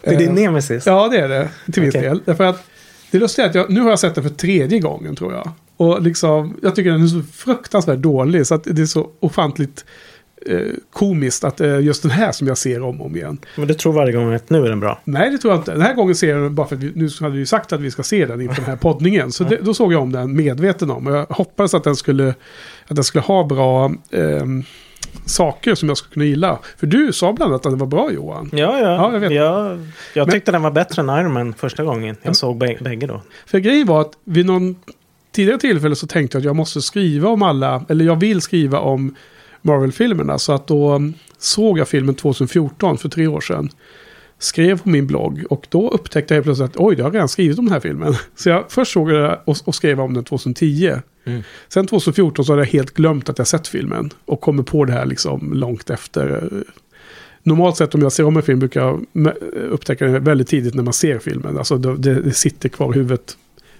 [0.04, 0.86] Det är din Eh, nemesis?
[0.86, 1.48] Ja, det är det.
[1.72, 2.08] Till viss Okej.
[2.08, 2.20] del.
[2.24, 2.64] Därför att
[3.10, 5.50] det lustiga är att jag, nu har jag sett den för tredje gången tror jag.
[5.76, 8.46] Och liksom, jag tycker den är så fruktansvärt dålig.
[8.46, 9.84] Så att det är så ofantligt
[10.46, 10.58] eh,
[10.92, 13.38] komiskt att det är just den här som jag ser om och om igen.
[13.56, 15.00] Men du tror varje gång att nu är den bra?
[15.04, 15.72] Nej, det tror jag inte.
[15.72, 17.80] Den här gången ser jag den bara för att vi, nu hade vi sagt att
[17.80, 19.32] vi ska se den inför den här poddningen.
[19.32, 21.06] Så det, då såg jag om den medveten om.
[21.06, 22.28] Och jag hoppades att den skulle,
[22.88, 24.64] att den skulle ha bra ehm,
[25.26, 26.58] saker som jag skulle kunna gilla.
[26.78, 28.50] För du sa bland annat att den var bra Johan.
[28.52, 28.90] Ja, ja.
[28.90, 29.32] Ja, jag vet.
[29.32, 29.78] Jag,
[30.14, 32.16] jag Men- tyckte den var bättre än Iron Man första gången.
[32.22, 33.20] Jag såg bä- bägge då.
[33.46, 34.76] För grejen var att vid någon
[35.32, 38.78] tidigare tillfälle så tänkte jag att jag måste skriva om alla, eller jag vill skriva
[38.78, 39.14] om
[39.62, 40.38] Marvel-filmerna.
[40.38, 43.68] Så att då mm, såg jag filmen 2014, för tre år sedan.
[44.42, 47.58] Skrev på min blogg och då upptäckte jag plötsligt att oj, jag har redan skrivit
[47.58, 48.14] om den här filmen.
[48.36, 50.92] Så jag först såg jag och, och skrev om den 2010.
[51.24, 51.42] Mm.
[51.68, 54.10] Sen 2014 så hade jag helt glömt att jag sett filmen.
[54.24, 56.50] Och kommer på det här liksom långt efter.
[57.42, 59.06] Normalt sett om jag ser om en film brukar jag
[59.70, 61.58] upptäcka det väldigt tidigt när man ser filmen.
[61.58, 63.36] Alltså det, det, det sitter kvar i huvudet.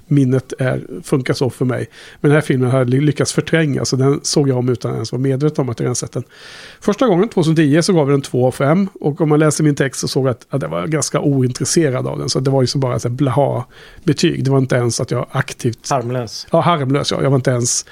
[0.07, 1.89] Minnet är, funkar så för mig.
[2.21, 3.85] Men den här filmen har jag ly- lyckats förtränga.
[3.85, 6.13] Så den såg jag om utan att ens vara medveten om att jag redan sett
[6.13, 6.25] den.
[6.81, 8.89] Första gången, 2010, så gav vi den 2 av 5.
[9.01, 12.07] Och om man läser min text så såg jag att, att jag var ganska ointresserad
[12.07, 12.29] av den.
[12.29, 14.45] Så det var ju som bara ett blaha-betyg.
[14.45, 16.47] Det var inte ens att jag aktivt Harmlös.
[16.51, 17.23] Ja, harmlös ja.
[17.23, 17.87] Jag var inte ens...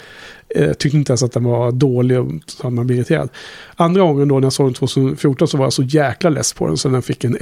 [0.55, 3.29] Eh, tyckte inte ens att den var dålig och så hade man blivit irriterad.
[3.77, 6.67] Andra gången då när jag såg den 2014 så var jag så jäkla less på
[6.67, 7.37] den så den fick en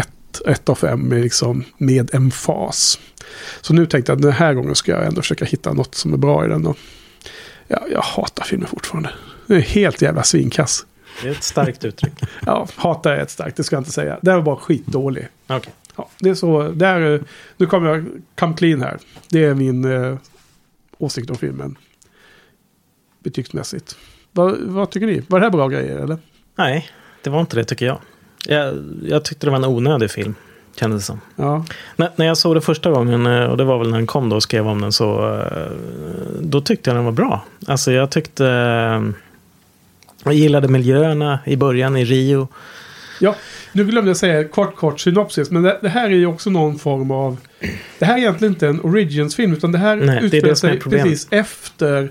[0.46, 2.98] 1 av 5 med, liksom, med emfas.
[3.60, 6.12] Så nu tänkte jag att den här gången ska jag ändå försöka hitta något som
[6.12, 6.66] är bra i den.
[6.66, 6.76] Och,
[7.68, 9.10] ja, jag hatar filmen fortfarande.
[9.46, 10.86] Den är helt jävla svinkass.
[11.22, 12.12] Det är ett starkt uttryck.
[12.46, 14.18] Ja, hatar är ett starkt, det ska jag inte säga.
[14.22, 15.28] Den var bara skitdålig.
[15.46, 15.72] Okej.
[15.96, 17.22] Ja, det är så, där,
[17.56, 18.06] nu kommer jag
[18.38, 18.98] come clean här.
[19.28, 20.18] Det är min eh,
[20.98, 21.78] åsikt om filmen.
[23.22, 23.96] Betygsmässigt.
[24.32, 25.22] Vad, vad tycker ni?
[25.28, 26.18] Var det här bra grejer eller?
[26.54, 26.90] Nej,
[27.22, 27.98] det var inte det tycker jag.
[28.46, 28.74] jag.
[29.02, 30.34] Jag tyckte det var en onödig film.
[30.80, 31.20] Kändes det som.
[31.36, 31.64] Ja,
[31.96, 34.28] När, när jag såg det första gången, eh, och det var väl när den kom
[34.28, 35.72] då och skrev om den, så eh,
[36.40, 37.44] då tyckte jag den var bra.
[37.66, 38.46] Alltså jag tyckte...
[38.46, 39.02] eh,
[40.24, 42.48] Jag gillade miljöerna i början i Rio.
[43.20, 43.34] ja
[43.72, 45.50] nu glömde jag säga kort kort synopsis.
[45.50, 47.36] Men det, det här är ju också någon form av...
[47.98, 49.52] Det här är egentligen inte en Origins-film.
[49.52, 52.08] Utan det här Nej, utspelar sig precis efter...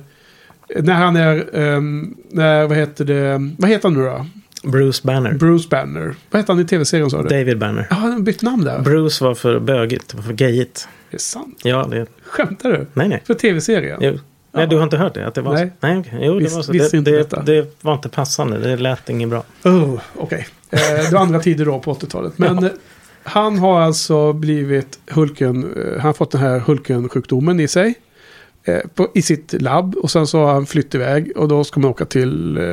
[0.75, 1.55] När han är...
[1.57, 3.51] ehm, när, vad heter det?
[3.57, 4.25] Vad heter han nu då?
[4.71, 5.33] Bruce Banner.
[5.33, 6.15] Bruce Banner.
[6.31, 7.29] Vad heter han i tv-serien sa du?
[7.29, 7.87] David Banner.
[7.89, 8.79] Ja, han har bytt namn där.
[8.79, 10.87] Bruce var för bögigt, var för gayigt.
[11.11, 11.59] Det är sant.
[11.63, 12.05] Ja, det...
[12.25, 12.87] Skämtar du?
[12.93, 13.23] Nej, nej.
[13.27, 13.99] För tv-serien?
[14.01, 14.17] Jo.
[14.51, 15.27] Nej, du har inte hört det?
[15.27, 15.67] Att det var Nej.
[15.81, 15.87] så?
[15.87, 16.19] Nej, okej.
[16.21, 16.71] Jo, det Visst- var så.
[16.71, 17.41] Det, inte det, detta.
[17.41, 18.57] det var inte passande.
[18.57, 19.43] Det lät inget bra.
[19.63, 20.47] Oh, Okej.
[20.69, 22.37] Eh, det var andra tider då på 80-talet.
[22.37, 22.69] Men eh,
[23.23, 25.63] han har alltså blivit Hulken.
[25.63, 27.93] Eh, han har fått den här Hulken-sjukdomen i sig.
[28.67, 29.95] Eh, på, I sitt labb.
[29.95, 31.31] Och sen så har han flytt iväg.
[31.35, 32.63] Och då ska man åka till eh,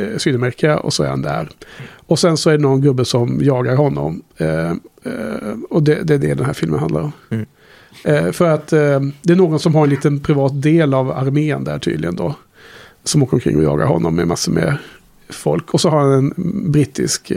[0.00, 0.78] eh, Sydamerika.
[0.78, 1.48] Och så är han där.
[2.06, 4.22] Och sen så är det någon gubbe som jagar honom.
[4.36, 7.12] Eh, eh, och det, det är det den här filmen handlar om.
[7.30, 7.46] Mm.
[8.04, 11.78] Eh, för att det är någon som har en liten privat del av armén där
[11.78, 12.34] tydligen då.
[13.04, 14.76] Som åker omkring och jagar honom med massor med
[15.28, 15.74] folk.
[15.74, 16.32] Och så har han en
[16.72, 17.32] brittisk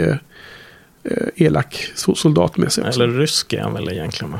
[1.36, 3.04] elak so- soldat med sig också.
[3.04, 4.34] Eller rysk är han väl egentligen?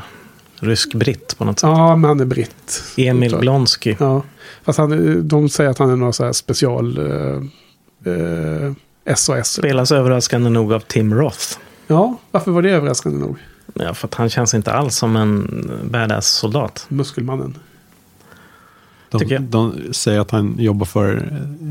[0.60, 1.68] Rysk-britt på något sätt.
[1.68, 2.82] Ja, men han är britt.
[2.96, 3.96] Emil Blonsky.
[3.98, 4.22] Ja,
[4.64, 9.48] fast han, de säger att han är någon så här special eh, eh, SOS.
[9.48, 11.58] Spelas överraskande nog av Tim Roth.
[11.86, 13.38] Ja, varför var det överraskande nog?
[13.74, 16.86] Ja, för att han känns inte alls som en badass-soldat.
[16.88, 17.58] Muskelmannen.
[19.10, 21.16] De, de säger att han jobbar för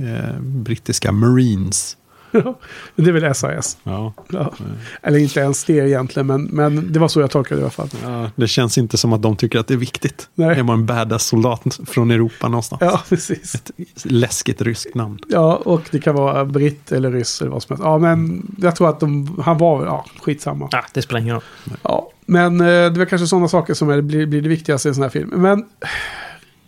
[0.05, 1.97] eh, brittiska Marines.
[2.31, 2.59] Ja,
[2.95, 3.77] men det är väl SAS.
[3.83, 4.13] Ja.
[4.29, 4.53] Ja.
[5.01, 7.71] Eller inte ens det egentligen, men, men det var så jag tolkade det i alla
[7.71, 7.89] fall.
[8.03, 10.29] Ja, det känns inte som att de tycker att det är viktigt.
[10.35, 10.59] Nej.
[10.59, 12.81] Är man en badass soldat från Europa någonstans?
[12.81, 13.63] Ja, precis.
[14.03, 15.19] Läskigt ryskt namn.
[15.27, 17.83] Ja, och det kan vara britt eller ryss eller vad som helst.
[17.85, 20.69] Ja, men jag tror att de, han var, ja, skitsamma.
[20.71, 21.43] Ah, det spelar ingen roll.
[21.81, 24.89] Ja, men eh, det väl kanske sådana saker som är, blir, blir det viktigaste i
[24.89, 25.29] en sån här film.
[25.35, 25.65] Men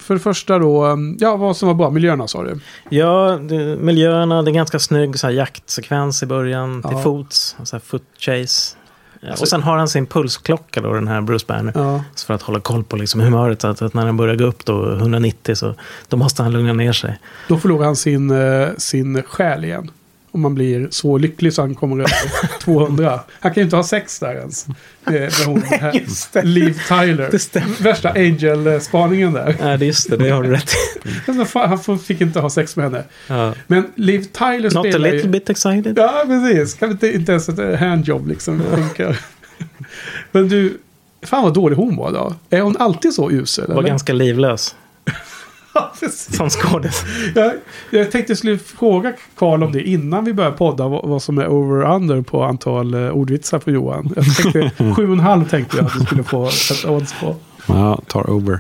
[0.10, 2.60] för det första då, eh, ja, vad som var bra, miljöerna sa du.
[2.90, 6.82] Ja, det, miljöerna, det är ganska snygg så här, jaktsekvens i början.
[6.84, 6.90] Ja.
[6.90, 8.76] Till fots, så här foot chase.
[9.22, 11.72] Ja, Alltså- och sen har han sin pulsklocka då, den här Bruce Banner.
[11.76, 13.62] Ja, för att hålla koll på liksom humöret.
[13.62, 15.76] Så att, att när den börjar gå upp då, 190, så
[16.08, 17.20] då måste han lugna ner sig.
[17.48, 19.92] då förlorar han sin, eh, sin själ igen.
[20.32, 23.20] Om man blir så lycklig så han kommer över 200.
[23.40, 24.66] Han kan ju inte ha sex där ens.
[25.06, 27.84] Det är hon, det här, Liv Tyler.
[27.84, 29.56] Värsta Angel-spaningen där.
[29.60, 30.72] Ja, det är just det, det har du rätt
[31.06, 31.58] i.
[31.88, 33.04] Han fick inte ha sex med henne.
[33.28, 33.54] Ja.
[33.68, 35.28] Men Liv Tyler Not a spelar little ju...
[35.28, 35.98] bit excited.
[35.98, 36.74] Ja, precis.
[36.74, 39.20] Kan inte, inte ens ett handjobb liksom funkar.
[40.32, 40.78] Men du,
[41.22, 42.36] fan vad dålig hon var då.
[42.50, 43.68] Är hon alltid så usel?
[43.68, 43.90] Var eller?
[43.90, 44.76] ganska livlös.
[46.10, 47.04] som skådis.
[47.36, 47.54] jag,
[47.90, 50.88] jag tänkte jag skulle fråga Karl om det innan vi börjar podda.
[50.88, 54.14] Vad, vad som är over och under på antal uh, ordvitsar på Johan.
[54.16, 57.36] Jag tänkte, sju och en halv tänkte jag att du skulle få ett odds på.
[57.68, 58.60] Ja, tar over.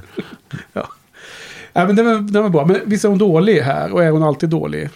[1.74, 2.66] Ja, men den, var, den var bra.
[2.66, 3.92] Men visst är hon dålig här?
[3.94, 4.90] Och är hon alltid dålig?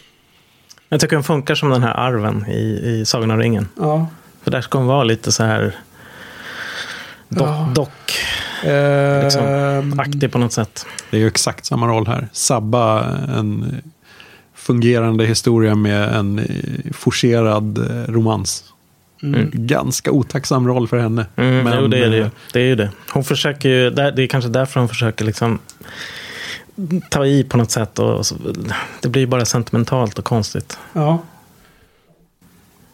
[0.90, 3.68] Jag tycker den funkar som den här arven i, i Sagan om ringen.
[3.80, 4.08] Ja.
[4.44, 5.76] För där ska hon vara lite så här
[7.30, 7.72] dock, Ja.
[7.76, 8.14] dock
[8.66, 10.86] Eh, liksom, aktig på något sätt.
[11.10, 12.28] Det är ju exakt samma roll här.
[12.32, 13.04] Sabba
[13.38, 13.82] en
[14.56, 16.42] fungerande historia med en
[16.94, 18.64] forcerad eh, romans.
[19.24, 19.50] mm.
[19.54, 21.26] Ganska otacksam roll för henne.
[21.36, 22.24] Mm, Men, jo, det är det ju.
[22.24, 22.90] eh, Det är ju det.
[23.10, 25.60] Hon försöker ju, det är kanske därför hon försöker liksom
[27.10, 28.00] ta i på något sätt.
[28.00, 28.36] Och så,
[29.02, 30.78] det blir ju bara sentimentalt och konstigt.
[30.94, 31.22] Ja,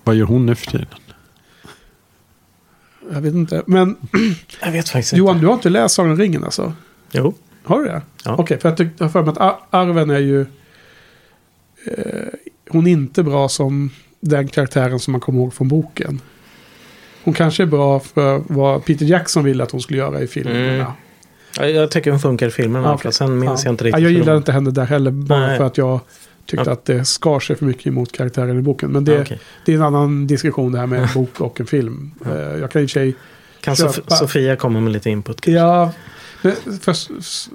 [0.04, 0.88] Vad gör hon nu för tiden?
[3.14, 3.64] Jag vet inte.
[3.68, 3.96] Men
[4.64, 5.44] Jag vet faktiskt Johan, inte.
[5.44, 6.74] du har inte läst Sagan om ringen alltså?
[7.12, 7.34] Jo.
[7.64, 8.02] Har du det?
[8.26, 8.36] Ja.
[8.38, 10.42] Okej, för jag har för mig att Ar- Arven är ju...
[11.86, 12.28] Eh,
[12.70, 16.22] hon är inte bra som den karaktären som man kommer ihåg från boken.
[17.24, 20.60] Hon kanske är bra för vad Peter Jackson ville att hon skulle göra i filmerna.
[20.60, 20.86] Mm.
[21.58, 22.50] Jag, jag tycker hon funkar i
[22.96, 23.04] okej.
[23.04, 23.14] fall.
[23.14, 24.02] Sen minns jag inte riktigt.
[24.02, 25.12] Ja, jag gillar inte henne där heller.
[25.12, 25.58] Bara Nej.
[25.58, 26.00] för att jag
[26.50, 26.74] tyckte Ja.
[26.74, 28.92] att det skar sig för mycket emot karaktären i boken.
[28.92, 29.40] Men det, Ja, okej.
[29.66, 32.12] det är en annan diskussion det här med en bok och en film.
[32.26, 33.16] Eh, jag kan i och för sig...
[33.62, 35.42] Kan köpa- Sof- Sofia komma med lite input?
[35.42, 35.52] kanske?
[35.60, 35.92] Ja,
[36.42, 36.96] för, för,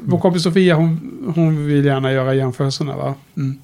[0.03, 3.15] vår kompis Sofia hon, hon vill gärna göra jämförelserna va.
[3.37, 3.59] Mm.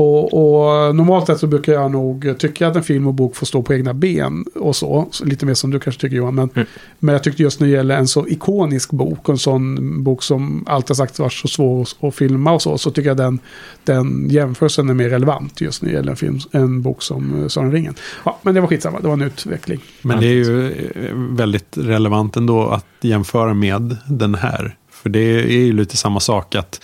[0.00, 3.46] Och, och normalt sett så brukar jag nog tycka att en film och bok får
[3.46, 5.08] stå på egna ben och så.
[5.10, 6.34] så lite mer som du kanske tycker Johan.
[6.34, 6.66] Men, Mm.
[6.98, 10.22] men jag tyckte just när det gäller en så ikonisk bok och en sån bok
[10.22, 12.78] som alltid sagt varit så svår att, filma och så.
[12.78, 13.38] Så tycker jag den,
[13.84, 17.66] den jämförelsen är mer relevant just när det gäller en, film, en bok som Sagan
[17.68, 17.94] om ringen.
[18.24, 19.80] Ja, men det var skitsamma, det var en utveckling.
[20.02, 24.76] Men det är ju eh, väldigt relevant ändå att jämföra med den här.
[24.90, 26.80] För det är ju lite samma sak att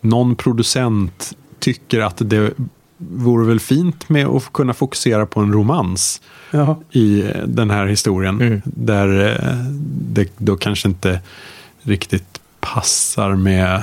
[0.00, 2.52] någon producent tycker att det
[2.98, 6.20] vore väl fint med att kunna fokusera på en romans
[6.50, 8.40] Ja, i eh, den här historien.
[8.40, 8.62] Mm.
[8.64, 9.56] Där eh,
[9.88, 11.20] det då kanske inte
[11.82, 13.82] riktigt passar med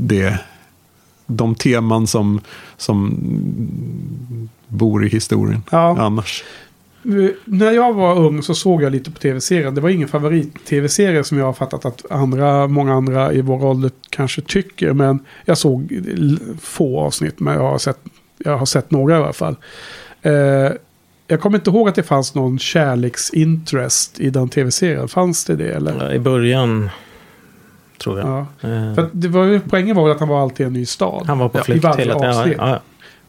[0.00, 0.38] det,
[1.26, 2.40] de teman som,
[2.76, 3.16] som
[4.68, 5.96] bor i historien ja.
[5.98, 6.44] annars.
[7.44, 9.70] När jag var ung så såg jag lite på tv-serier.
[9.70, 13.90] Det var ingen favorit-tv-serie som jag har fattat att andra, många andra i vår ålder
[14.10, 14.92] kanske tycker.
[14.92, 16.02] Men jag såg
[16.60, 17.98] få avsnitt, men jag har sett,
[18.38, 19.56] jag har sett några i alla fall.
[20.22, 20.32] Eh,
[21.26, 25.08] jag kommer inte ihåg att det fanns någon kärleksinterest i den tv-serien.
[25.08, 26.14] Fanns det det eller?
[26.14, 26.90] I början,
[28.02, 28.46] tror jag.
[28.60, 28.68] Ja.
[28.68, 31.24] Eh, det var, poängen var att han var alltid i en ny stad.
[31.26, 32.18] han var på flykt hela tiden.
[32.22, 32.56] Ja, avsnitt.
[32.58, 32.80] ja,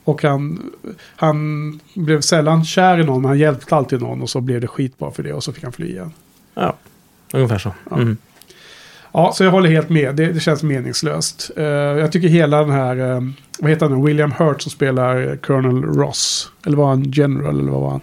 [0.03, 0.71] Och han,
[1.15, 4.21] han blev sällan kär i någon, men han hjälpte alltid någon.
[4.21, 6.11] Och så blev det skitbra för det och så fick han fly igen.
[6.53, 6.75] ja,
[7.33, 7.73] ungefär så.
[7.89, 7.95] Ja.
[7.95, 8.17] Mm.
[9.11, 10.15] Ja, så jag håller helt med.
[10.15, 11.51] Det, det känns meningslöst.
[11.57, 13.21] Eh, jag tycker hela den här, eh,
[13.59, 16.51] vad heter han nu, William Hurt som spelar Colonel Ross.
[16.65, 18.01] Eller var han general eller vad var han?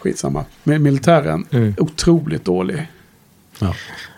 [0.00, 0.44] Skitsamma.
[0.62, 1.46] Med militären.
[1.50, 1.74] Mm.
[1.78, 2.86] Otroligt dålig.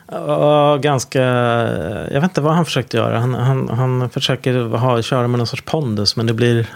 [0.06, 1.22] Ja, ganska...
[2.10, 3.18] Jag vet inte vad han försökte göra.
[3.18, 6.66] Han, han, han försöker ha, köra med någon sorts pondus, men det blir...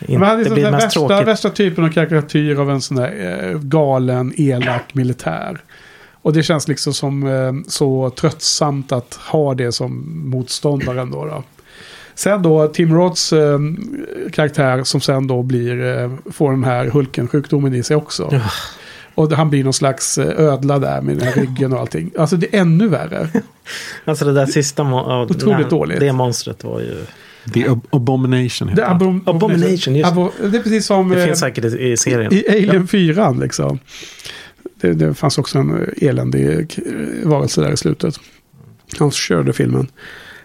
[0.00, 1.28] In, Men han är det liksom blir den mest värsta, tråkigt.
[1.28, 5.60] värsta typen av karikatyr av en sån där eh, galen, elak militär.
[6.22, 11.24] Och det känns liksom som eh, så tröttsamt att ha det som motståndaren då.
[11.24, 11.42] då.
[12.14, 13.58] Sen då Tim Roths eh,
[14.32, 18.28] karaktär som sen då blir, eh, får den här Hulken-sjukdomen i sig också.
[18.32, 18.40] Ja.
[19.14, 22.10] Och han blir någon slags eh, ödla där med den här ryggen och allting.
[22.18, 23.28] Alltså det är ännu värre.
[24.04, 24.82] Alltså det där sista...
[24.82, 26.00] mo- Otroligt dåligt.
[26.00, 26.96] Det monstret var ju...
[27.54, 29.00] The Ab- Abomination Det heter är, han.
[29.00, 30.20] abom- Abomination, just det.
[30.20, 31.08] Abo- det är precis som...
[31.08, 32.32] Det eh, finns säkert i, serien.
[32.34, 33.78] I Alien 4 liksom.
[34.80, 36.82] Det, det fanns också en eh, eländig k-
[37.24, 38.20] varelse där i slutet.
[38.98, 39.88] Han körde filmen.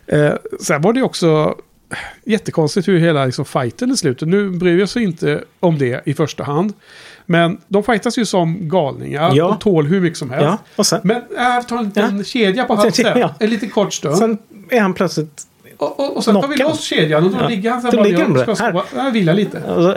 [0.08, 1.56] Eh, sen var det också
[2.26, 4.28] jättekonstigt hur hela liksom, fighten i slutet.
[4.28, 6.74] Nu bryr jag sig inte om det i första hand.
[7.26, 9.32] Men de fightas ju som galningar.
[9.36, 9.48] Ja.
[9.48, 10.44] De tål hur mycket som helst.
[10.46, 12.24] Ja, och sen, Men äh, ta en liten Ja.
[12.24, 13.06] kedja på En halsen.
[13.06, 13.36] kedja.
[13.40, 14.18] En liten kort stund.
[14.18, 14.38] sen
[14.70, 15.44] är han plötsligt...
[15.82, 17.48] och, och, och sen tar vi loss kedjan och då Ja.
[17.48, 19.10] ligger han sen Då bara ligger ska sova.
[19.14, 19.64] Vilar lite.
[19.68, 19.96] Alltså,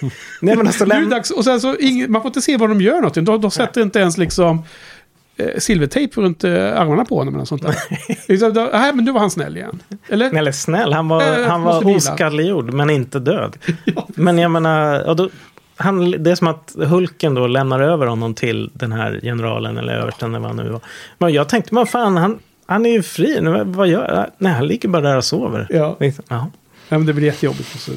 [0.40, 2.42] nej men alltså, Nu är det läm- dags, och sen så ingen, man får inte
[2.42, 3.24] se vad de gör någonting.
[3.24, 4.62] De, de sätter inte ens liksom
[5.36, 7.74] eh, silvertejp runt eh, armarna på honom eller något sånt där.
[8.28, 9.82] Liksom, då- Nej, men nu var han snäll igen.
[10.08, 10.34] Eller?
[10.38, 11.96] Eller snäll, han var, Eh, han var vila.
[11.96, 13.56] oskalliggjord men inte död.
[14.14, 15.28] Men jag menar, och då,
[15.76, 19.92] han, det är som att Hulken då lämnar över honom till den här generalen eller
[19.92, 20.80] översten eller vad han nu var.
[21.18, 22.38] Men jag tänkte, vad fan, han,
[22.68, 24.30] han är ju fri nu, vad gör han?
[24.38, 25.66] Nej, han ligger bara där och sover.
[25.70, 25.96] Ja.
[26.00, 26.50] Liksom, ja.
[26.88, 27.74] Ja, men det blir jättejobbigt.
[27.74, 27.92] Och så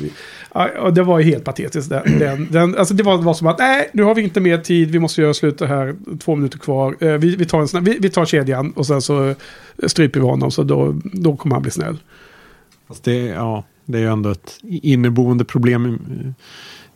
[0.54, 1.90] ja, och det var ju helt patetiskt.
[1.90, 4.58] Den, den, den, alltså det var, var som att nej, nu har vi inte mer
[4.58, 4.92] tid.
[4.92, 5.96] Vi måste göra slut det här.
[6.20, 6.96] Två minuter kvar.
[7.00, 9.36] Eh, vi, vi, tar en snabb, vi, vi tar kedjan och sen så
[9.88, 10.52] stryper vi honom.
[10.52, 11.98] Så då, då kommer han bli snäll.
[12.88, 16.00] Fast det, ja, det är ju ändå ett inneboende problem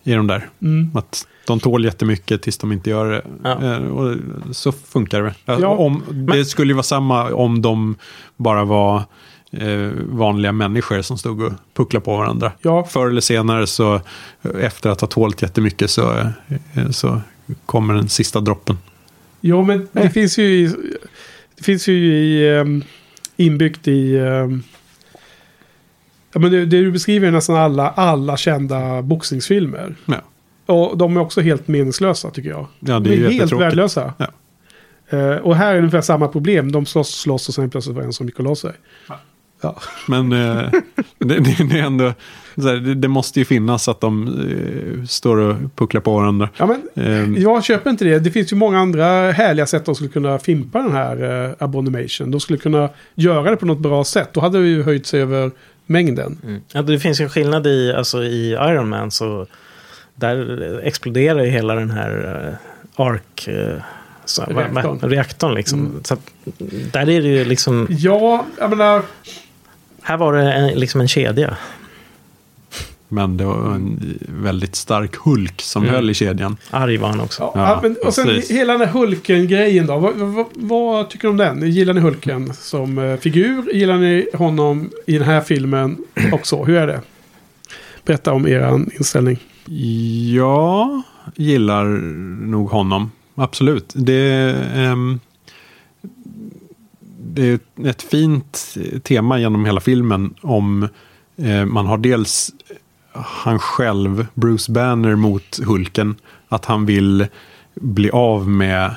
[0.06, 0.50] i, de där.
[0.62, 0.90] Mm.
[0.94, 3.22] Att de tål jättemycket tills de inte gör det.
[3.44, 3.64] Ja.
[3.64, 4.16] Eh, Och
[4.52, 5.34] så funkar det.
[5.46, 6.04] Ja, om,
[6.34, 7.96] det skulle ju vara samma om de
[8.38, 9.04] bara var
[9.52, 12.52] eh, vanliga människor som stod och pucklade på varandra.
[12.62, 12.84] Ja.
[12.90, 14.02] Förr eller senare så, eh,
[14.60, 16.12] efter att ha tålt jättemycket så,
[16.74, 17.22] eh, så
[17.66, 18.78] kommer den sista droppen.
[19.42, 20.74] Jo, men det finns ju i,
[21.58, 22.84] det finns ju i, um,
[23.38, 24.20] inbyggt i...
[26.36, 29.96] Ja, men det, det du beskriver är nästan alla, alla kända boxningsfilmer.
[30.06, 30.22] Ja,
[30.74, 32.68] Och de är också helt meningslösa tycker jag.
[32.80, 34.14] ja det de är ju är helt värdelösa.
[34.18, 34.28] Ja.
[35.18, 36.72] Eh, och här är det ungefär samma problem.
[36.72, 38.72] De slåss, slåss och sen plötsligt var en som gick och la sig.
[39.62, 39.80] Ja.
[40.08, 40.70] Men eh,
[41.20, 42.14] det, det, är ändå,
[42.56, 46.50] här, det, det måste ju finnas att de eh, står och pucklar på varandra.
[46.58, 48.20] Ja, men Eh, jag köper inte det.
[48.20, 52.32] Det finns ju många andra härliga sätt de skulle kunna fimpa den här eh, Abomination.
[52.32, 54.30] De skulle kunna göra det på något bra sätt.
[54.34, 55.52] Då hade det ju höjt sig över
[55.86, 56.38] mängden.
[56.44, 56.62] Mm.
[56.72, 59.12] Ja, det finns ju en skillnad i, alltså, i Iron Man.
[59.12, 59.48] Så
[60.16, 62.12] där exploderar ju hela den här
[62.48, 63.48] uh, ark...
[63.48, 63.76] Uh,
[64.26, 65.10] så, vad- vad- Reaktorn.
[65.10, 65.80] reaktorn liksom.
[65.80, 66.04] Mm.
[66.04, 66.20] Så att,
[66.92, 67.88] där är det ju liksom...
[67.90, 69.02] Ja, jag menar...
[70.02, 71.58] Här var det en, liksom en kedja.
[73.16, 75.96] Men det var en väldigt stark Hulk som Mm.
[75.96, 76.58] höll i kedjan.
[76.72, 77.44] Arg var han också.
[77.44, 78.52] Ja, Ja, men, och sen precis.
[78.52, 79.98] hela den här Hulken-grejen då.
[80.00, 81.72] Vad, vad, vad tycker du om den?
[81.72, 83.74] Gillar ni Hulken som eh, figur?
[83.74, 85.98] Gillar ni honom i den här filmen
[86.34, 86.64] också?
[86.64, 87.02] Hur är det?
[88.06, 89.38] Berätta om er inställning.
[90.36, 91.02] Jag
[91.36, 91.86] gillar
[92.46, 93.12] nog honom.
[93.36, 93.94] Absolut.
[93.96, 95.20] Det, ehm,
[97.20, 100.88] det är ett fint tema genom hela filmen om
[101.38, 102.52] eh, man har dels
[103.16, 106.16] han själv, Bruce Banner mot Hulken.
[106.48, 107.28] Att han vill
[107.76, 108.96] bli av med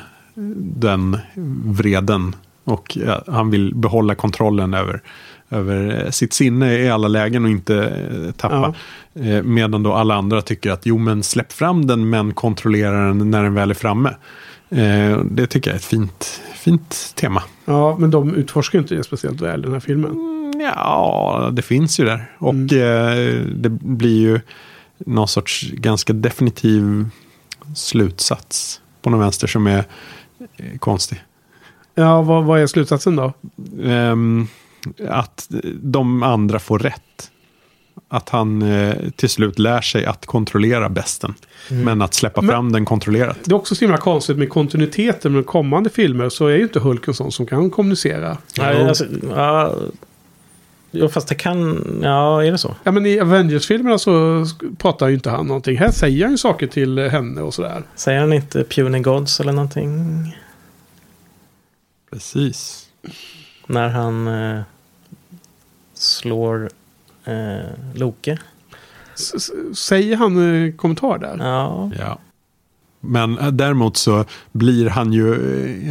[0.58, 1.18] den
[1.64, 2.36] vreden.
[2.64, 5.02] Och ja, han vill behålla kontrollen över,
[5.50, 8.74] över eh, sitt sinne i alla lägen och inte eh, tappa.
[9.14, 13.30] Eh, Medan då alla andra tycker att jo men släpp fram den men kontrollera den
[13.30, 14.14] när den väl är framme.
[15.30, 17.42] Det tycker jag är ett fint, fint tema.
[17.64, 20.37] Ja, men de utforskar inte det speciellt väl den här filmen.
[20.60, 22.32] Mm, Ja, det finns ju där.
[22.38, 24.40] Och eh, det blir ju
[24.98, 27.08] någon sorts ganska definitiv
[27.76, 29.84] slutsats på någon vänster som är
[30.56, 31.22] eh, konstig.
[31.94, 33.32] Ja, vad, vad är slutsatsen då?
[33.84, 34.46] Ehm,
[35.08, 35.46] att
[35.82, 37.30] de andra får rätt.
[38.10, 41.34] Att han eh, till slut lär sig att kontrollera besten.
[41.70, 43.38] Men att släppa Men- fram den kontrollerat.
[43.44, 46.80] Det är också så himla konstigt med kontinuiteten med kommande filmer så är ju inte
[46.80, 48.36] Hulk en sån som kan kommunicera.
[48.58, 49.04] Nej, alltså,
[49.34, 49.74] ja,
[50.90, 51.84] jo, fast det kan...
[52.02, 52.74] Ja, är det så?
[52.84, 54.46] Ja, men i Avengers-filmerna så
[54.78, 55.78] pratar ju inte han någonting.
[55.78, 57.82] Här säger han ju saker till henne och sådär.
[57.94, 60.36] Säger han inte Puny Gods eller någonting?
[62.10, 62.88] Precis.
[63.66, 64.60] När han eh,
[65.94, 66.70] slår
[67.24, 67.58] eh,
[67.94, 68.38] Loke?
[69.14, 71.36] S- säger han eh, kommentar där?
[71.38, 71.90] Ja.
[71.98, 72.18] Ja.
[73.00, 75.34] Men eh, däremot så blir han ju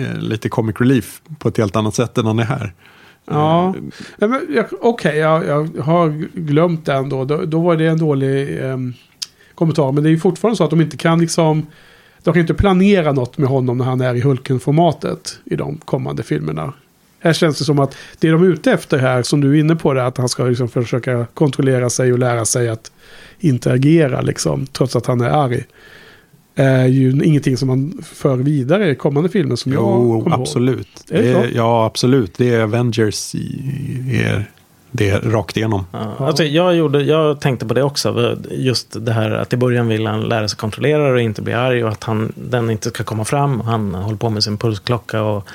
[0.01, 2.73] eh, lite comic relief på ett helt annat sätt än han är här.
[3.27, 3.75] Ja.
[4.17, 7.25] Eh, Ja, Okej, jag, jag har glömt den då.
[7.25, 7.45] då.
[7.45, 8.93] Då var det en dålig ehm,
[9.55, 9.91] kommentar.
[9.91, 11.65] Men det är ju fortfarande så att de inte kan liksom...
[12.23, 16.23] De kan inte planera något med honom när han är i Hulken-formatet i de kommande
[16.23, 16.73] filmerna.
[17.19, 19.75] Här känns det som att det de är ute efter här, som du är inne
[19.75, 22.91] på det, att han ska liksom försöka kontrollera sig och lära sig att
[23.39, 25.65] interagera, liksom, trots att han är arg.
[26.59, 30.41] Är ju ingenting som man för vidare i kommande filmer som jag Jo, kommer ihåg.
[30.41, 31.03] absolut.
[31.09, 31.39] Är det Det så?
[31.39, 32.33] är, ja, absolut.
[32.37, 34.51] Det är Avengers i, i, är
[34.91, 35.85] det är rakt igenom.
[35.91, 36.15] Ja.
[36.19, 38.37] Alltså, jag, gjorde, jag tänkte på det också.
[38.51, 41.83] Just det här att i början vill han lära sig kontrollera och inte bli arg.
[41.83, 43.61] Och att han, den inte ska komma fram.
[43.61, 45.47] Han håller på med sin pulsklocka och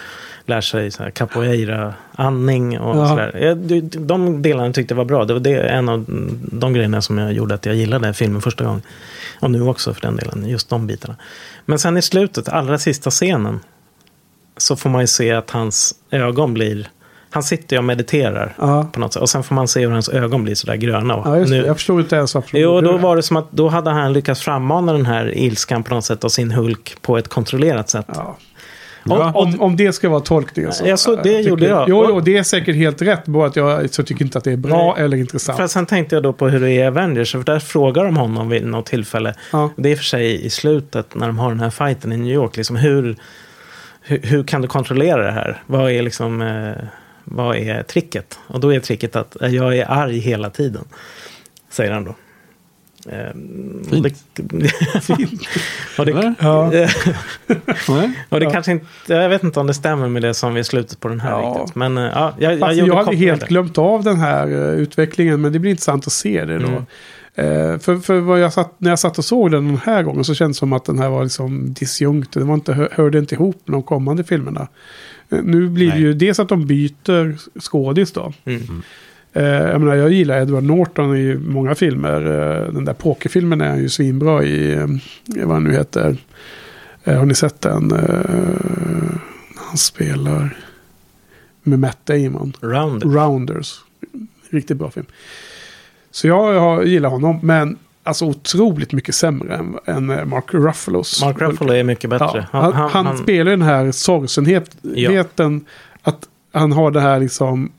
[0.47, 2.79] lär sig så här capoeira-andning.
[2.81, 3.09] Och Ja.
[3.09, 3.55] sådär.
[3.55, 5.25] De- De delarna tyckte jag var bra.
[5.25, 6.05] Det var det, en av
[6.53, 8.83] de grejerna som jag gjorde att jag gillade filmen första gången.
[9.41, 10.49] Och nu också för den delen.
[10.49, 11.17] Just de bitarna.
[11.65, 13.61] Men sen i slutet, allra sista scenen.
[14.57, 16.89] Så får man ju se att hans ögon blir...
[17.31, 18.89] Han sitter och mediterar Ja.
[18.93, 19.23] på något sätt.
[19.23, 21.15] Och sen får man se hur hans ögon blir sådär gröna.
[21.17, 22.59] Och Ja, nu, Jag förstår inte ens varför.
[22.59, 25.95] jo, då var det som att då hade han lyckats frammana den här ilskan på
[25.95, 28.07] något sätt och sin Hulk på ett kontrollerat sätt.
[28.15, 28.37] Ja.
[29.05, 29.33] Ja.
[29.35, 30.87] Om, om det ska vara tolkningen så.
[30.87, 31.89] Ja, så det tycker- gjorde jag.
[31.89, 33.25] Jo, jo, det är säkert helt rätt.
[33.27, 35.05] Bara att jag så tycker inte att det är bra Nej.
[35.05, 35.59] eller intressant.
[35.59, 37.33] För sen tänkte jag då på hur det är i Avengers.
[37.33, 39.35] För där frågar de honom vid något tillfälle.
[39.53, 39.71] Ja.
[39.77, 42.57] Det är för sig i slutet när de har den här fighten i New York.
[42.57, 43.17] Liksom hur,
[44.03, 45.63] hur, hur kan du kontrollera det här?
[45.67, 46.43] Vad är liksom...
[46.43, 46.85] Eh,
[47.25, 48.39] vad är tricket?
[48.47, 50.85] Och då är tricket att jag är arg hela tiden.
[51.71, 52.15] Säger han då.
[53.91, 54.17] Fint.
[54.35, 54.69] Det,
[55.03, 55.43] Fint.
[55.99, 56.35] och det, Eller?
[56.41, 56.71] Ja.
[57.89, 58.13] Nej?
[58.29, 61.01] och det kanske inte, jag vet inte om det stämmer med det som vi slutet
[61.01, 61.57] på den här Ja.
[61.61, 61.75] riktigt.
[61.75, 63.49] Men eh, ja, jag, jag, jag hade helt där.
[63.49, 65.41] glömt av den här eh, utvecklingen.
[65.41, 66.67] Men det blir intressant att se det då.
[66.69, 66.85] Mm.
[67.35, 70.25] Eh, för för vad jag satt, när jag satt och såg den den här gången
[70.25, 72.33] så kändes det som att den här var liksom disjunkt.
[72.33, 74.69] Den var inte, hör- hörde inte ihop med de kommande filmerna.
[75.31, 76.03] Eh, nu blir det Nej.
[76.03, 78.33] ju dels att de byter skådis då.
[78.45, 78.83] Mm.
[79.33, 82.21] Eh, jag, menar, jag gillar Edward Norton i många filmer.
[82.21, 84.73] Eh, den där pokerfilmen är han ju svinbra i.
[84.73, 84.87] Eh,
[85.45, 86.17] vad han nu heter.
[87.05, 87.93] Eh, har ni sett den?
[87.93, 89.19] Eh,
[89.57, 90.57] han spelar
[91.63, 92.53] med Matt Damon.
[92.61, 93.03] Round.
[93.15, 93.81] Rounders.
[94.51, 95.07] Riktigt bra film.
[96.11, 97.39] Så jag, jag gillar honom.
[97.43, 101.23] Men alltså otroligt mycket sämre än, än eh, Mark Ruffalos.
[101.23, 102.49] Mark Ruffalo är mycket bättre.
[102.53, 105.65] Ja, han, han, spelar ju den här sorgsenheten.
[106.03, 107.73] Att han har det här liksom.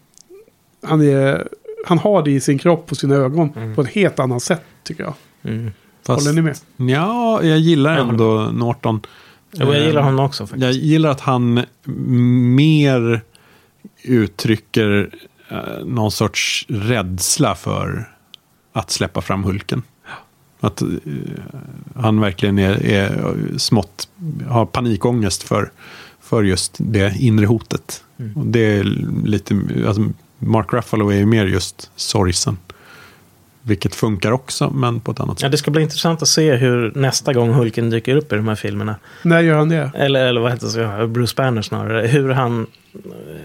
[0.83, 1.47] Han, är,
[1.85, 3.75] han har det i sin kropp och sina ögon Mm.
[3.75, 5.13] på ett helt annat sätt tycker jag.
[5.43, 5.71] Mm.
[6.05, 6.91] Fast, Håller ni med?
[6.95, 9.01] Ja, jag gillar ändå Norton.
[9.51, 10.63] Jo, jag Eh, gillar honom också faktiskt.
[10.63, 11.61] Jag gillar att han
[12.55, 13.21] mer
[14.03, 15.09] uttrycker
[15.49, 18.09] eh, någon sorts rädsla för
[18.73, 19.81] att släppa fram Hulken.
[20.59, 20.87] Att eh,
[21.95, 24.07] han verkligen är, är smått,
[24.47, 25.71] har panikångest för,
[26.21, 28.03] för just det inre hotet.
[28.19, 28.37] Mm.
[28.37, 28.83] Och det är
[29.25, 29.55] lite,
[29.87, 30.01] alltså
[30.45, 32.57] Mark Ruffalo är ju mer just sorgsen.
[33.65, 35.51] Vilket funkar också, men på ett annat Ja, sätt.
[35.51, 38.55] det ska bli intressant att se hur nästa gång Hulken dyker upp i de här
[38.55, 38.95] filmerna.
[39.21, 39.91] När gör han det?
[39.95, 41.07] Eller, eller vad heter det?
[41.07, 42.07] Bruce Banner snarare.
[42.07, 42.67] Hur han...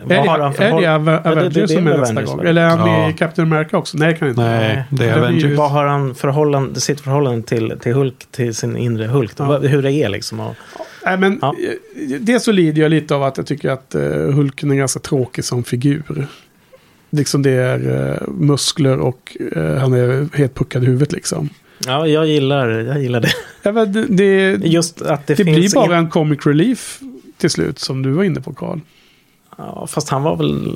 [0.05, 1.87] Vad Är det, har han för är det Ave- Ja, det- det- Avengers är som
[1.87, 2.47] är nästa Avengers, gång?
[2.47, 3.11] Eller är han med Ja.
[3.11, 3.97] i Captain America också?
[3.99, 4.41] Nej, kan inte.
[4.41, 5.45] Nej, det är Det Avengers.
[5.45, 9.33] ju- Vad har han förhållande, sitt förhållande till, till Hulk, till sin inre Hulk?
[9.37, 9.59] Ja.
[9.59, 10.41] Hur det är liksom.
[10.41, 10.55] Och,
[11.05, 11.55] Nej, men Ja.
[12.09, 15.01] eh, det så lider jag lite av att jag tycker att uh, Hulken är ganska
[15.01, 16.27] tråkig som figur.
[17.11, 21.49] Liksom det är eh, muskler och eh, han är helt puckad i huvudet liksom.
[21.87, 23.33] ja, jag gillar, jag gillar det.
[23.63, 27.01] Ja, det, det, Just att det, det blir bara en comic relief
[27.37, 28.81] till slut som du var inne på Carl.
[29.59, 30.73] Ja, fast han var väl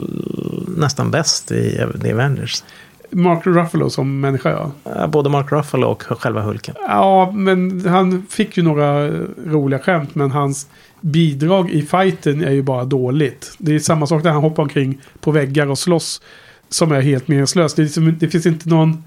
[0.77, 2.65] nästan bäst i The Avengers.
[3.11, 4.71] Mark Ruffalo som människa ja.
[4.85, 6.75] Ja, Både Mark Ruffalo och själva Hulken.
[6.79, 9.09] Ja, men han fick ju några
[9.47, 10.15] roliga skämt.
[10.15, 10.67] Men hans
[11.03, 13.55] bidrag i fighten är ju bara dåligt.
[13.59, 16.23] Det är samma sak där han hoppar omkring på väggar och slåss.
[16.69, 17.77] Som är helt meningslöst.
[17.77, 19.05] Det, liksom, det finns inte någon...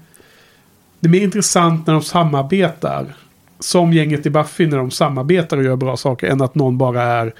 [1.00, 3.16] Det är mer intressant när de samarbetar.
[3.60, 6.26] Som gänget i Buffy när de samarbetar och gör bra saker.
[6.26, 7.32] Än att någon bara är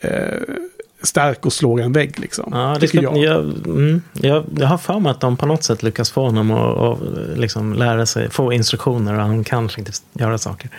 [0.00, 0.54] eh,
[1.06, 2.48] stark och slår en vägg liksom.
[2.52, 3.16] Ja, det ska, jag.
[3.16, 3.40] jag.
[3.66, 6.98] mm, jag, jag har för mig att de på något sätt lyckas få honom att
[7.38, 10.70] liksom lära sig, få instruktioner och han kan faktiskt göra saker.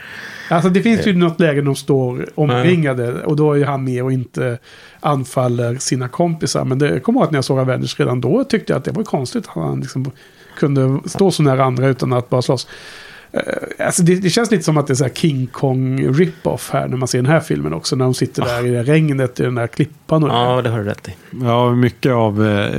[0.49, 4.03] Alltså det finns ju något läge när de står omringade och då är han med
[4.03, 4.57] och inte
[4.99, 6.65] anfaller sina kompisar.
[6.65, 8.85] Men det jag kommer ihåg att när jag såg Avengers redan då tyckte jag att
[8.85, 10.11] det var konstigt att han liksom
[10.57, 12.67] kunde stå så nära andra utan att bara slåss.
[13.35, 13.41] Eh,
[13.85, 16.87] Alltså det, det känns lite som att det är så här King Kong rip-off här
[16.87, 17.95] när man ser den här filmen också.
[17.95, 20.23] När de sitter där i det regnet i den där klippan.
[20.23, 21.11] Och Ja, det har du rätt i.
[21.41, 22.71] Ja, mycket av eh,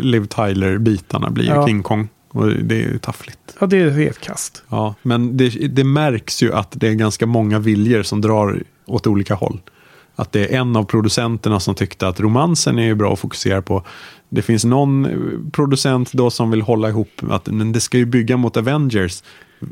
[0.00, 1.66] Liv Tyler-bitarna blir Ja.
[1.66, 2.08] King Kong.
[2.28, 3.38] Och det är ju taffligt.
[3.60, 4.62] ja, det är helt kast.
[4.68, 9.06] Ja, men det, det märks ju att det är ganska många viljor som drar åt
[9.06, 9.60] olika håll.
[10.16, 13.62] Att det är en av producenterna som tyckte att romansen är ju bra att fokusera
[13.62, 13.84] på.
[14.28, 15.12] Det finns någon eh,
[15.52, 19.22] producent då som vill hålla ihop att men det ska ju bygga mot Avengers.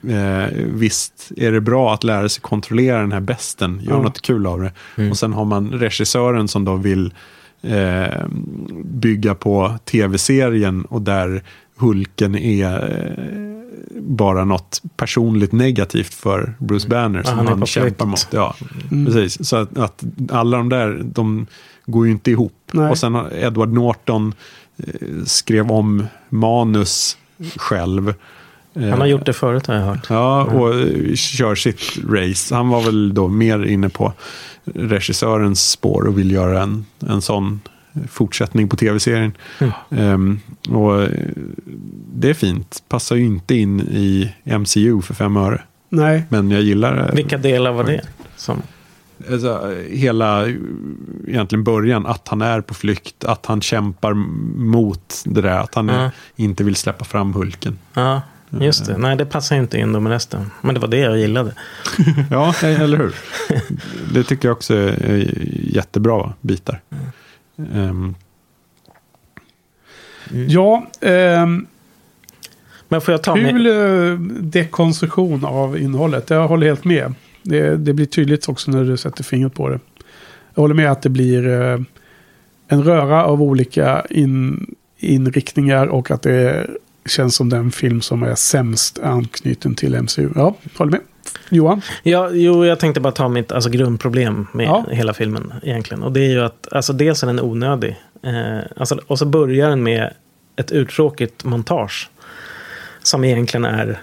[0.08, 4.02] Eh, visst är det bra att lära sig kontrollera den här besten, gör Ja.
[4.02, 5.10] något kul av det.
[5.10, 7.14] Och sen har man regissören som då vill
[7.62, 8.26] eh,
[8.84, 11.42] bygga på tv-serien och där
[11.76, 13.40] Hulken är eh,
[14.00, 18.28] bara något personligt negativt för Bruce Banner som han är han, på kämpar mot.
[18.30, 18.54] Ja,
[18.90, 19.06] Mm.
[19.06, 19.48] precis.
[19.48, 21.46] Så att, att alla de där, de
[21.86, 22.52] går ju inte ihop.
[22.72, 22.90] Nej.
[22.90, 24.34] Och sen har Edward Norton
[24.78, 24.84] eh,
[25.24, 27.16] skrev om manus
[27.56, 28.14] själv.
[28.74, 30.06] Han har gjort det förut har jag hört.
[30.10, 32.54] Ja, och eh, kör sitt race.
[32.54, 34.12] Han var väl då mer inne på
[34.64, 37.60] regissörens spår och vill göra en, en sån
[38.08, 39.32] fortsättning på tv-serien.
[39.58, 39.72] Mm.
[39.90, 40.40] Ehm,
[40.76, 41.08] och eh,
[42.14, 42.82] det är fint.
[42.88, 45.62] Passar ju inte in i MCU för fem öre.
[45.88, 48.00] Nej, Men jag gillar eh, Vilka delar var det?
[48.36, 48.62] Som,
[49.30, 50.46] alltså, hela
[51.28, 52.06] egentligen början.
[52.06, 53.24] Att han är på flykt.
[53.24, 54.14] Att han kämpar
[54.56, 55.58] mot det där.
[55.58, 56.10] Att han Ja.
[56.36, 57.78] inte vill släppa fram Hulken.
[57.94, 58.98] ja, just det.
[58.98, 60.50] Nej, det passar inte in då med resten.
[60.60, 61.52] Men det var det jag gillade.
[62.30, 63.14] Ja, eller hur?
[64.14, 65.34] Det tycker jag också är
[65.74, 66.80] jättebra bitar.
[67.74, 68.14] Ehm,
[70.48, 70.86] ja.
[71.00, 71.66] ehm,
[72.88, 74.12] Men får jag ta Kul med...
[74.12, 76.30] eh, dekonstruktion av innehållet.
[76.30, 77.14] Jag håller helt med.
[77.42, 79.80] Det, det blir tydligt också när du sätter fingret på det.
[80.54, 81.80] Jag håller med att det blir eh,
[82.68, 84.66] en röra av olika in,
[84.98, 86.70] inriktningar och att det
[87.10, 90.28] känns som den film som är sämst anknuten till MCU.
[90.34, 91.00] Ja, håller med.
[91.48, 91.82] Johan?
[92.02, 94.84] Ja, jo, jag tänkte bara ta mitt alltså, grundproblem med Ja.
[94.90, 96.02] hela filmen egentligen.
[96.02, 97.96] Och det är ju att alltså, dels är den onödig.
[98.22, 100.12] Eh, alltså, och så börjar den med
[100.56, 102.08] ett uttråkigt montage.
[103.02, 104.00] Som egentligen är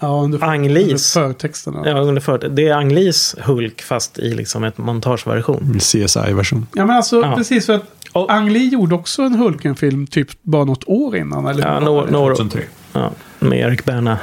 [0.00, 1.16] Ja, under, Ang Lees.
[1.16, 1.82] under förtexterna.
[1.88, 5.78] Ja, under för, det är Ang Lees Hulk fast i liksom ett montageversion.
[5.80, 6.66] CSI-version.
[6.74, 7.34] Ja, men alltså Ja.
[7.36, 11.46] precis för att Och- Ang Lee gjorde också en Hulken-film typ bara något år innan.
[11.46, 11.66] Eller?
[11.66, 12.62] Ja, några, några, 2003.
[12.92, 14.18] ja, med Erik Berna.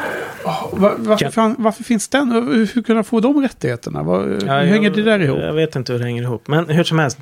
[0.71, 2.31] Va- varför, fan, varför finns den?
[2.31, 4.03] Hur, hur kan de få de rättigheterna?
[4.03, 5.39] Vad, hur Ja, hänger jag- det där ihop?
[5.39, 6.47] Jag vet inte hur det hänger ihop.
[6.47, 7.17] Men hur som helst.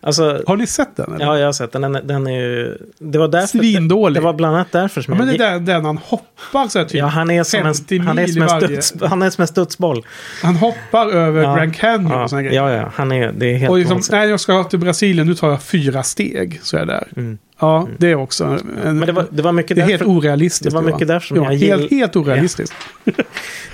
[0.00, 1.12] Alltså, Har ni sett den?
[1.14, 1.24] Eller?
[1.24, 1.82] ja, jag har sett den.
[1.82, 2.78] Den, den är ju...
[2.98, 3.46] Det var därför...
[3.58, 4.14] Svindålig.
[4.22, 5.48] Det var bland annat därför som Ja, men det jag...
[5.48, 6.94] är den, den han hoppar så här, typ.
[6.98, 9.48] Ja, han är som 50 en, han är som en, studs, han är som en
[9.48, 10.06] studsboll.
[10.42, 11.56] Han hoppar över Ja.
[11.56, 12.56] Grand Canyon Ja, och såna grejer.
[12.62, 15.34] ja, ja, han är, det är helt och liksom, nej, jag ska till Brasilien, nu
[15.34, 16.60] tar jag fyra steg.
[16.62, 17.08] Så är jag där.
[17.16, 17.38] Mm.
[17.60, 18.58] Ja, det är också en,
[18.98, 20.64] Men det var, det var mycket det är helt därför, orealistiskt.
[20.70, 22.74] det var mycket därför som ja, jag helt, gill- helt orealistiskt.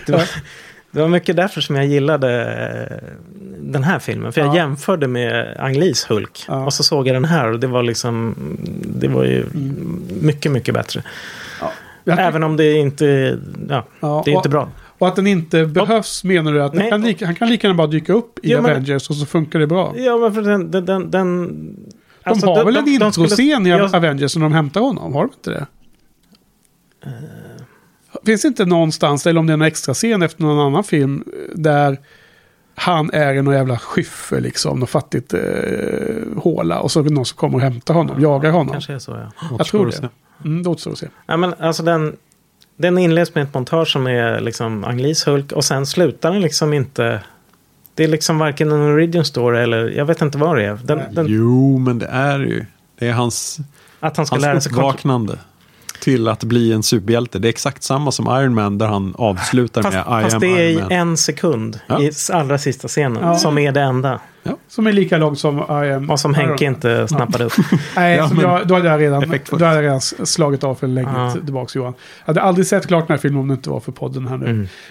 [0.06, 0.22] det, var,
[0.90, 2.42] det var mycket därför som jag gillade
[2.90, 3.08] eh,
[3.60, 4.32] den här filmen.
[4.32, 4.56] För jag Ja.
[4.56, 6.44] jämförde med Ang Lees Hulk.
[6.48, 6.64] Ja.
[6.66, 8.34] Och så såg jag den här och det var liksom...
[9.00, 10.02] Det var ju Mm.
[10.20, 11.02] mycket, mycket bättre.
[12.04, 13.38] Tyck- Även om det inte...
[13.68, 14.68] Ja, Ja, det är inte bra.
[14.98, 16.90] Och att den inte behövs menar du att Nej.
[16.90, 19.26] kan lika, han kan lika gärna bara dyka upp i Ja, men- Avengers och så
[19.26, 19.94] funkar det bra.
[19.96, 20.70] Ja, men för den...
[20.70, 21.74] den, den, den De
[22.24, 25.14] alltså, har väl en de introscen i jag- Avengers när de hämtar honom?
[25.14, 25.66] Har de inte det?
[27.04, 27.12] Eh.
[28.26, 31.24] Finns det inte någonstans, eller om det är en extra scen efter någon annan film,
[31.54, 31.98] där
[32.74, 35.40] han är i någon jävla skyffel liksom, något fattigt eh,
[36.36, 38.72] håla och så är det någon som kommer och hämtar honom, jagar honom.
[38.72, 39.56] Kanske är så, ja.
[39.58, 40.08] Jag tror det.
[40.44, 41.08] Mm, det återstår att se.
[41.26, 42.16] Ja, men alltså den,
[42.76, 46.40] den inleds med ett montage som är liksom Ang Lees Hulk och sen slutar den
[46.40, 47.20] liksom inte...
[47.94, 50.78] Det är liksom varken en origin story eller jag vet inte vad det är.
[50.84, 52.64] Den, den, Jo, men det är ju.
[52.98, 53.58] Det är hans,
[54.00, 54.90] att han ska lära hans sig kontrollera.
[54.92, 55.38] uppvaknande
[56.00, 57.38] till att bli en superhjälte.
[57.38, 60.40] Det är exakt samma som Iron Man där han avslutar Fast, med I fast am
[60.40, 60.92] det är i Iron Man.
[60.92, 62.02] en sekund Ja.
[62.02, 63.34] i allra sista scenen Ja.
[63.38, 64.20] som är det enda.
[64.68, 66.10] Som är lika lång som I am...
[66.10, 67.52] Och som Henke inte snappade upp.
[67.96, 69.60] Nej, Ja, men- jag, då, hade jag redan, Effektfullt.
[69.60, 71.30] då hade jag redan slagit av för länge Ja.
[71.32, 71.94] tillbaka Johan.
[72.20, 74.36] Jag hade aldrig sett klart den här filmen om det inte var för podden här
[74.36, 74.46] nu.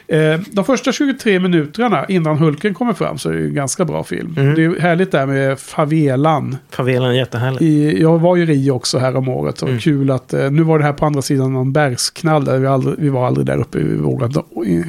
[0.07, 0.34] Mm.
[0.34, 3.85] Eh, de första 23 minuterna innan Hulken kommer fram så är det ju en ganska
[3.85, 4.35] bra film.
[4.38, 4.55] Mm.
[4.55, 6.57] Det är ju härligt där med favelan.
[6.69, 7.61] Favelen är jättehärlig.
[7.61, 9.61] I, jag var i Rio också här om året.
[9.61, 9.80] Var Mm.
[9.81, 12.45] kul att eh, nu var det här på andra sidan någon bergsknall.
[12.45, 13.77] Där vi, aldrig, vi var aldrig där uppe.
[13.77, 14.41] Vi vågade,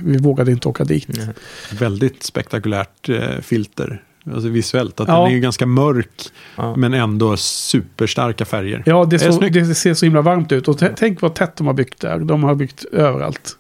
[0.05, 1.09] vi vågade inte åka dit.
[1.79, 4.03] Väldigt spektakulärt eh, filter.
[4.33, 5.01] Alltså visuellt.
[5.01, 5.15] Att Ja.
[5.19, 6.09] Den är ju ganska mörk.
[6.57, 6.77] Ja.
[6.77, 8.83] Men ändå superstarka färger.
[8.87, 10.69] Ja, det, det så, det ser så himla varmt ut.
[10.69, 12.19] Och tänk vad tätt de har byggt där.
[12.19, 13.57] De har byggt överallt.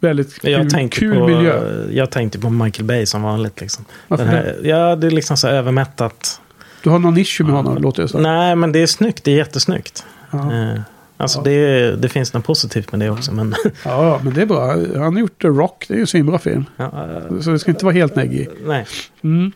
[0.00, 1.84] Väldigt Jag kul, tänkte, kul på, miljö.
[1.92, 3.60] jag tänkte på Michael Bay som vanligt.
[3.60, 3.84] Liksom.
[4.08, 6.40] Varför Den här, ja, det är liksom så övermättat.
[6.82, 8.22] Du har någon issue med honom, låter det som.
[8.22, 9.24] Nej, men det är snyggt.
[9.24, 10.04] Det är jättesnyggt.
[10.30, 10.38] Ja.
[10.52, 10.80] Eh,
[11.16, 11.42] alltså Ja.
[11.44, 13.32] det, det finns något positivt med det också.
[13.32, 13.54] Men,
[13.84, 14.66] Ja, men det är bra.
[15.02, 15.84] Han har gjort The Rock.
[15.88, 16.64] Det är ju en svinbra film.
[16.76, 16.84] ja,
[17.30, 18.48] eh, Så det ska inte vara helt neggig.
[18.66, 18.86] nej.
[19.24, 19.52] Mm.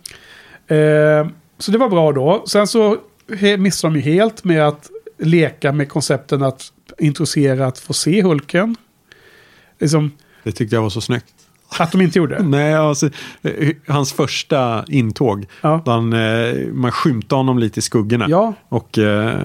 [0.76, 1.28] Eh,
[1.59, 2.44] så det var bra då.
[2.47, 2.97] Sen så
[3.59, 8.76] missade de ju helt med att leka med koncepten att introducera att få se Hulken.
[9.78, 10.10] Liksom,
[10.44, 11.34] Det tyckte jag var så snyggt.
[11.78, 12.42] att de inte gjorde.
[12.42, 13.10] Nej, alltså,
[13.42, 15.47] eh, hans första intåg.
[15.62, 15.82] Ja.
[15.86, 18.26] Han, eh, man skymtade honom lite i skuggorna.
[18.28, 19.40] Ja, Och eh,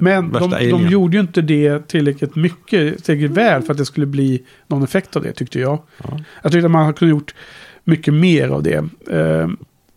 [0.00, 4.06] men de, de gjorde ju inte det tillräckligt mycket, tillräckligt väl för att det skulle
[4.06, 5.78] bli någon effekt av det tyckte jag.
[6.04, 6.20] Ja.
[6.42, 7.34] Jag tyckte att man kunnat gjort
[7.84, 9.48] mycket mer av det, eh,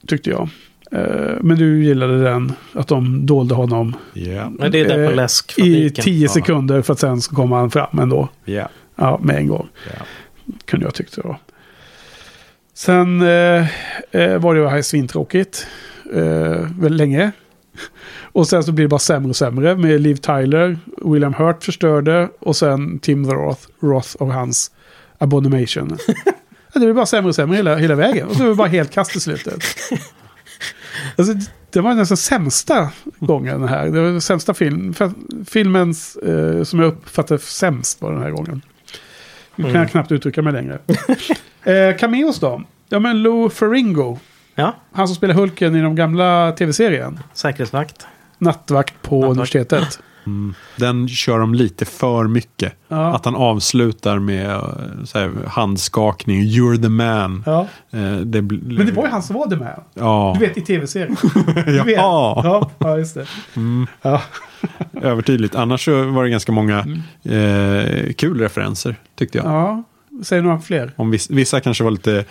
[0.07, 0.49] tyckte jag.
[0.91, 5.01] Eh, men du gillade den, att de dolde honom Ja, Men det är där på
[5.01, 6.03] eh, i läskfabriken.
[6.03, 6.30] tio Ja.
[6.30, 8.30] sekunder för att sen så kommer han fram ändå.
[8.45, 9.67] ja, Ja, med en gång.
[9.88, 10.05] ja.
[10.65, 11.38] Kunde jag tyckte då.
[12.73, 13.67] Sen eh,
[14.11, 15.67] eh, var det ju här svintråkigt.
[16.13, 16.21] Eh,
[16.80, 17.31] väldigt länge.
[18.21, 20.77] Och sen så blir det bara sämre och sämre med Liv Tyler.
[21.05, 22.30] William Hurt förstörde.
[22.39, 24.71] Och sen Tim the Roth, Roth och hans
[25.17, 25.97] Abomination.
[26.73, 28.27] Det blir bara sämre och sämre hela, hela vägen.
[28.27, 29.63] Och så är det bara helt kast i slutet.
[31.17, 31.33] Alltså,
[31.69, 32.89] det var nästan sämsta
[33.19, 33.85] gången här.
[33.85, 34.93] Det var den sämsta film,
[35.47, 38.61] filmens eh, som jag uppfattade sämst var den här gången.
[39.55, 39.81] Nu kan Mm.
[39.81, 40.79] jag knappt uttrycka mig längre.
[41.91, 42.63] eh, cameos då?
[42.89, 44.19] Ja men Lou Ferringo.
[44.55, 47.19] Ja, Han som spelar Hulken i de gamla tv-serien.
[47.33, 48.07] säkerhetsvakt.
[48.37, 49.31] Nattvakt på Nattvakt.
[49.31, 49.99] universitetet.
[50.25, 50.53] Mm.
[50.75, 52.73] Den kör de lite för mycket.
[52.87, 53.15] Ja.
[53.15, 54.61] Att han avslutar med eh,
[55.13, 56.41] här, handskakning.
[56.41, 57.43] You're the man.
[57.45, 57.67] Ja.
[57.91, 59.81] Eh, det Men det var ju han som var det med.
[59.93, 60.35] Ja.
[60.39, 61.17] Du vet i tv-serien.
[61.95, 63.27] Ja, ja, just det.
[63.55, 63.87] Mm.
[64.01, 64.21] Ja.
[65.01, 65.55] Övertydligt.
[65.55, 66.79] Annars var det ganska många
[67.23, 69.45] eh, kul referenser, tyckte jag.
[69.47, 69.57] Mm.
[69.57, 69.83] ja.
[70.23, 70.91] Säg några fler.
[70.95, 72.25] Om viss, vissa kanske var lite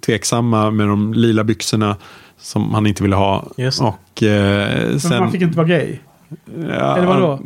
[0.00, 1.96] tveksamma med de lila byxorna
[2.38, 3.38] som han inte ville ha.
[3.80, 5.18] Och eh, Men sen...
[5.18, 5.98] man fick inte vara gay.
[6.68, 7.40] Ja, eller vadå?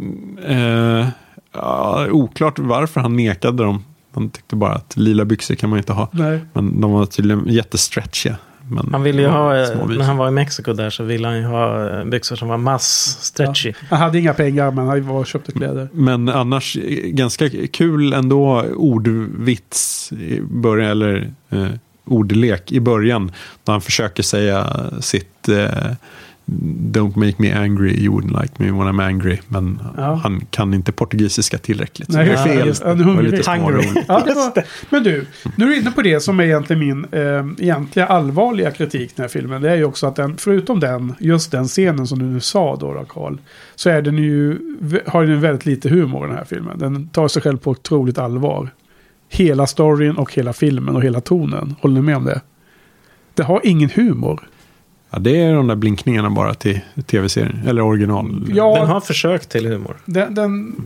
[0.46, 1.08] Eh,
[1.52, 3.84] ja, oklart varför han nekade dem.
[4.14, 6.08] Han tyckte bara att lila byxor kan man inte ha.
[6.12, 6.40] Nej.
[6.52, 8.36] Men de var tydligen jättestretchiga.
[8.68, 11.38] Men, Han ville ju ha, eh, när han var i Mexiko där så ville han
[11.38, 13.72] ju ha eh, byxor som var mass stretchy.
[13.90, 15.88] Han hade inga pengar men han var och köpte kläder.
[15.92, 21.66] Men annars eh, ganska kul ändå ordvits i början, eller eh,
[22.04, 23.32] ordlek i början.
[23.64, 25.92] När han försöker säga sitt eh,
[26.46, 29.38] Don't make me angry, you wouldn't like me when I'm angry.
[29.48, 30.14] Men Ja.
[30.14, 32.08] han kan inte portugisiska tillräckligt.
[32.08, 32.66] Nej, det är ja, fel.
[32.66, 33.40] just var hungrig.
[34.08, 37.06] Ja, det var, men du, nu är du inne på det som är egentligen min
[37.12, 39.62] eh, egentliga allvarliga kritik i den här filmen.
[39.62, 42.76] Det är ju också att den, förutom den, just den scenen som du nu sa
[42.76, 43.38] då, då Carl,
[43.74, 44.58] så är den ju,
[45.06, 46.78] har den väldigt lite humor den här filmen.
[46.78, 48.70] Den tar sig själv på otroligt allvar.
[49.28, 51.74] Hela storyn och hela filmen och hela tonen.
[51.80, 52.40] Håller ni med om det?
[53.34, 54.48] Det har ingen humor.
[55.12, 57.60] Ja, det är de där blinkningarna bara till tv-serien.
[57.66, 58.44] Eller original.
[58.54, 59.96] Ja, Den har försök till humor.
[60.04, 60.76] Den, den,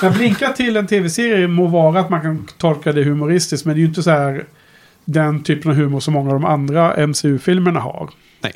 [0.00, 3.66] den blinkar till en tv-serie må vara att man kan tolka det humoristiskt.
[3.66, 4.44] Men det är ju inte så här
[5.04, 8.10] den typen av humor som många av de andra MCU-filmerna har.
[8.40, 8.52] Nej.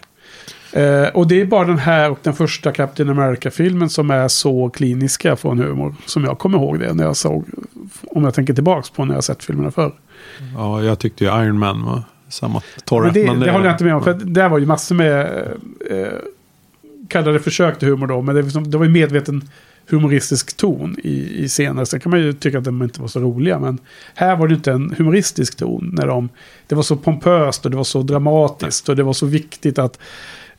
[0.73, 4.71] Eh, och det är bara den här och den första Captain America-filmen som är så
[4.71, 5.95] kliniska från humor.
[6.07, 7.45] Som jag kommer ihåg det när jag såg,
[8.07, 9.93] om jag tänker tillbaka på när jag sett filmerna förr.
[10.57, 13.05] Ja, jag tyckte ju Iron Man var samma torra.
[13.05, 14.05] Men det, men det håller jag inte med om.
[14.05, 15.47] För där var ju massor med,
[15.91, 16.07] eh,
[17.09, 18.23] kallade försök till humor då.
[18.23, 19.49] Men det, var liksom- det var ju medveten
[19.91, 21.85] humoristisk ton i, i scener.
[21.85, 23.59] Sen kan man ju tycka att de inte var så roliga.
[23.59, 23.79] Men
[24.15, 25.91] här var det inte en humoristisk ton.
[25.93, 26.29] När de,
[26.67, 28.89] det var så pompöst och det var så dramatiskt.
[28.89, 29.99] Och det var så viktigt att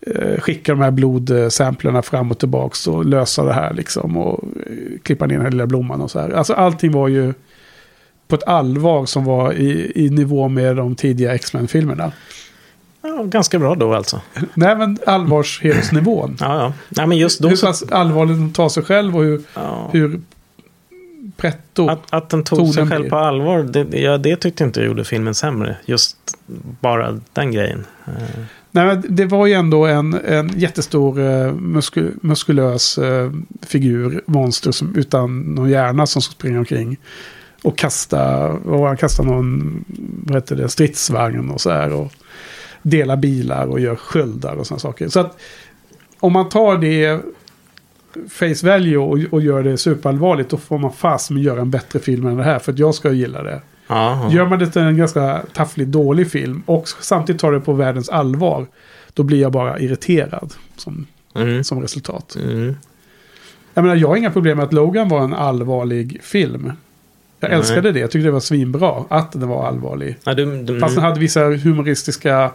[0.01, 2.91] eh, skicka de här blodsamplerna fram och tillbaka.
[2.91, 4.17] Och lösa det här liksom.
[4.17, 6.29] Och eh, klippa ner den här lilla blomman och så här.
[6.29, 7.33] Alltså allting var ju
[8.29, 12.11] på ett allvar som var i, i nivå med de tidiga X-Men-filmerna.
[13.01, 14.21] Ja, ganska bra då alltså.
[14.53, 16.37] Nej, men allvarshetsnivån.
[16.39, 16.73] Ja, ja.
[16.89, 19.89] Nej, men just då hur så, pass allvarligt de tar sig själv och hur, ja,
[19.91, 20.21] hur
[21.37, 21.89] pretto.
[21.89, 23.09] att, att den tog sig själv blir.
[23.09, 25.77] på allvar, det, ja, det tyckte inte jag gjorde filmen sämre.
[25.85, 26.17] Just
[26.81, 27.85] bara den grejen.
[28.71, 33.31] Nej, men det var ju ändå en, en jättestor eh, muskul, muskulös eh,
[33.61, 36.97] figur, monster som, utan någon hjärna som ska springa omkring.
[37.63, 39.85] Och kasta, och han kastar någon,
[40.25, 41.93] vad heter det, stridsvagn och så här.
[41.93, 42.11] Och
[42.81, 45.07] delar bilar och gör sköldar och sådana saker.
[45.09, 45.37] Så att
[46.19, 47.21] om man tar det
[48.29, 51.99] face value och, och gör det superallvarligt då får man fast med göra en bättre
[51.99, 52.59] film än det här.
[52.59, 53.61] För att jag ska gilla det.
[53.87, 57.73] Ja, Gör man det till en ganska taffligt dålig film och samtidigt tar det på
[57.73, 58.65] världens allvar.
[59.13, 62.35] Då blir jag bara irriterad som, mm, som resultat.
[62.35, 62.75] mm.
[63.73, 66.71] Jag menar, jag har inga problem med att Logan var en allvarlig film.
[67.39, 67.59] Jag Nej.
[67.59, 67.99] älskade det.
[67.99, 70.17] Jag tyckte det var svinbra att den var allvarlig.
[70.23, 72.51] Ja, du, du, Fast den hade vissa humoristiska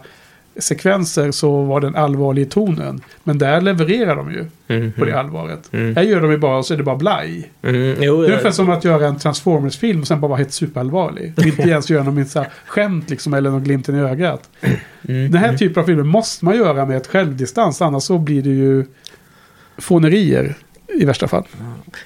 [0.57, 3.01] sekvenser så var den allvarlig i tonen.
[3.23, 5.69] Men där levererar de ju mm, på det allvaret.
[5.73, 5.95] Mm.
[5.95, 7.51] Här gör de ju bara så är det bara blaj.
[7.61, 10.53] mm, jo, Det är ungefär som att göra en Transformers-film och sen bara vara helt
[10.53, 11.33] superallvarlig.
[11.37, 14.49] Och inte ens göra någon minsta skämt liksom eller någon glimten i ögat.
[14.61, 17.81] mm, Den här typen av filmer måste man göra med ett självdistans.
[17.81, 18.85] Annars så blir det ju
[19.77, 20.55] fånerier
[20.87, 21.43] i värsta fall.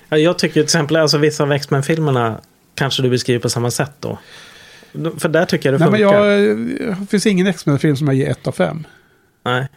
[0.10, 2.40] ja, jag tycker till exempel, alltså vissa av X-Men-filmerna
[2.80, 4.20] kanske du beskriver på samma sätt då.
[5.18, 6.26] För där tycker jag det Nej, men funkar.
[6.26, 6.58] jag,
[7.00, 8.88] det finns ingen X-Men-film som jag ger ett av fem.
[9.46, 9.68] Nej.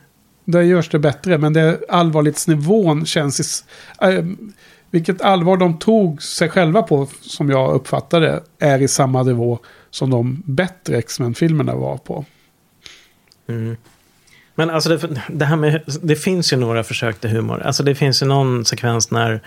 [0.44, 3.64] Där görs det bättre, men det allvarlighetsnivån känns...
[4.02, 4.24] I, äh,
[4.90, 9.58] vilket allvar de tog sig själva på, som jag uppfattade, är i samma nivå
[9.90, 12.24] som de bättre X-Men-filmerna var på.
[13.48, 13.76] Mm.
[14.54, 17.62] Men alltså det, det här med, det finns ju några försök till humor.
[17.62, 19.40] Alltså det finns ju någon sekvens när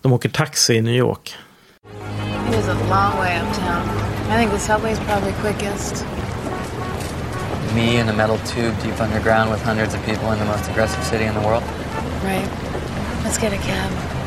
[0.00, 1.34] de åker taxi i New York.
[2.50, 3.88] It is a long way uptown.
[4.28, 6.04] I think the subway's probably quickest.
[7.76, 11.04] Me in a metal tube deep underground with hundreds of people in the most aggressive
[11.04, 11.62] city in the world.
[12.24, 12.50] Right.
[13.22, 14.19] Let's get a cab.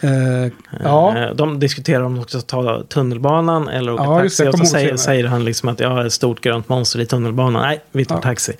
[0.00, 0.52] Eh,
[0.84, 4.22] ja, Eh, De diskuterar om de ska ta tunnelbanan eller åka Ja, det.
[4.22, 4.44] taxi.
[4.44, 7.06] Jag Och så säger, säger han liksom att jag har ett stort grönt monster i
[7.06, 7.62] tunnelbanan.
[7.62, 8.20] Nej, vi tar Ja.
[8.22, 8.52] taxi.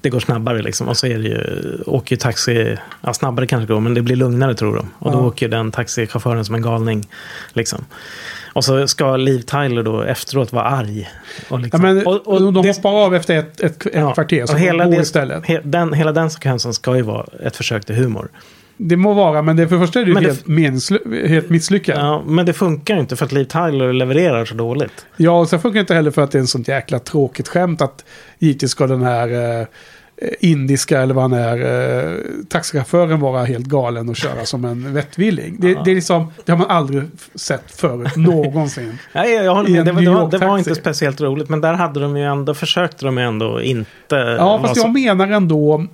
[0.00, 0.88] Det går snabbare liksom.
[0.88, 4.02] Och så är det ju, åker ju taxi, ja snabbare kanske det går, men det
[4.02, 4.90] blir lugnare tror de.
[4.98, 5.22] Och då Ja.
[5.26, 7.08] åker den taxichauffören som en galning.
[7.52, 7.84] Liksom.
[8.54, 11.08] Och så ska Liv Tyler då efteråt vara arg.
[11.48, 14.14] Och ja liksom, men och, och de det- hoppar av efter ett, ett, ett ja,
[14.14, 14.46] kvarter.
[14.46, 15.46] Så och hela, det, istället.
[15.46, 18.28] he, den, hela den sekvensen ska ju vara ett försök till humor.
[18.76, 21.26] Det må vara, men det, för det första är det ju Men det- helt, meningslö-
[21.28, 21.96] helt misslyckat.
[21.98, 22.06] Ja.
[22.06, 25.06] Ja, men det funkar ju inte för att Liv Tyler levererar så dåligt.
[25.30, 27.82] och sen funkar det inte heller för att det är en sånt jäkla tråkigt skämt
[27.82, 28.04] att
[28.38, 29.66] givetvis ska den här eh,
[30.40, 31.58] indiska eller vad han är,
[32.10, 32.16] eh,
[32.48, 35.56] taxichauffören vara helt galen och köra som en vettvilling.
[35.60, 37.02] Det, det, är liksom, det har man aldrig
[37.34, 38.98] sett förut, någonsin.
[39.12, 39.84] Nej, jag håller med.
[39.84, 41.48] Det, var- det, var, det var inte speciellt roligt.
[41.48, 44.16] Men där hade de ju ändå, försökte de ju ändå inte...
[44.38, 45.86] Ja, fast så- jag menar ändå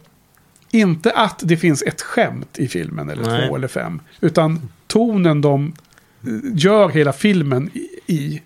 [0.71, 3.49] inte att det finns ett skämt i filmen eller Nej.
[3.49, 4.01] två eller fem.
[4.21, 5.73] Utan tonen de
[6.27, 8.43] eh, gör hela filmen i- i.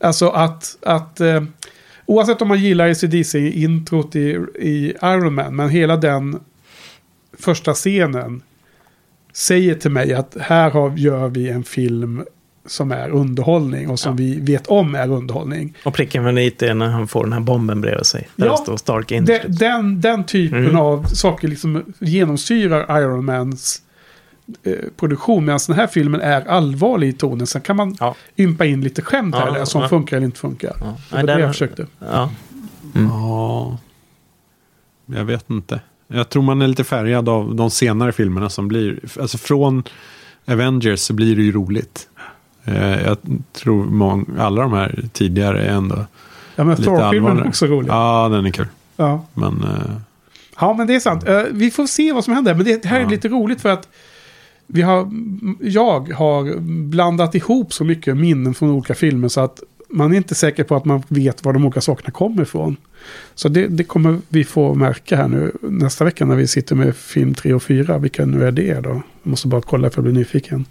[0.00, 0.76] Alltså att...
[0.82, 1.42] att eh,
[2.06, 4.20] Oavsett om man gillar ACDC-introt i,
[4.58, 6.40] i Iron Man, men hela den
[7.32, 8.42] första scenen
[9.32, 12.24] säger till mig att här har, gör vi en film
[12.70, 15.74] som är underhållning och som vi vet om är underhållning.
[15.84, 18.28] Och pricken väl dit är när han får den här bomben bredvid sig.
[18.36, 18.52] Där Ja.
[18.52, 19.58] det står Stark De, Industries.
[19.58, 20.76] den, den typen Mm.
[20.76, 23.82] av saker liksom genomsyrar Iron Mans
[24.62, 25.44] eh, produktion.
[25.44, 27.46] Medan den här filmen är allvarlig i tonen.
[27.46, 28.14] Sen kan man Ja.
[28.36, 29.88] ympa in lite skämt här Ja, där som ja.
[29.88, 30.76] funkar eller inte funkar.
[30.80, 30.86] Ja.
[30.86, 31.86] Det Nej, var det den- jag försökte.
[31.98, 32.30] Ja.
[32.94, 33.78] Ja,
[35.06, 35.80] jag vet inte.
[36.08, 39.82] Jag tror man är lite färgad av de senare filmerna som blir, alltså från
[40.46, 42.08] Avengers så blir det ju roligt.
[42.64, 43.16] Eh, Jag
[43.52, 46.06] tror många, alla de här tidigare är ändå
[46.56, 47.90] Ja, men Thor-filmen är också rolig.
[47.90, 48.66] Ja, den är kul.
[48.96, 49.26] Ja.
[49.34, 49.96] Men eh,
[50.60, 51.28] Ja, men det är sant.
[51.28, 52.54] Eh, vi får se vad som händer.
[52.54, 53.88] Men det, här är lite roligt för att
[54.66, 55.10] vi har,
[55.60, 60.34] jag har blandat ihop så mycket minnen från olika filmer så att man är inte
[60.34, 62.76] säker på att man vet var de olika sakerna kommer ifrån.
[63.34, 66.96] Så det, det kommer vi få märka här nu nästa vecka när vi sitter med
[66.96, 67.98] film 3 och 4.
[67.98, 68.88] Vilka nu är det då?
[68.88, 70.64] Jag måste bara kolla för jag blir nyfiken.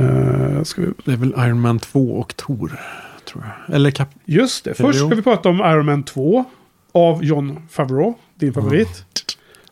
[0.00, 2.80] Uh, ska vi, det är väl Iron Man 2 och Thor,
[3.24, 3.74] tror jag.
[3.76, 4.08] Eller Cap...
[4.24, 6.44] just det, först ska vi prata om Iron Man 2
[6.92, 9.04] av John Favreau, din favorit.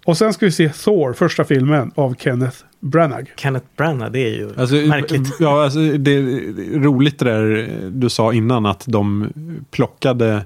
[0.04, 3.30] Och sen ska vi se Thor, första filmen av Kenneth Branagh.
[3.36, 5.36] Kenneth Branagh, det är ju Alltså, märkligt.
[5.40, 9.32] Ja, alltså, det är roligt det där du sa innan att de
[9.70, 10.44] plockade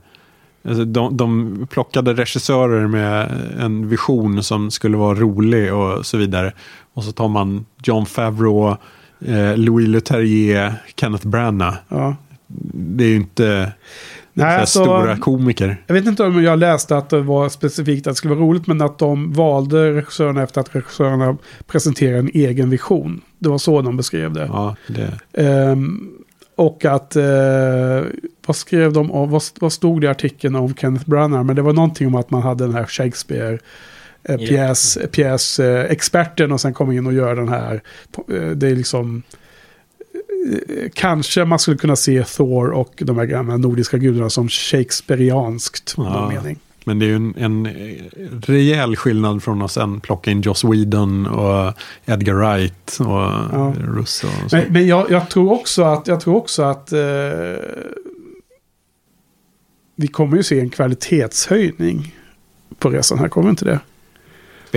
[0.68, 6.52] Alltså de, de plockade regissörer med en vision som skulle vara rolig och så vidare.
[6.94, 8.76] Och så tar man John Favreau,
[9.24, 11.76] eh, Louis Leterrier, Kenneth Branagh.
[11.88, 12.16] Ja.
[12.74, 13.72] Det är ju inte
[14.34, 15.76] så Nej, alltså, stora komiker.
[15.86, 18.66] jag vet inte om jag läste att det var specifikt att det skulle vara roligt,
[18.66, 21.36] men att de valde regissörerna efter att regissörerna
[21.66, 23.20] presenterade en egen vision.
[23.38, 24.46] Det var så de beskrev det.
[24.52, 26.10] Ja, det, Ehm,
[26.56, 28.02] och att, eh,
[28.46, 31.44] vad skrev de om, vad, vad stod det i artikeln om Kenneth Branagh?
[31.44, 33.58] Men det var någonting om att man hade den här Shakespeare
[34.28, 37.82] eh, pjäs, pjäs eh, experten och sen kom in och gör den här.
[38.28, 39.22] eh, Det är liksom,
[40.68, 45.94] eh, kanske man skulle kunna se Thor och de här gamla nordiska gudarna som Shakespeareanskt.
[45.96, 46.28] Ja.
[46.28, 46.58] mening.
[46.84, 47.68] men det är ju en, en
[48.46, 51.72] rejäl skillnad från att sen plocka in Joss Whedon och
[52.06, 53.74] Edgar Wright och Ja.
[53.78, 54.26] Russo.
[54.26, 54.52] Och.
[54.52, 56.98] Men, men jag, jag tror också att, jag tror också att eh,
[59.96, 62.14] vi kommer ju se en kvalitetshöjning
[62.78, 63.80] på resan här, kommer inte det?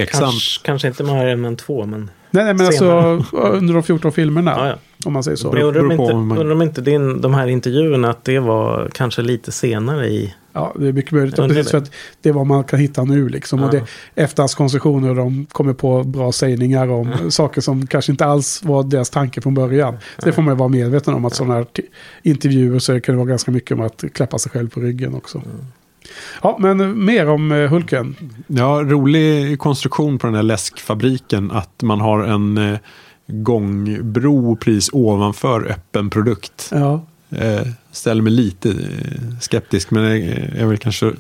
[0.06, 0.22] Tveksamt.
[0.32, 2.10] Kanske, kanske inte med Iron Man 2, men...
[2.32, 3.14] Nej, nej men Senare.
[3.14, 4.52] alltså under de 14 filmerna.
[4.58, 4.76] Ja, ja.
[5.06, 5.52] Om man säger så.
[5.52, 8.90] Men undrar om inte, man- undrar om inte din, de här intervjuerna, att det var
[8.94, 10.34] kanske lite senare i...
[10.54, 11.36] Ja, det är mycket möjligt.
[11.36, 11.72] Precis det.
[11.72, 13.64] för att det är vad man kan hitta nu liksom.
[13.64, 13.80] Och Ja.
[14.16, 19.10] det, efterhandskonstruktioner, de kommer på bra sägningar om saker som kanske inte alls var deras
[19.10, 19.98] tanke från början.
[20.20, 21.66] Så det får man ju vara medveten om att sådana här
[22.24, 25.42] intervjuer så kan det vara ganska mycket om att klappa sig själv på ryggen också.
[26.42, 28.16] Ja, men mer om eh, Hulken.
[28.48, 31.52] Ja, rolig konstruktion på den här läskfabriken.
[31.52, 32.80] Att man har en eh,
[33.28, 36.70] gångbro precis ovanför öppen produkt.
[36.72, 37.06] Ja.
[37.30, 38.76] Eh, ställer mig lite
[39.42, 41.14] skeptisk, men det är väl kanske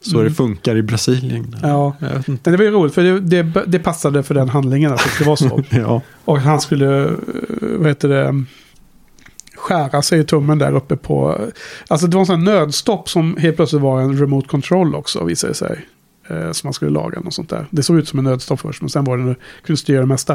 [0.00, 1.44] så det funkar i Brasilien.
[1.44, 1.70] Mm.
[1.70, 1.96] Ja.
[2.26, 5.24] Men det var ju roligt för det, det, det passade för den handlingen att det
[5.24, 5.62] var så.
[5.70, 7.10] Ja, Och han skulle,
[7.60, 8.44] vad heter det,
[9.62, 11.38] skära sig i tummen där uppe på...
[11.88, 15.24] Alltså det var en sån här nödstopp som helt plötsligt var en remote control också
[15.24, 15.86] visade det sig.
[16.30, 17.66] Eh, som man skulle laga och sånt där.
[17.70, 19.34] Det såg ut som en nödstopp först men sen var det,
[19.66, 20.32] kunde styra det mesta.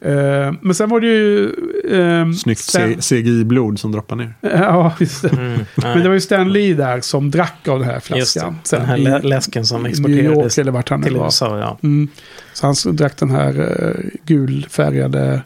[0.00, 1.44] Eh, men sen var det ju...
[1.90, 4.34] Eh, snyggt Stan- CGI-blod som droppar ner.
[4.40, 5.28] Ja, just det.
[5.28, 8.58] Mm, Men det var ju Stan Lee där som drack av den här Just flaskan.
[8.70, 11.16] det, den här lä- läsken som i New exporterades York eller vart han till.
[11.16, 11.58] USA.
[11.58, 11.78] Ja.
[11.82, 12.08] Mm.
[12.52, 13.96] Så han drack den här uh,
[14.26, 15.42] gulfärgade...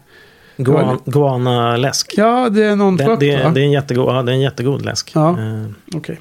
[0.56, 2.14] Guan, Guana-läsk.
[2.16, 3.50] Ja, det är någon Det, frukt det, va?
[3.50, 5.10] det, är en jättegod, ja, det är en jättegod läsk.
[5.14, 5.40] Ja.
[5.40, 6.20] Eh, Okej.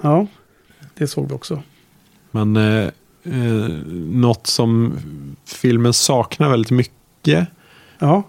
[0.00, 0.26] Ja,
[0.94, 1.62] det såg vi också.
[2.30, 2.88] Men eh,
[3.24, 3.68] eh,
[4.12, 4.98] något som
[5.46, 7.48] filmen saknar väldigt mycket
[7.98, 8.22] Ja,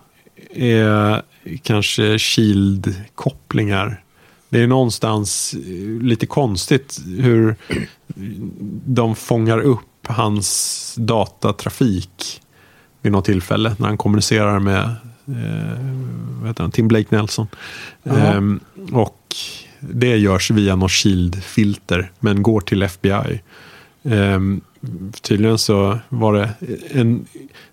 [0.53, 1.21] är
[1.61, 4.03] kanske Shield-kopplingar.
[4.49, 7.55] Det är någonstans eh, lite konstigt hur
[8.85, 12.41] de fångar upp hans datatrafik
[13.01, 14.95] vid något tillfälle när han kommunicerar med
[15.27, 17.47] eh, han, Tim Blake Nelson.
[18.03, 18.59] Ehm,
[18.91, 19.35] och
[19.79, 23.41] det görs via något Shield-filter men går till FBI.
[24.03, 24.61] Ehm,
[25.21, 26.49] tydligen så var det
[26.91, 27.25] en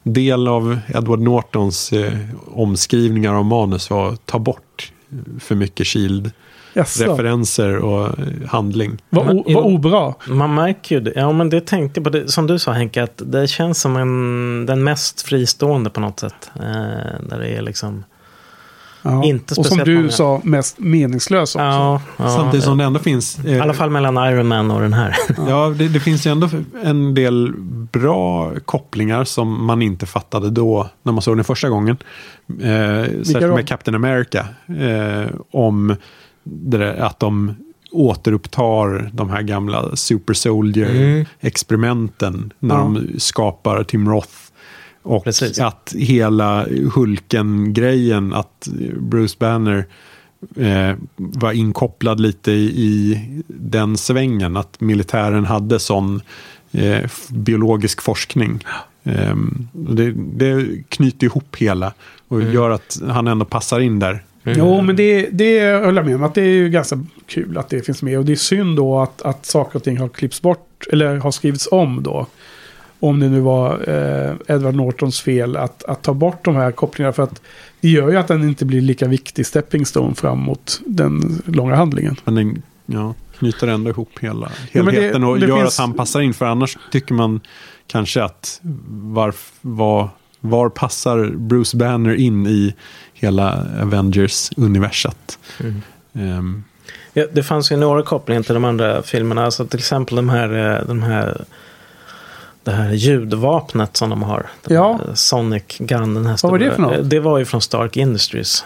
[0.03, 4.93] del av Edward Nortons eh, omskrivningar av manus var att ta bort
[5.39, 7.13] för mycket Shield-referenser jaså.
[7.83, 8.99] och eh, handling.
[9.11, 10.15] Vad obra.
[10.29, 11.13] Man märker ju det.
[11.17, 12.11] Ja, men det tänkte jag på.
[12.11, 16.21] Det, som du sa Henke, att det känns som en, den mest fristående på något
[16.21, 16.51] sätt.
[16.55, 16.63] Eh,
[17.29, 18.05] där det är liksom...
[19.03, 19.25] Ja.
[19.25, 20.11] Inte och som du många.
[20.11, 21.65] sa, mest meningslös också.
[21.65, 23.39] Ja, ja, Samtidigt som det ändå finns...
[23.39, 25.17] eh, I alla fall mellan Iron Man och den här.
[25.49, 26.49] Ja, det, det finns ju ändå
[26.85, 27.53] en del
[27.93, 31.97] bra kopplingar som man inte fattade då när man såg den första gågången.
[32.61, 34.47] Eh, särskilt med Captain America.
[34.79, 35.97] Eh, om
[36.51, 37.55] där, att de
[37.93, 42.81] återupptar de här gamla Super Soldier-experimenten när Ja.
[42.81, 44.29] de skapar Tim Roth.
[45.03, 45.61] Och Precis.
[45.61, 48.69] att hela Hulken-grejen, att
[49.01, 49.87] Bruce Banner
[50.57, 54.57] eh, var inkopplad lite i, den svängen.
[54.57, 56.21] Att militären hade sån
[56.73, 58.65] eh, biologisk forskning.
[59.89, 61.93] Och det, det knyter ihop hela
[62.29, 64.25] och gör att han ändå passar in där.
[64.57, 66.23] Jo, men det, det höll jag med om.
[66.23, 68.19] Att det är ju ganska kul att det finns med.
[68.19, 70.87] Och det är synd då att, att saker och ting har klippts bort.
[70.93, 72.27] Eller har skrivits om då.
[73.01, 77.13] Om det nu var eh, Edward Nortons fel att, att ta bort de här kopplingarna.
[77.13, 77.41] För att
[77.81, 81.75] det gör ju att den inte blir lika viktig stepping stone fram mot den långa
[81.77, 82.17] handlingen.
[82.25, 85.79] Men den ja, knyter ändå ihop hela Ja, men det- helheten och det gör finns-
[85.81, 86.35] att han passar in.
[86.35, 87.41] För annars tycker man
[87.87, 90.09] kanske att var, var,
[90.41, 92.75] var passar Bruce Banner in i
[93.19, 95.39] hela Avengers-universat?
[96.15, 96.65] Ehm,
[97.13, 99.45] Ja, det fanns ju några kopplingar till de andra filmerna.
[99.45, 101.45] Alltså till exempel de här, eh, de här,
[102.65, 104.47] det här ljudvapnet som de har.
[104.65, 105.01] Den Ja.
[105.15, 106.15] Sonic Gun.
[106.15, 106.93] Den här Vad var det för något?
[106.99, 108.65] Eh, Det var ju från Stark Industries.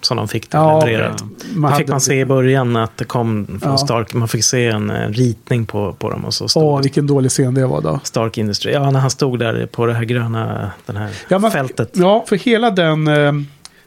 [0.00, 1.24] Som de fick det Ja, levererat.
[1.54, 3.78] Man Det fick man se i början att det kom från Ja.
[3.78, 4.14] Stark.
[4.14, 7.30] Man fick se en eh, ritning på, på dem och så stod Åh, vilken dålig
[7.30, 8.00] scen det var då.
[8.04, 8.72] Stark Industry.
[8.72, 11.90] Ja, när han stod där på det här gröna den här Ja, men- fältet.
[11.92, 13.32] Ja, för hela den eh,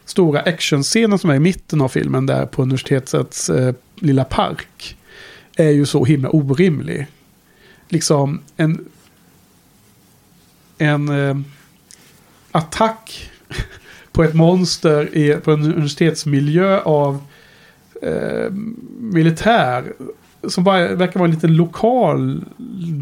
[0.06, 4.95] stora actionscenen som är i mitten av filmen där på universitetets eh, lilla park
[5.56, 7.07] är ju så himla orimlig.
[7.90, 8.86] Liksom en,
[10.77, 11.38] en eh,
[12.52, 13.30] attack
[14.11, 17.22] på ett monster i, på en universitetsmiljö av
[18.02, 18.52] eh,
[18.99, 19.94] militär
[20.48, 22.44] som bara verkar vara en liten lokal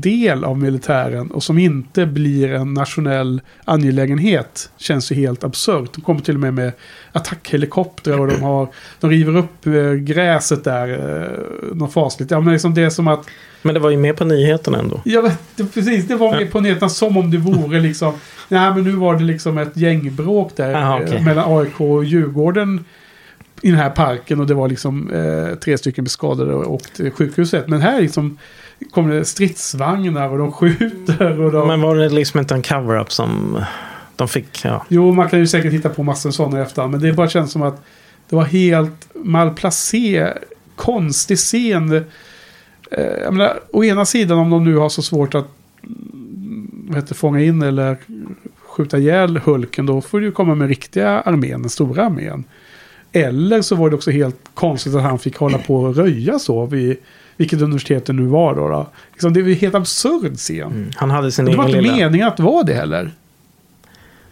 [0.01, 5.93] del av militären och som inte blir en nationell angelägenhet känns ju helt absurt.
[5.95, 6.72] De kommer till och med med
[7.11, 8.68] attackhelikoptrar och de, har,
[8.99, 10.89] de river upp eh, gräset där.
[10.89, 12.31] Eh, något fasligt.
[12.31, 13.26] Ja, men liksom det är som att...
[13.61, 15.01] Men det var ju med på nyheterna ändå.
[15.05, 15.31] Ja,
[15.73, 16.07] precis.
[16.07, 18.14] Det var med på nyheterna som om det vore liksom...
[18.47, 21.15] Nej, men nu var det liksom ett gängbråk där Aha, okej.
[21.15, 22.85] eh, mellan AIK och Djurgården
[23.61, 27.67] i den här parken och det var liksom eh, tre stycken skadade och åkte sjukhuset.
[27.67, 28.38] Men här liksom
[28.91, 31.67] kommer det stridsvagnar och de skjuter och de...
[31.67, 33.59] Men var det liksom inte en cover-up som
[34.15, 34.65] de fick?
[34.65, 34.85] Ja.
[34.88, 36.91] Jo, man kan ju säkert hitta på massor sådana i efterhand.
[36.91, 37.84] Men det bara känns som att
[38.29, 40.34] det var helt malplacé,
[40.75, 41.93] konstig scen.
[42.91, 45.47] Eh, menar, å ena sidan om de nu har så svårt att
[45.84, 47.97] mm, heter, fånga in eller
[48.57, 49.85] skjuta ihjäl Hulken.
[49.85, 52.43] Då får du ju komma med riktiga armén, den stora armén.
[53.11, 56.65] Eller så var det också helt konstigt att han fick hålla på och röja så
[56.65, 56.97] vid
[57.38, 58.55] vilket universitet det nu var.
[58.55, 58.88] Då, då.
[59.13, 60.91] Liksom, det är ju en helt absurd scen.
[60.95, 62.05] Han hade sin det var egen inte lilla...
[62.05, 63.11] meningen att vara det heller.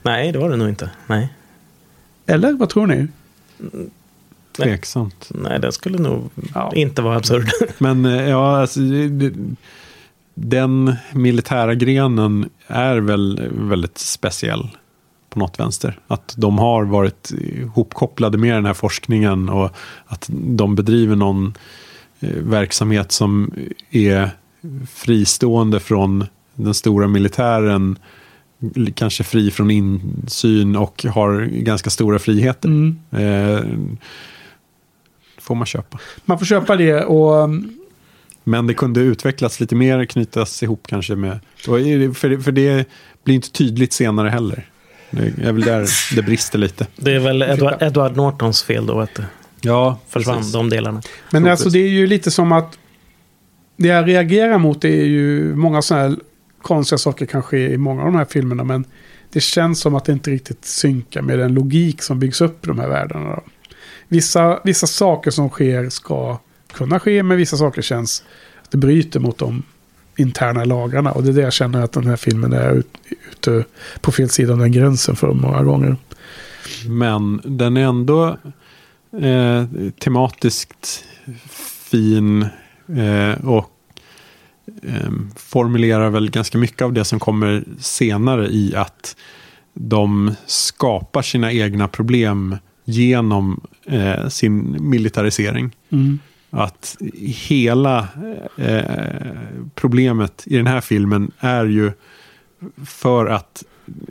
[0.04, 0.90] Nej, det var det nog inte.
[1.08, 1.30] Nej.
[2.26, 3.08] Eller vad tror ni?
[4.58, 5.30] tveksamt.
[5.34, 6.72] Nej, det skulle nog Ja.
[6.76, 7.50] inte vara absurd.
[7.78, 9.34] Men eh, ja, alltså, det-
[10.34, 14.70] den militära grenen är väl väldigt speciell
[15.36, 16.00] på något vänster.
[16.08, 19.70] Att de har varit ihopkopplade med den här forskningen och
[20.06, 21.54] att de bedriver någon
[22.20, 23.52] eh, verksamhet som
[23.92, 24.30] är
[24.90, 26.26] fristående från
[26.56, 28.00] den stora militären.
[28.96, 32.70] Kanske fri från insyn och har ganska stora friheter.
[32.70, 32.98] Mm.
[33.12, 33.64] Eh,
[35.38, 36.00] får man köpa.
[36.26, 37.74] Man får köpa det och um,
[38.44, 41.40] Men det kunde utvecklas lite mer, knytas ihop kanske med...
[41.58, 42.88] För det, för det
[43.24, 44.70] blir inte tydligt senare heller.
[45.16, 46.88] Det är väl där det brister lite.
[46.96, 49.26] Det är väl Edward, Edward Nortons fel då att det
[49.62, 50.54] Ja, försvann, precis.
[50.54, 51.02] de delarna.
[51.32, 51.74] Men Så alltså precis.
[51.74, 52.78] det är ju lite som att
[53.78, 56.18] det jag reagerar mot är ju många sådana här
[56.62, 58.64] konstiga saker kan ske i många av de här filmerna.
[58.64, 58.86] Men
[59.32, 62.68] det känns som att det inte riktigt synkar med den logik som byggs upp i
[62.68, 63.30] de här världarna.
[63.36, 63.44] Då.
[64.08, 66.40] Vissa, vissa saker som sker ska
[66.74, 68.24] kunna ske, men vissa saker känns
[68.64, 69.64] att det bryter mot de
[70.18, 71.12] interna lagarna.
[71.12, 72.98] Och det är det jag känner att den här filmen är ut-
[73.32, 73.66] ute
[74.02, 75.98] på fel sida av den gränsen för många gånger.
[76.88, 78.38] Men den är ändå
[79.22, 79.66] eh,
[80.00, 81.04] tematiskt
[81.90, 82.42] fin
[82.88, 83.72] eh, och
[84.84, 89.16] eh, formulerar väl ganska mycket av det som kommer senare i att
[89.74, 95.72] de skapar sina egna problem genom eh, sin militarisering.
[95.90, 96.20] Mm.
[96.58, 96.98] Att
[97.48, 98.08] hela
[98.58, 98.80] eh,
[99.76, 101.92] problemet i den här filmen är ju
[102.86, 103.64] för att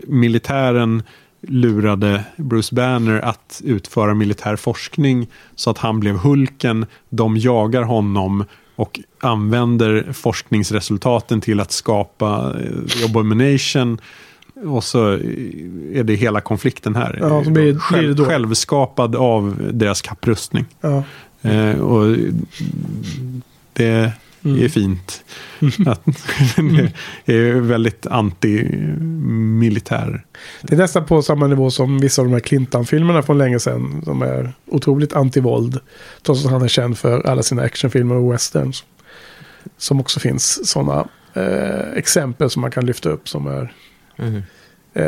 [0.07, 1.03] militären
[1.41, 6.87] lurade Bruce Banner att utföra militär forskning så att han blev Hulken.
[7.09, 8.45] De jagar honom
[8.77, 13.99] och använder forskningsresultaten till att skapa eh, The Abomination.
[14.65, 15.07] Och så
[15.93, 17.19] är det hela konflikten här.
[17.21, 17.53] Ja, blir-
[17.99, 20.65] blir det självskapad av deras kapprustning.
[20.81, 21.03] Ja.
[21.45, 22.17] Eh, och
[23.73, 24.13] det
[24.45, 24.65] Mm.
[24.65, 25.25] är fint.
[25.87, 26.05] Att
[27.25, 30.25] det är väldigt anti-militär.
[30.63, 34.03] Det är nästan på samma nivå som vissa av de här Clintan-filmerna från länge sedan.
[34.07, 35.79] De är otroligt anti-våld.
[36.23, 38.85] Trots att han är känd för alla sina actionfilmer och westerns.
[39.79, 43.73] Som också finns sådana eh, exempel som man kan lyfta upp som är...
[44.17, 44.43] Mhm.
[44.97, 45.03] Eh,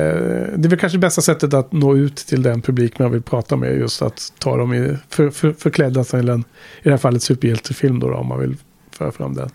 [0.57, 3.57] det är väl kanske bästa sättet att nå ut till den publik man vill prata
[3.57, 3.79] med.
[3.79, 6.45] Just att ta dem i för, för, förklädda till en, i
[6.83, 8.57] det här fallet superhjältefilm då, då om man vill
[8.91, 9.51] föra fram den.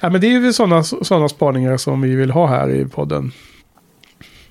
[0.00, 3.32] Ja, men det är ju sådana såna spaningar som vi vill ha här i podden.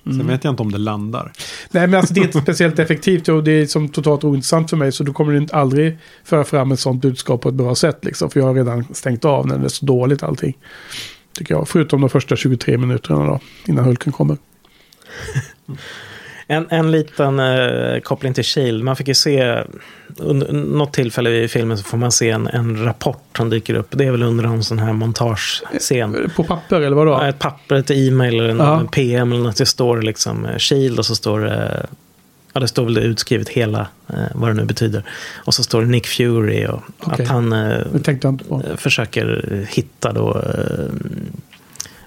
[0.04, 1.32] Sen vet jag inte om det landar.
[1.72, 4.78] Nej, men alltså det är inte speciellt effektivt och det är som totalt ointressant för
[4.78, 4.92] mig.
[4.92, 8.06] Så då kommer du inte aldrig föra fram ett sånt budskap på ett bra sätt.
[8.06, 10.58] Liksom, för jag har redan stängt av när det är så dåligt allting.
[11.34, 11.68] Tycker jag.
[11.68, 13.40] Förutom de första 23 minuterna då.
[13.66, 14.38] Innan Hulken kommer.
[16.50, 18.84] En, en liten eh, koppling till Shield.
[18.84, 19.64] Man fick ju se,
[20.18, 23.88] under något tillfälle i filmen så får man se en, en rapport som dyker upp.
[23.92, 26.32] Det är väl under en sån här montagescen.
[26.36, 27.22] På papper eller vadå?
[27.22, 28.80] Ett papper, ett e-mail eller en, Ja.
[28.80, 29.58] en PM eller något.
[29.58, 31.86] Det står liksom eh, Shield och så står det,
[32.54, 35.04] ja det står väl det utskrivet hela, eh, vad det nu betyder.
[35.36, 37.24] Och så står det Nick Fury och Okej.
[37.24, 37.82] att han eh,
[38.50, 38.64] på.
[38.78, 40.86] försöker hitta då eh,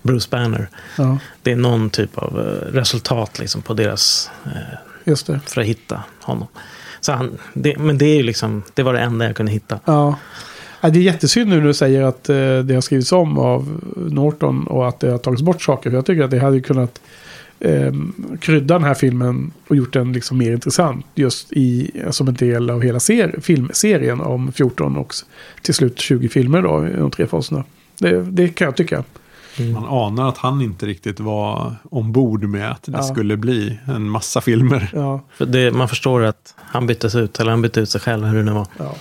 [0.02, 0.68] Bruce Banner.
[0.98, 4.30] Ja, Det är någon typ av eh, resultat liksom på deras,
[5.06, 5.14] eh,
[5.46, 6.48] för att hitta honom.
[7.00, 9.80] Så han, det, men det är ju liksom, det var det enda jag kunde hitta.
[9.84, 10.16] Ja.
[10.80, 13.80] Ja, det är jättesynd nu när du säger att eh, det har skrivits om av
[13.96, 15.90] Norton och att det har tagits bort saker.
[15.90, 17.00] För jag tycker att det hade kunnat
[17.60, 17.92] eh,
[18.40, 21.06] krydda den här filmen och gjort den liksom mer intressant.
[21.14, 25.14] Just i, som en del av hela ser, filmserien om 14 och
[25.62, 27.64] till slut 20 filmer då i de tre faserna.
[27.98, 29.04] Det, det kan jag tycka.
[29.72, 33.02] Man anar att han inte riktigt var ombord med att det Ja.
[33.02, 34.90] skulle bli en massa filmer.
[34.94, 38.24] Ja, För det, man förstår att han byttes ut, eller han bytte ut sig själv,
[38.26, 38.66] hur det nu var.
[38.78, 38.94] ja.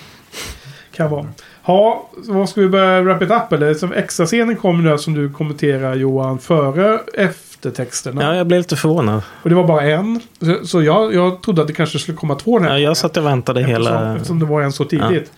[0.96, 1.26] Kan vara.
[1.64, 3.74] Ja, vad ska vi börja wrap it up eller?
[3.74, 8.22] Som extra scenen kommer nu som du kommenterar Johan före eftertexterna.
[8.22, 9.22] Ja, jag blev lite förvånad.
[9.42, 10.20] Och det var bara en.
[10.40, 12.96] Så, så jag, jag trodde att det kanske skulle komma två den här Ja, jag
[12.96, 14.14] satt och väntade eftersom, hela...
[14.16, 15.32] eftersom det var en så tidigt.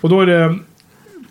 [0.00, 0.58] Och då är det...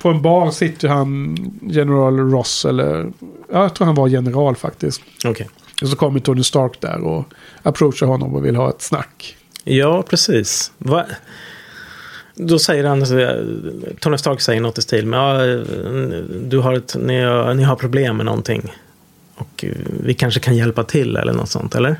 [0.01, 3.11] På en bar sitter han General Ross eller...
[3.51, 5.01] Ja, jag tror han var general faktiskt.
[5.25, 5.49] Okej.
[5.81, 7.25] Och så kommer Tony Stark där och
[7.63, 9.37] approachar honom och vill ha ett snack.
[9.63, 10.71] Ja, precis.
[10.77, 11.05] Va?
[12.35, 13.43] Då säger han, så-
[13.99, 15.63] Tony Stark säger något i stil med ja,
[16.43, 18.73] du har ett, ni, har, ni har problem med någonting.
[19.35, 19.71] Och eh,
[20.03, 21.95] vi kanske kan hjälpa till eller något sånt, eller?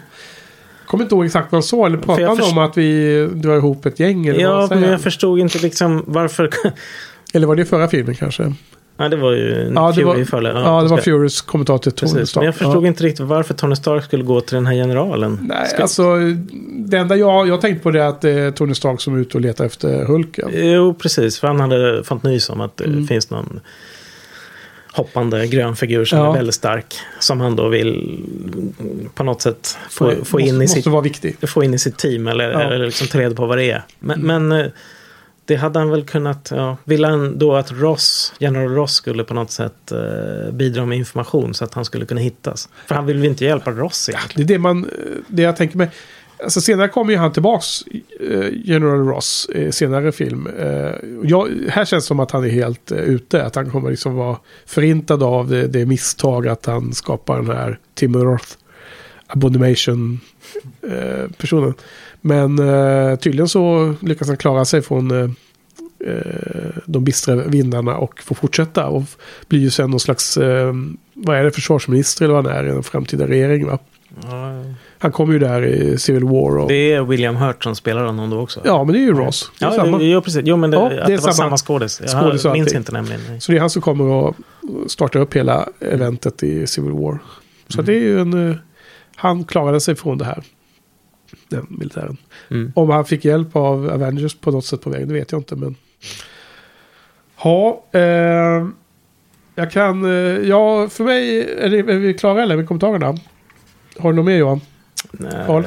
[0.88, 1.85] Kommer inte ihåg exakt vad han sa.
[1.85, 4.27] Eller pratade jag han först- om att vi drar ihop ett gäng?
[4.27, 6.49] Eller, vad Ja, säger men jag förstod inte liksom varför.
[7.35, 8.53] Eller var det förra filmen kanske?
[8.97, 10.61] Nej, det var ju Ja, det var, Fury förra.
[10.61, 12.41] ja, det var Furys kommentar till Tony Precis, Stark.
[12.41, 12.87] men jag förstod ja.
[12.87, 15.39] inte riktigt varför Tony Stark skulle gå till den här generalen.
[15.41, 16.15] Nej, Ska- alltså
[16.77, 19.19] det enda jag, jag tänkte på det är att det är Tony Stark som är
[19.19, 20.49] ute och letar efter Hulken.
[20.53, 21.39] Jo, precis.
[21.39, 23.07] För han hade fått nys om att det Mm.
[23.07, 23.59] finns någon
[24.93, 26.29] hoppande grön figur som Ja.
[26.29, 26.95] är väldigt stark.
[27.19, 28.19] Som han då vill
[29.15, 31.49] på något sätt få, få, måste, in, i sitt, vara viktig.
[31.49, 32.27] få in i sitt team.
[32.27, 32.61] Eller, Ja.
[32.61, 33.83] eller liksom ta reda på vad det är.
[33.99, 34.47] Men, Mm.
[34.47, 34.71] men eh,
[35.45, 36.51] det hade han väl kunnat...
[36.55, 40.97] Ja, ville han då att Ross, General Ross skulle på något sätt eh, bidra med
[40.97, 42.69] information så att han skulle kunna hittas?
[42.88, 44.47] För han vill väl inte hjälpa Ross egentligen?
[44.47, 44.89] Det är det, man,
[45.27, 45.89] det jag tänker mig.
[46.43, 47.81] Alltså senare kommer ju han tillbaks,
[48.19, 50.47] eh, General Ross, i senare film.
[50.59, 50.93] Eh,
[51.23, 53.43] jag, här känns det som att han är helt eh, ute.
[53.43, 57.80] Att han kommer liksom vara förintad av det, det misstag att han skapar den här
[57.93, 58.47] Tim Roth
[59.27, 60.19] Abomination
[60.81, 61.73] eh, personen.
[62.27, 65.30] Men eh, tydligen så lyckas han klara sig från eh,
[66.10, 68.88] eh, de bistra vindarna och får fortsätta.
[68.88, 69.03] Och
[69.47, 70.73] blir ju sen någon slags, eh,
[71.14, 73.80] vad är det, försvarsminister eller vad han är i en framtida regering va?
[74.23, 74.64] Ja,
[74.97, 76.57] Han kommer ju där i Civil War.
[76.57, 76.68] Och...
[76.69, 78.61] det är William Hurt som spelar honom då också.
[78.65, 79.52] Ja, men det är ju Ross.
[79.60, 79.97] Det är Ja, samma.
[79.97, 80.41] det, jo, precis.
[80.45, 82.02] Jo, men det, Ja, det det, är var samma samma skådis.
[82.07, 82.77] skådis och Jag minns allting.
[82.77, 83.41] inte nämligen.
[83.41, 84.35] Så det är han som kommer att
[84.88, 87.19] starta upp hela eventet i Civil War.
[87.68, 88.49] Så det är ju en...
[88.49, 88.56] eh,
[89.15, 90.43] Han klarade sig från det här.
[91.49, 92.17] Den militären.
[92.49, 92.71] Mm.
[92.75, 95.55] Om han fick hjälp av Avengers på något sätt på vägen, det vet jag inte.
[95.55, 95.75] Men...
[97.43, 98.67] Ja, eh,
[99.55, 100.05] jag kan...
[100.05, 100.11] Eh,
[100.49, 101.39] ja, för mig...
[101.59, 103.17] Är, det, är vi klara eller med kommentarerna?
[103.99, 104.61] Har du något mer Johan?
[105.11, 105.63] Nej, Carl?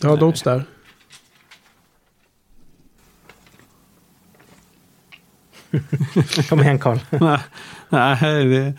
[0.00, 0.64] Jag har notes där.
[6.48, 6.98] Kom igen Carl.
[7.88, 8.74] Nej, det, Ehm,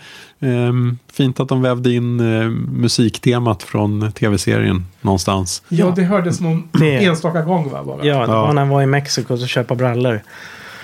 [1.13, 5.63] fint att de vävde in eh, musiktemat från tv-serien någonstans.
[5.69, 7.83] Ja, det hördes någon Det- enstaka gång va?
[7.83, 7.97] Bara.
[8.05, 8.41] Ja, det Ja.
[8.41, 10.21] var när han var i Mexiko och köpa brallor.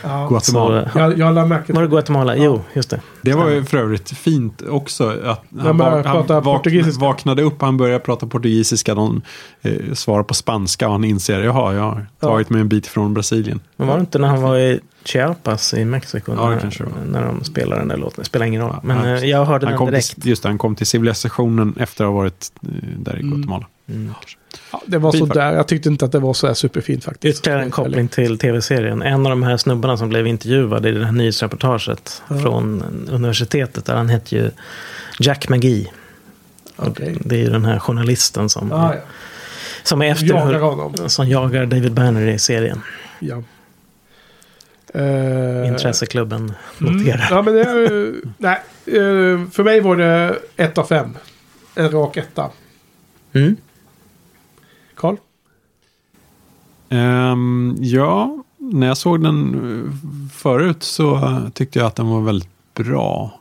[0.03, 0.27] Ja.
[0.29, 0.89] Guatemala.
[0.93, 2.35] Så, Jag, jag lade märke var det till Guatemala?
[2.35, 3.01] Jo, just det.
[3.21, 5.09] Det var ju för övrigt fint också.
[5.25, 7.01] Att han, började va- han portugisiska.
[7.05, 8.95] vaknade upp, han började prata portugisiska.
[8.95, 9.21] De
[9.61, 13.13] eh, svarar på spanska och han inser, jaha, jag har tagit mig en bit från
[13.13, 13.59] Brasilien.
[13.77, 16.33] Men var det inte när han var i Chiapas i Mexiko?
[16.37, 17.05] Ja, det när, kanske det var.
[17.21, 18.15] när de spelade den där låten.
[18.17, 18.75] Det spelar ingen roll.
[18.83, 20.21] Men Han- eh, jag hörde han den direkt.
[20.21, 23.41] Till, just det, han kom till civilisationen efter att ha varit eh, där i Mm.
[23.89, 24.15] Guatemala.
[24.71, 25.53] Ja, det var Fint så där.
[25.53, 27.39] Jag tyckte inte att det var så här superfint faktiskt.
[27.39, 29.01] Ytterligare en koppling till tv-serien.
[29.01, 33.85] En av de här snubbarna som blev intervjuad i det här nyhetsreportaget från universitetet.
[33.85, 34.51] Där han hette ju
[35.19, 35.87] Jack McGee.
[36.75, 37.17] Okej.
[37.25, 39.01] Det är ju den här journalisten som, Ah, ja.
[39.83, 41.09] som är efter Jagar honom.
[41.09, 42.81] som jagar David Banner i serien.
[43.19, 43.43] Ja.
[44.93, 46.97] Eh, Intresseklubben mm.
[46.97, 47.27] noterar.
[47.31, 51.17] Ja, men det nej, eh, för mig var det ett av fem.
[51.75, 52.49] En rak etta.
[53.33, 53.55] Mm.
[54.95, 55.15] Karl?
[56.89, 59.91] Ehm, ja, när jag såg den eh,
[60.33, 63.39] förut så tyckte jag att den var väldigt bra.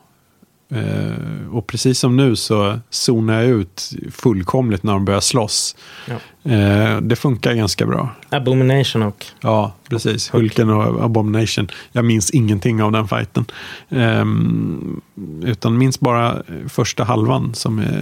[0.71, 5.75] Eh, och precis som nu så zonar jag ut fullkomligt när de börjar slåss.
[6.05, 6.51] Ja.
[6.51, 8.09] Eh, det funkar ganska bra.
[8.29, 9.25] Abomination och...
[9.41, 10.33] Ja, precis.
[10.33, 11.67] Hulken och Abomination.
[11.91, 13.45] Jag minns ingenting av den fighten.
[13.89, 15.01] Ehm,
[15.43, 17.93] utan minns bara första halvan som jag,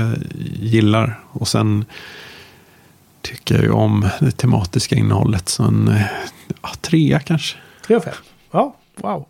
[0.00, 0.16] jag
[0.60, 1.20] gillar.
[1.32, 1.84] Och sen
[3.22, 5.48] tycker jag ju om det tematiska innehållet.
[5.48, 6.02] Så en eh,
[6.62, 7.56] ja, trea kanske.
[7.86, 8.14] Tre av fem.
[8.50, 9.26] Ja, wow.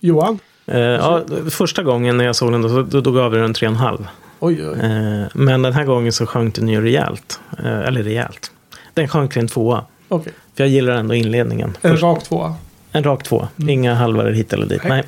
[0.00, 0.38] Johan?
[0.66, 4.06] Eh, ja, första gången när jag såg den då, då, då gav jag den 3,5.
[4.40, 4.78] Oj, oj.
[4.80, 7.40] Eh, men den här gången så sjönk den ju rejält.
[7.58, 8.50] Eh, eller rejält.
[8.94, 9.84] Den sjönk till en tvåa.
[10.08, 10.32] Okej.
[10.54, 11.76] För jag gillar ändå inledningen.
[11.82, 12.54] En Först- rak tvåa.
[12.92, 13.48] en rak tvåa.
[13.68, 14.82] Inga halvar hit eller dit.
[14.82, 14.90] Nej.
[14.92, 15.02] Nej.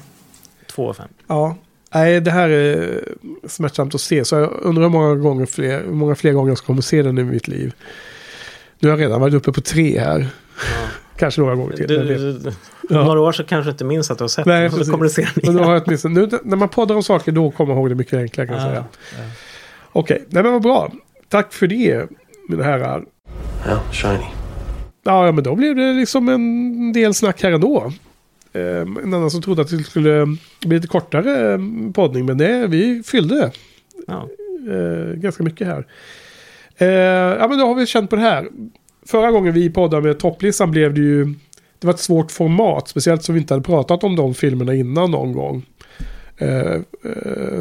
[0.66, 1.08] Två av fem.
[1.26, 1.56] Ja.
[1.94, 3.04] Nej, det här är
[3.46, 4.24] smärtsamt att se.
[4.24, 7.02] Så jag undrar hur många, gånger fler, hur många fler gånger jag ska kommer se
[7.02, 7.74] den i mitt liv.
[8.78, 10.28] Nu har jag redan varit uppe på tre här.
[11.16, 11.86] Kanske några gånger till.
[11.88, 12.52] Du, du, du,
[12.90, 13.04] Ja.
[13.04, 14.70] Några år så kanske du inte minns att du har sett Nej, den.
[14.70, 14.90] Precis.
[14.90, 15.64] kommer du se den igen.
[15.64, 18.46] har jag nu, när man poddar om saker då kommer jag ihåg det mycket enklare
[18.46, 18.84] kan jag säga.
[19.92, 20.92] Okej, nej men vad bra.
[21.28, 22.10] Tack för det,
[22.48, 23.04] mina herrar.
[23.68, 24.24] Ja, shiny.
[25.04, 27.92] Ja, ja, men då blev det liksom en del snack här ändå.
[28.52, 30.26] Eh, en annan som trodde att det skulle
[30.66, 31.58] bli lite kortare eh,
[31.94, 33.52] poddning, men det, vi fyllde
[34.06, 34.28] Ja.
[34.70, 35.86] eh, ganska mycket här.
[36.76, 36.88] Eh,
[37.38, 38.48] ja, men då har vi känt på det här.
[39.06, 41.34] Förra gången vi poddade med topplistan blev det ju...
[41.78, 45.10] Det var ett svårt format, speciellt som vi inte hade pratat om de filmerna innan
[45.10, 45.66] någon gång.
[46.38, 46.80] Eh,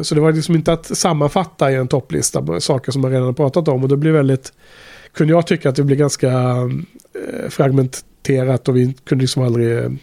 [0.02, 3.34] så det var liksom inte att sammanfatta i en topplista med saker som man redan
[3.34, 3.82] pratat om.
[3.82, 4.52] Och det blev väldigt...
[5.12, 6.30] Kunde jag tycka att det blev ganska
[7.48, 9.98] fragmenterat och vi kunde liksom aldrig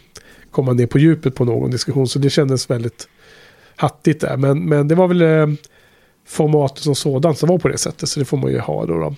[0.57, 2.07] komma ner på djupet på någon diskussion.
[2.07, 3.07] Så det kändes väldigt
[3.75, 4.37] hattigt där.
[4.37, 5.47] Men, men det var väl eh,
[6.25, 8.09] formatet som sådant som var på det sättet.
[8.09, 8.99] Så det får man ju ha då.
[8.99, 9.15] då.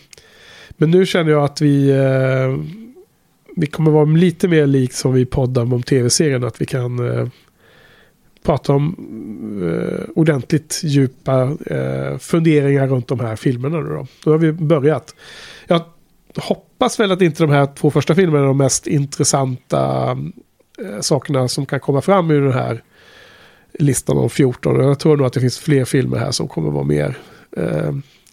[0.69, 2.57] Men nu känner jag att vi, eh,
[3.55, 6.43] vi kommer vara lite mer likt som vi poddar om tv-serien.
[6.43, 7.27] Att vi kan eh,
[8.43, 8.95] prata om
[9.63, 13.81] eh, ordentligt djupa eh, funderingar runt de här filmerna.
[13.81, 14.07] Då, då.
[14.23, 15.15] då har vi börjat.
[15.67, 15.81] Jag
[16.35, 20.17] hoppas väl att inte de här två första filmerna är de mest intressanta
[21.01, 22.83] sakerna som kan komma fram ur den här
[23.73, 24.75] listan om 14.
[24.75, 27.17] Och Jag tror nog att det finns fler filmer här som kommer vara mer
[27.57, 27.91] eh,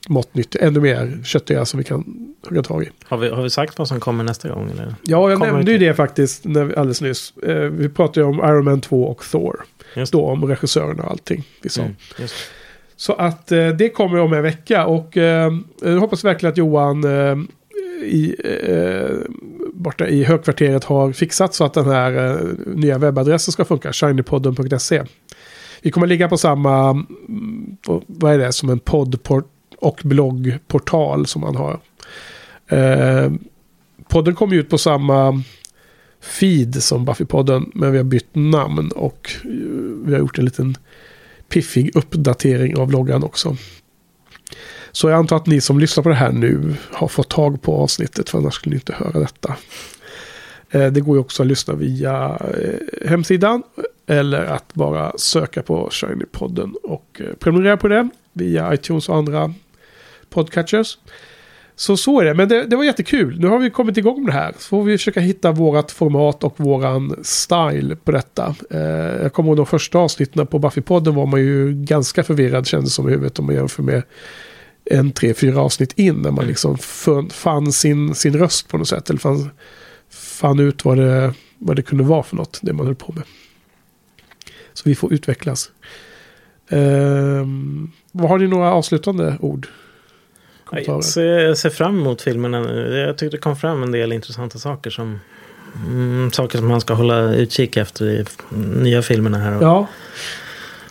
[0.08, 2.90] måttnyttiga, ännu mer köttiga som vi kan hugga tag i.
[3.04, 4.70] Har, vi, har vi sagt vad som kommer nästa gång?
[4.70, 4.94] Eller?
[5.02, 7.32] Ja, jag Kommer nämnde ju det faktiskt när vi, alldeles nyss.
[7.36, 9.64] Eh, vi pratade ju om Iron Man 2 och Thor.
[9.94, 11.82] Just Då om regissörerna och allting vi sa.
[11.82, 11.94] Mm.
[12.96, 15.52] Så att eh, det kommer om en vecka och eh,
[15.82, 17.36] jag hoppas verkligen att Johan eh,
[18.02, 19.16] i, eh,
[19.76, 25.02] borta i högkvarteret har fixat så att den här eh, nya webbadressen ska funka, shinypodden.se.
[25.82, 27.76] Vi kommer ligga på samma, mm,
[28.06, 29.18] vad är det, som en podd
[29.78, 31.80] och bloggportal som man har.
[32.68, 33.32] Eh,
[34.08, 35.42] podden kommer ut på samma
[36.20, 39.50] feed som Buffy-podden, men vi har bytt namn och eh,
[40.04, 40.76] vi har gjort en liten
[41.48, 43.56] piffig uppdatering av loggan också.
[44.96, 47.76] Så jag antar att ni som lyssnar på det här nu har fått tag på
[47.76, 49.56] avsnittet, för annars skulle ni inte höra detta.
[50.70, 53.62] Eh, det går ju också att lyssna via eh, hemsidan
[54.06, 59.54] eller att bara söka på Shiny-podden och eh, prenumerera på den via iTunes och andra
[60.30, 60.98] podcatchers.
[61.74, 63.40] Så så är det, men det, det var jättekul.
[63.40, 64.54] Nu har vi kommit igång med det här.
[64.58, 68.54] Så får vi försöka hitta vårat format och våran style på detta.
[68.70, 68.80] Eh,
[69.22, 73.08] jag kommer ihåg de första avsnitten på Buffy-podden var man ju ganska förvirrad kändes som
[73.08, 74.02] i huvudet om man jämför med
[74.90, 76.78] en, tre, fyra avsnitt in när man liksom
[77.30, 79.10] fann, sin, sin röst på något sätt.
[79.10, 79.50] Eller fann,
[80.10, 83.24] fann ut vad det, vad det kunde vara för något, det man höll på med.
[84.72, 85.70] Så vi får utvecklas.
[88.12, 89.68] Vad har ni några avslutande ord?
[90.70, 92.96] Jag ser, jag ser fram emot filmerna nu.
[92.96, 95.20] Jag tyckte det kom fram en del intressanta saker som
[95.86, 98.24] mm, saker som man ska hålla utkik efter i
[98.56, 99.58] nya filmerna här.
[99.60, 99.86] Ja.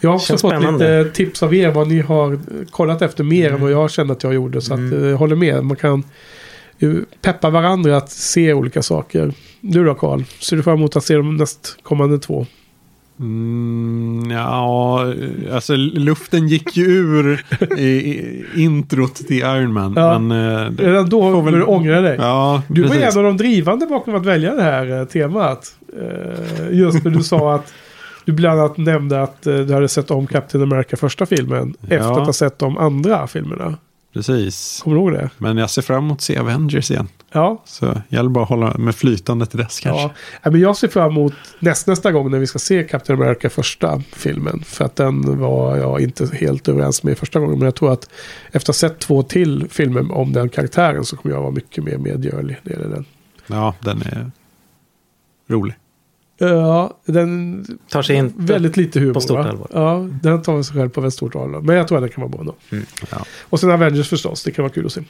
[0.02, 1.04] Jag har också Känns fått spännande.
[1.04, 2.40] lite tips av er vad ni har
[2.72, 4.62] kollat efter mer än vad jag kände att jag gjorde.
[4.62, 5.04] Så att, Mm.
[5.04, 5.64] eh, jag håller med.
[5.64, 6.04] Man kan
[7.22, 9.34] peppa varandra att se olika saker.
[9.62, 10.24] Du då Karl?
[10.40, 12.46] Ser du fram emot att se de nästkommande två?
[13.20, 15.06] Mm, ja,
[15.54, 17.44] alltså luften gick ju ur
[17.78, 19.94] i, i introt till Iron Man.
[19.96, 20.20] Ja.
[20.20, 22.18] Men, eh, det- Redan då får väl- du ångra dig.
[22.20, 23.16] Ja, Du var precis.
[23.16, 25.76] en av de drivande bakom att välja det här eh, temat.
[26.72, 27.74] Just när du sa att
[28.26, 31.76] du bland annat nämnde att eh, du hade sett om Captain America första filmen.
[31.82, 32.20] Efter Ja.
[32.22, 33.78] att ha sett de andra filmerna.
[34.14, 34.82] Precis.
[34.84, 35.30] Kommer du ihåg det?
[35.38, 37.08] Men jag ser fram emot att se Avengers igen.
[37.32, 37.62] Ja.
[37.66, 40.10] Så gäller bara att hålla med flytande till dess kanske.
[40.42, 43.50] Ja, men jag ser fram emot näst, nästa gång när vi ska se Captain America
[43.50, 44.62] första filmen.
[44.66, 47.60] För att den var jag inte helt överens med första gången.
[47.60, 48.10] Men jag tror att
[48.48, 51.84] efter att ha sett två till filmer om den karaktären så kommer jag vara mycket
[51.84, 52.58] mer medgörlig.
[52.64, 53.06] när Det gäller den.
[53.48, 54.32] Ja, den är
[55.50, 55.76] rolig.
[56.38, 59.14] Ja, den Tar sig inte väldigt lite humor.
[59.14, 59.44] på stort va?
[59.50, 59.68] allvar.
[59.74, 61.62] Ja, den tar sig själv på väldigt stort allvar.
[61.62, 62.56] Men jag tror att den kan vara bra ändå.
[63.12, 63.26] Ja.
[63.50, 65.02] Och sen Avengers förstås, det kan vara kul att se.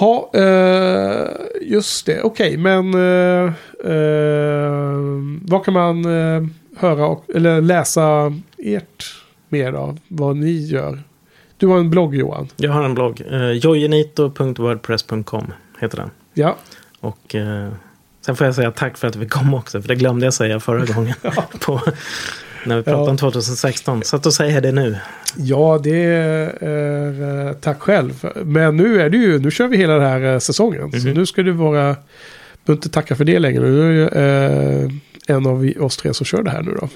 [0.00, 1.26] Ja, eh,
[1.62, 2.22] just det.
[2.22, 3.52] Okej, men eh,
[3.92, 4.92] eh,
[5.42, 6.42] vad kan man eh,
[6.76, 9.04] höra och, eller läsa ert
[9.48, 9.98] mer av?
[10.08, 11.02] Vad ni gör?
[11.56, 12.48] Du har en blogg Johan.
[12.56, 13.22] Jag har en blogg.
[13.32, 16.10] Uh, jojenito.wordpress.com heter den.
[16.34, 16.56] Ja,
[17.00, 17.68] Och eh,
[18.24, 19.80] sen får jag säga tack för att vi kom också.
[19.82, 21.14] För det glömde jag säga förra gången.
[21.60, 21.80] på,
[22.66, 23.10] när vi pratade Ja.
[23.10, 24.02] om 2016.
[24.04, 24.96] Så att då säger jag det nu.
[25.36, 28.30] ja det är eh, tack själv.
[28.44, 30.92] Men nu är det ju, nu kör vi hela den här eh, säsongen.
[30.92, 31.14] Så Mhm.
[31.16, 31.72] nu ska du vara,
[32.64, 33.60] behöver inte tacka för det längre.
[33.62, 34.90] Nu är ju eh,
[35.36, 36.88] en av oss tre som kör det här nu då.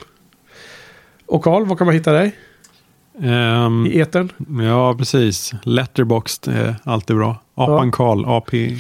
[1.27, 2.33] Och Karl, var kan man hitta dig?
[3.23, 4.33] Ehm, I etern?
[4.63, 5.53] ja, precis.
[5.63, 7.37] Letterboxd är alltid bra.
[7.55, 8.77] Apan Karl, AP,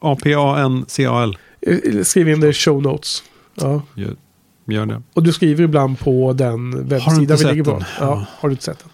[0.00, 1.38] A-P-A-N-C-A-L.
[1.68, 3.22] Eh, Skriv in det i show notes.
[3.54, 3.82] Ja.
[3.94, 4.16] Gör,
[4.66, 5.02] gör det.
[5.14, 7.70] Och du skriver ibland på den webbsida vi ligger på.
[7.70, 7.80] den?
[7.80, 8.26] Ja, Ja.
[8.38, 8.88] har du inte sett den?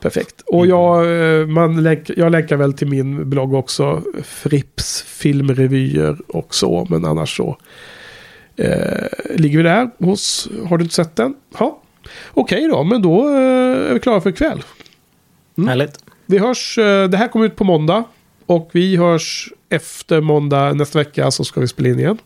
[0.00, 0.40] Perfekt.
[0.46, 4.02] Och jag, eh, man länk, jag länkar väl till min blogg också.
[4.24, 6.86] Frips filmrevyer och så.
[6.90, 7.56] Men annars så
[8.56, 9.06] eh,
[9.36, 10.48] ligger vi där hos...
[10.68, 11.34] Har du inte sett den?
[11.58, 11.80] Ja.
[12.30, 14.62] Okej då, men då eh, är vi klara för ikväll.
[15.58, 15.68] Mm.
[15.68, 15.98] Härligt.
[16.26, 18.04] Vi hörs, eh, det här kommer ut på måndag.
[18.46, 22.18] Och vi hörs efter måndag nästa vecka så ska vi spela in igen.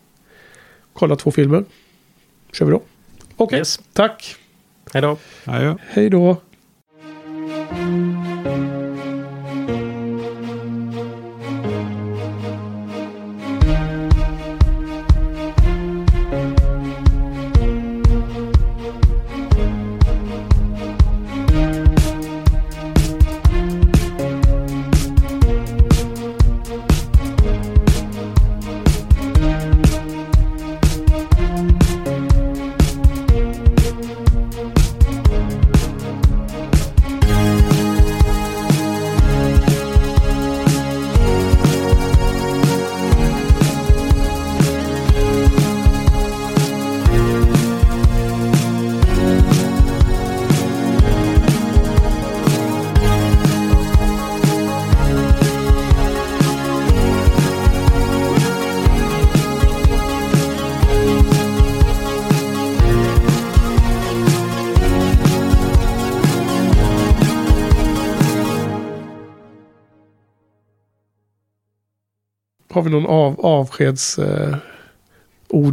[0.92, 1.64] Kolla två filmer.
[2.52, 2.82] Kör vi då.
[3.36, 3.80] Okej, Yes.
[3.92, 4.36] tack.
[4.92, 5.18] Hej då.
[5.90, 6.36] Hej då.
[72.94, 74.18] Någon av, avskeds...
[74.18, 74.56] Eh.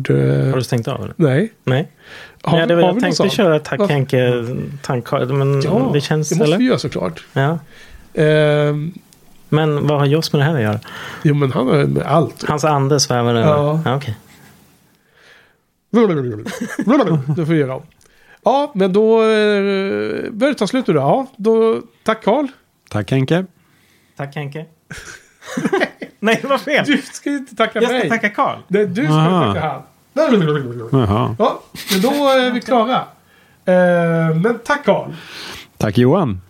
[0.10, 1.04] Eh, Har du stängt av?
[1.04, 1.14] Eller?
[1.18, 1.54] nej.
[1.64, 1.88] Nej.
[2.42, 3.94] Har, ja, det var, har jag vi tänkte köra Tack Varför?
[3.94, 4.46] Henke,
[4.82, 6.30] tack men Ja, det känns...
[6.30, 6.58] det måste eller?
[6.58, 7.26] vi göra såklart.
[7.34, 7.60] Ja.
[8.14, 8.94] Ehm,
[9.50, 10.80] Men vad har Joss med det här att göra?
[11.24, 12.44] jo, men han har med allt.
[12.48, 13.50] Hans ande svävar över?
[13.50, 13.82] Ja.
[13.86, 14.18] ja okej.
[17.36, 17.84] Det får vi göra om.
[18.44, 21.00] Ja, men då eh, börjar det ta slut nu då.
[21.00, 22.48] Ja, då tack Karl.
[22.90, 23.46] Tack Henke.
[24.18, 24.66] Tack Henke.
[26.24, 26.86] Nej, det var fel.
[26.86, 28.10] Du ska ju inte tacka Jag ska mig.
[28.10, 28.58] tacka Karl.
[28.68, 29.54] Nej, du ska Aha.
[29.54, 29.82] tacka han.
[30.94, 31.36] Jaha.
[31.40, 31.62] Ja,
[31.92, 32.96] men då är vi klara.
[33.66, 35.12] Eh, men tack Karl.
[35.78, 36.42] Tack Johan.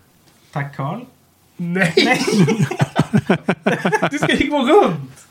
[0.52, 1.00] Tack Karl.
[1.56, 1.94] Nej.
[4.10, 5.26] du ska ju gå runt.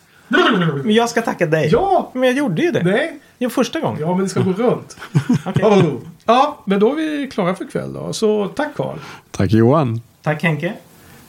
[0.84, 1.70] Men jag ska tacka dig.
[1.72, 2.12] Ja.
[2.14, 2.84] Men jag gjorde ju det.
[2.84, 3.20] Nej.
[3.38, 4.02] Jo, första gången.
[4.02, 4.98] Ja, men det ska gå runt.
[5.46, 6.00] Okej.
[6.26, 8.14] Ja, men då är vi klara för ikväll då.
[8.14, 8.98] Så tack Karl.
[9.32, 10.02] Tack Johan.
[10.22, 10.74] Tack Henke.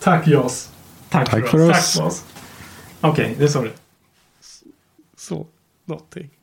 [0.01, 0.69] Tack Jos.
[1.09, 1.77] Tack, Tack för för oss.
[1.79, 1.93] oss.
[1.95, 2.25] Tack för oss.
[3.03, 3.73] Okej, det sa du.
[5.17, 5.47] Så,
[5.85, 6.39] någonting.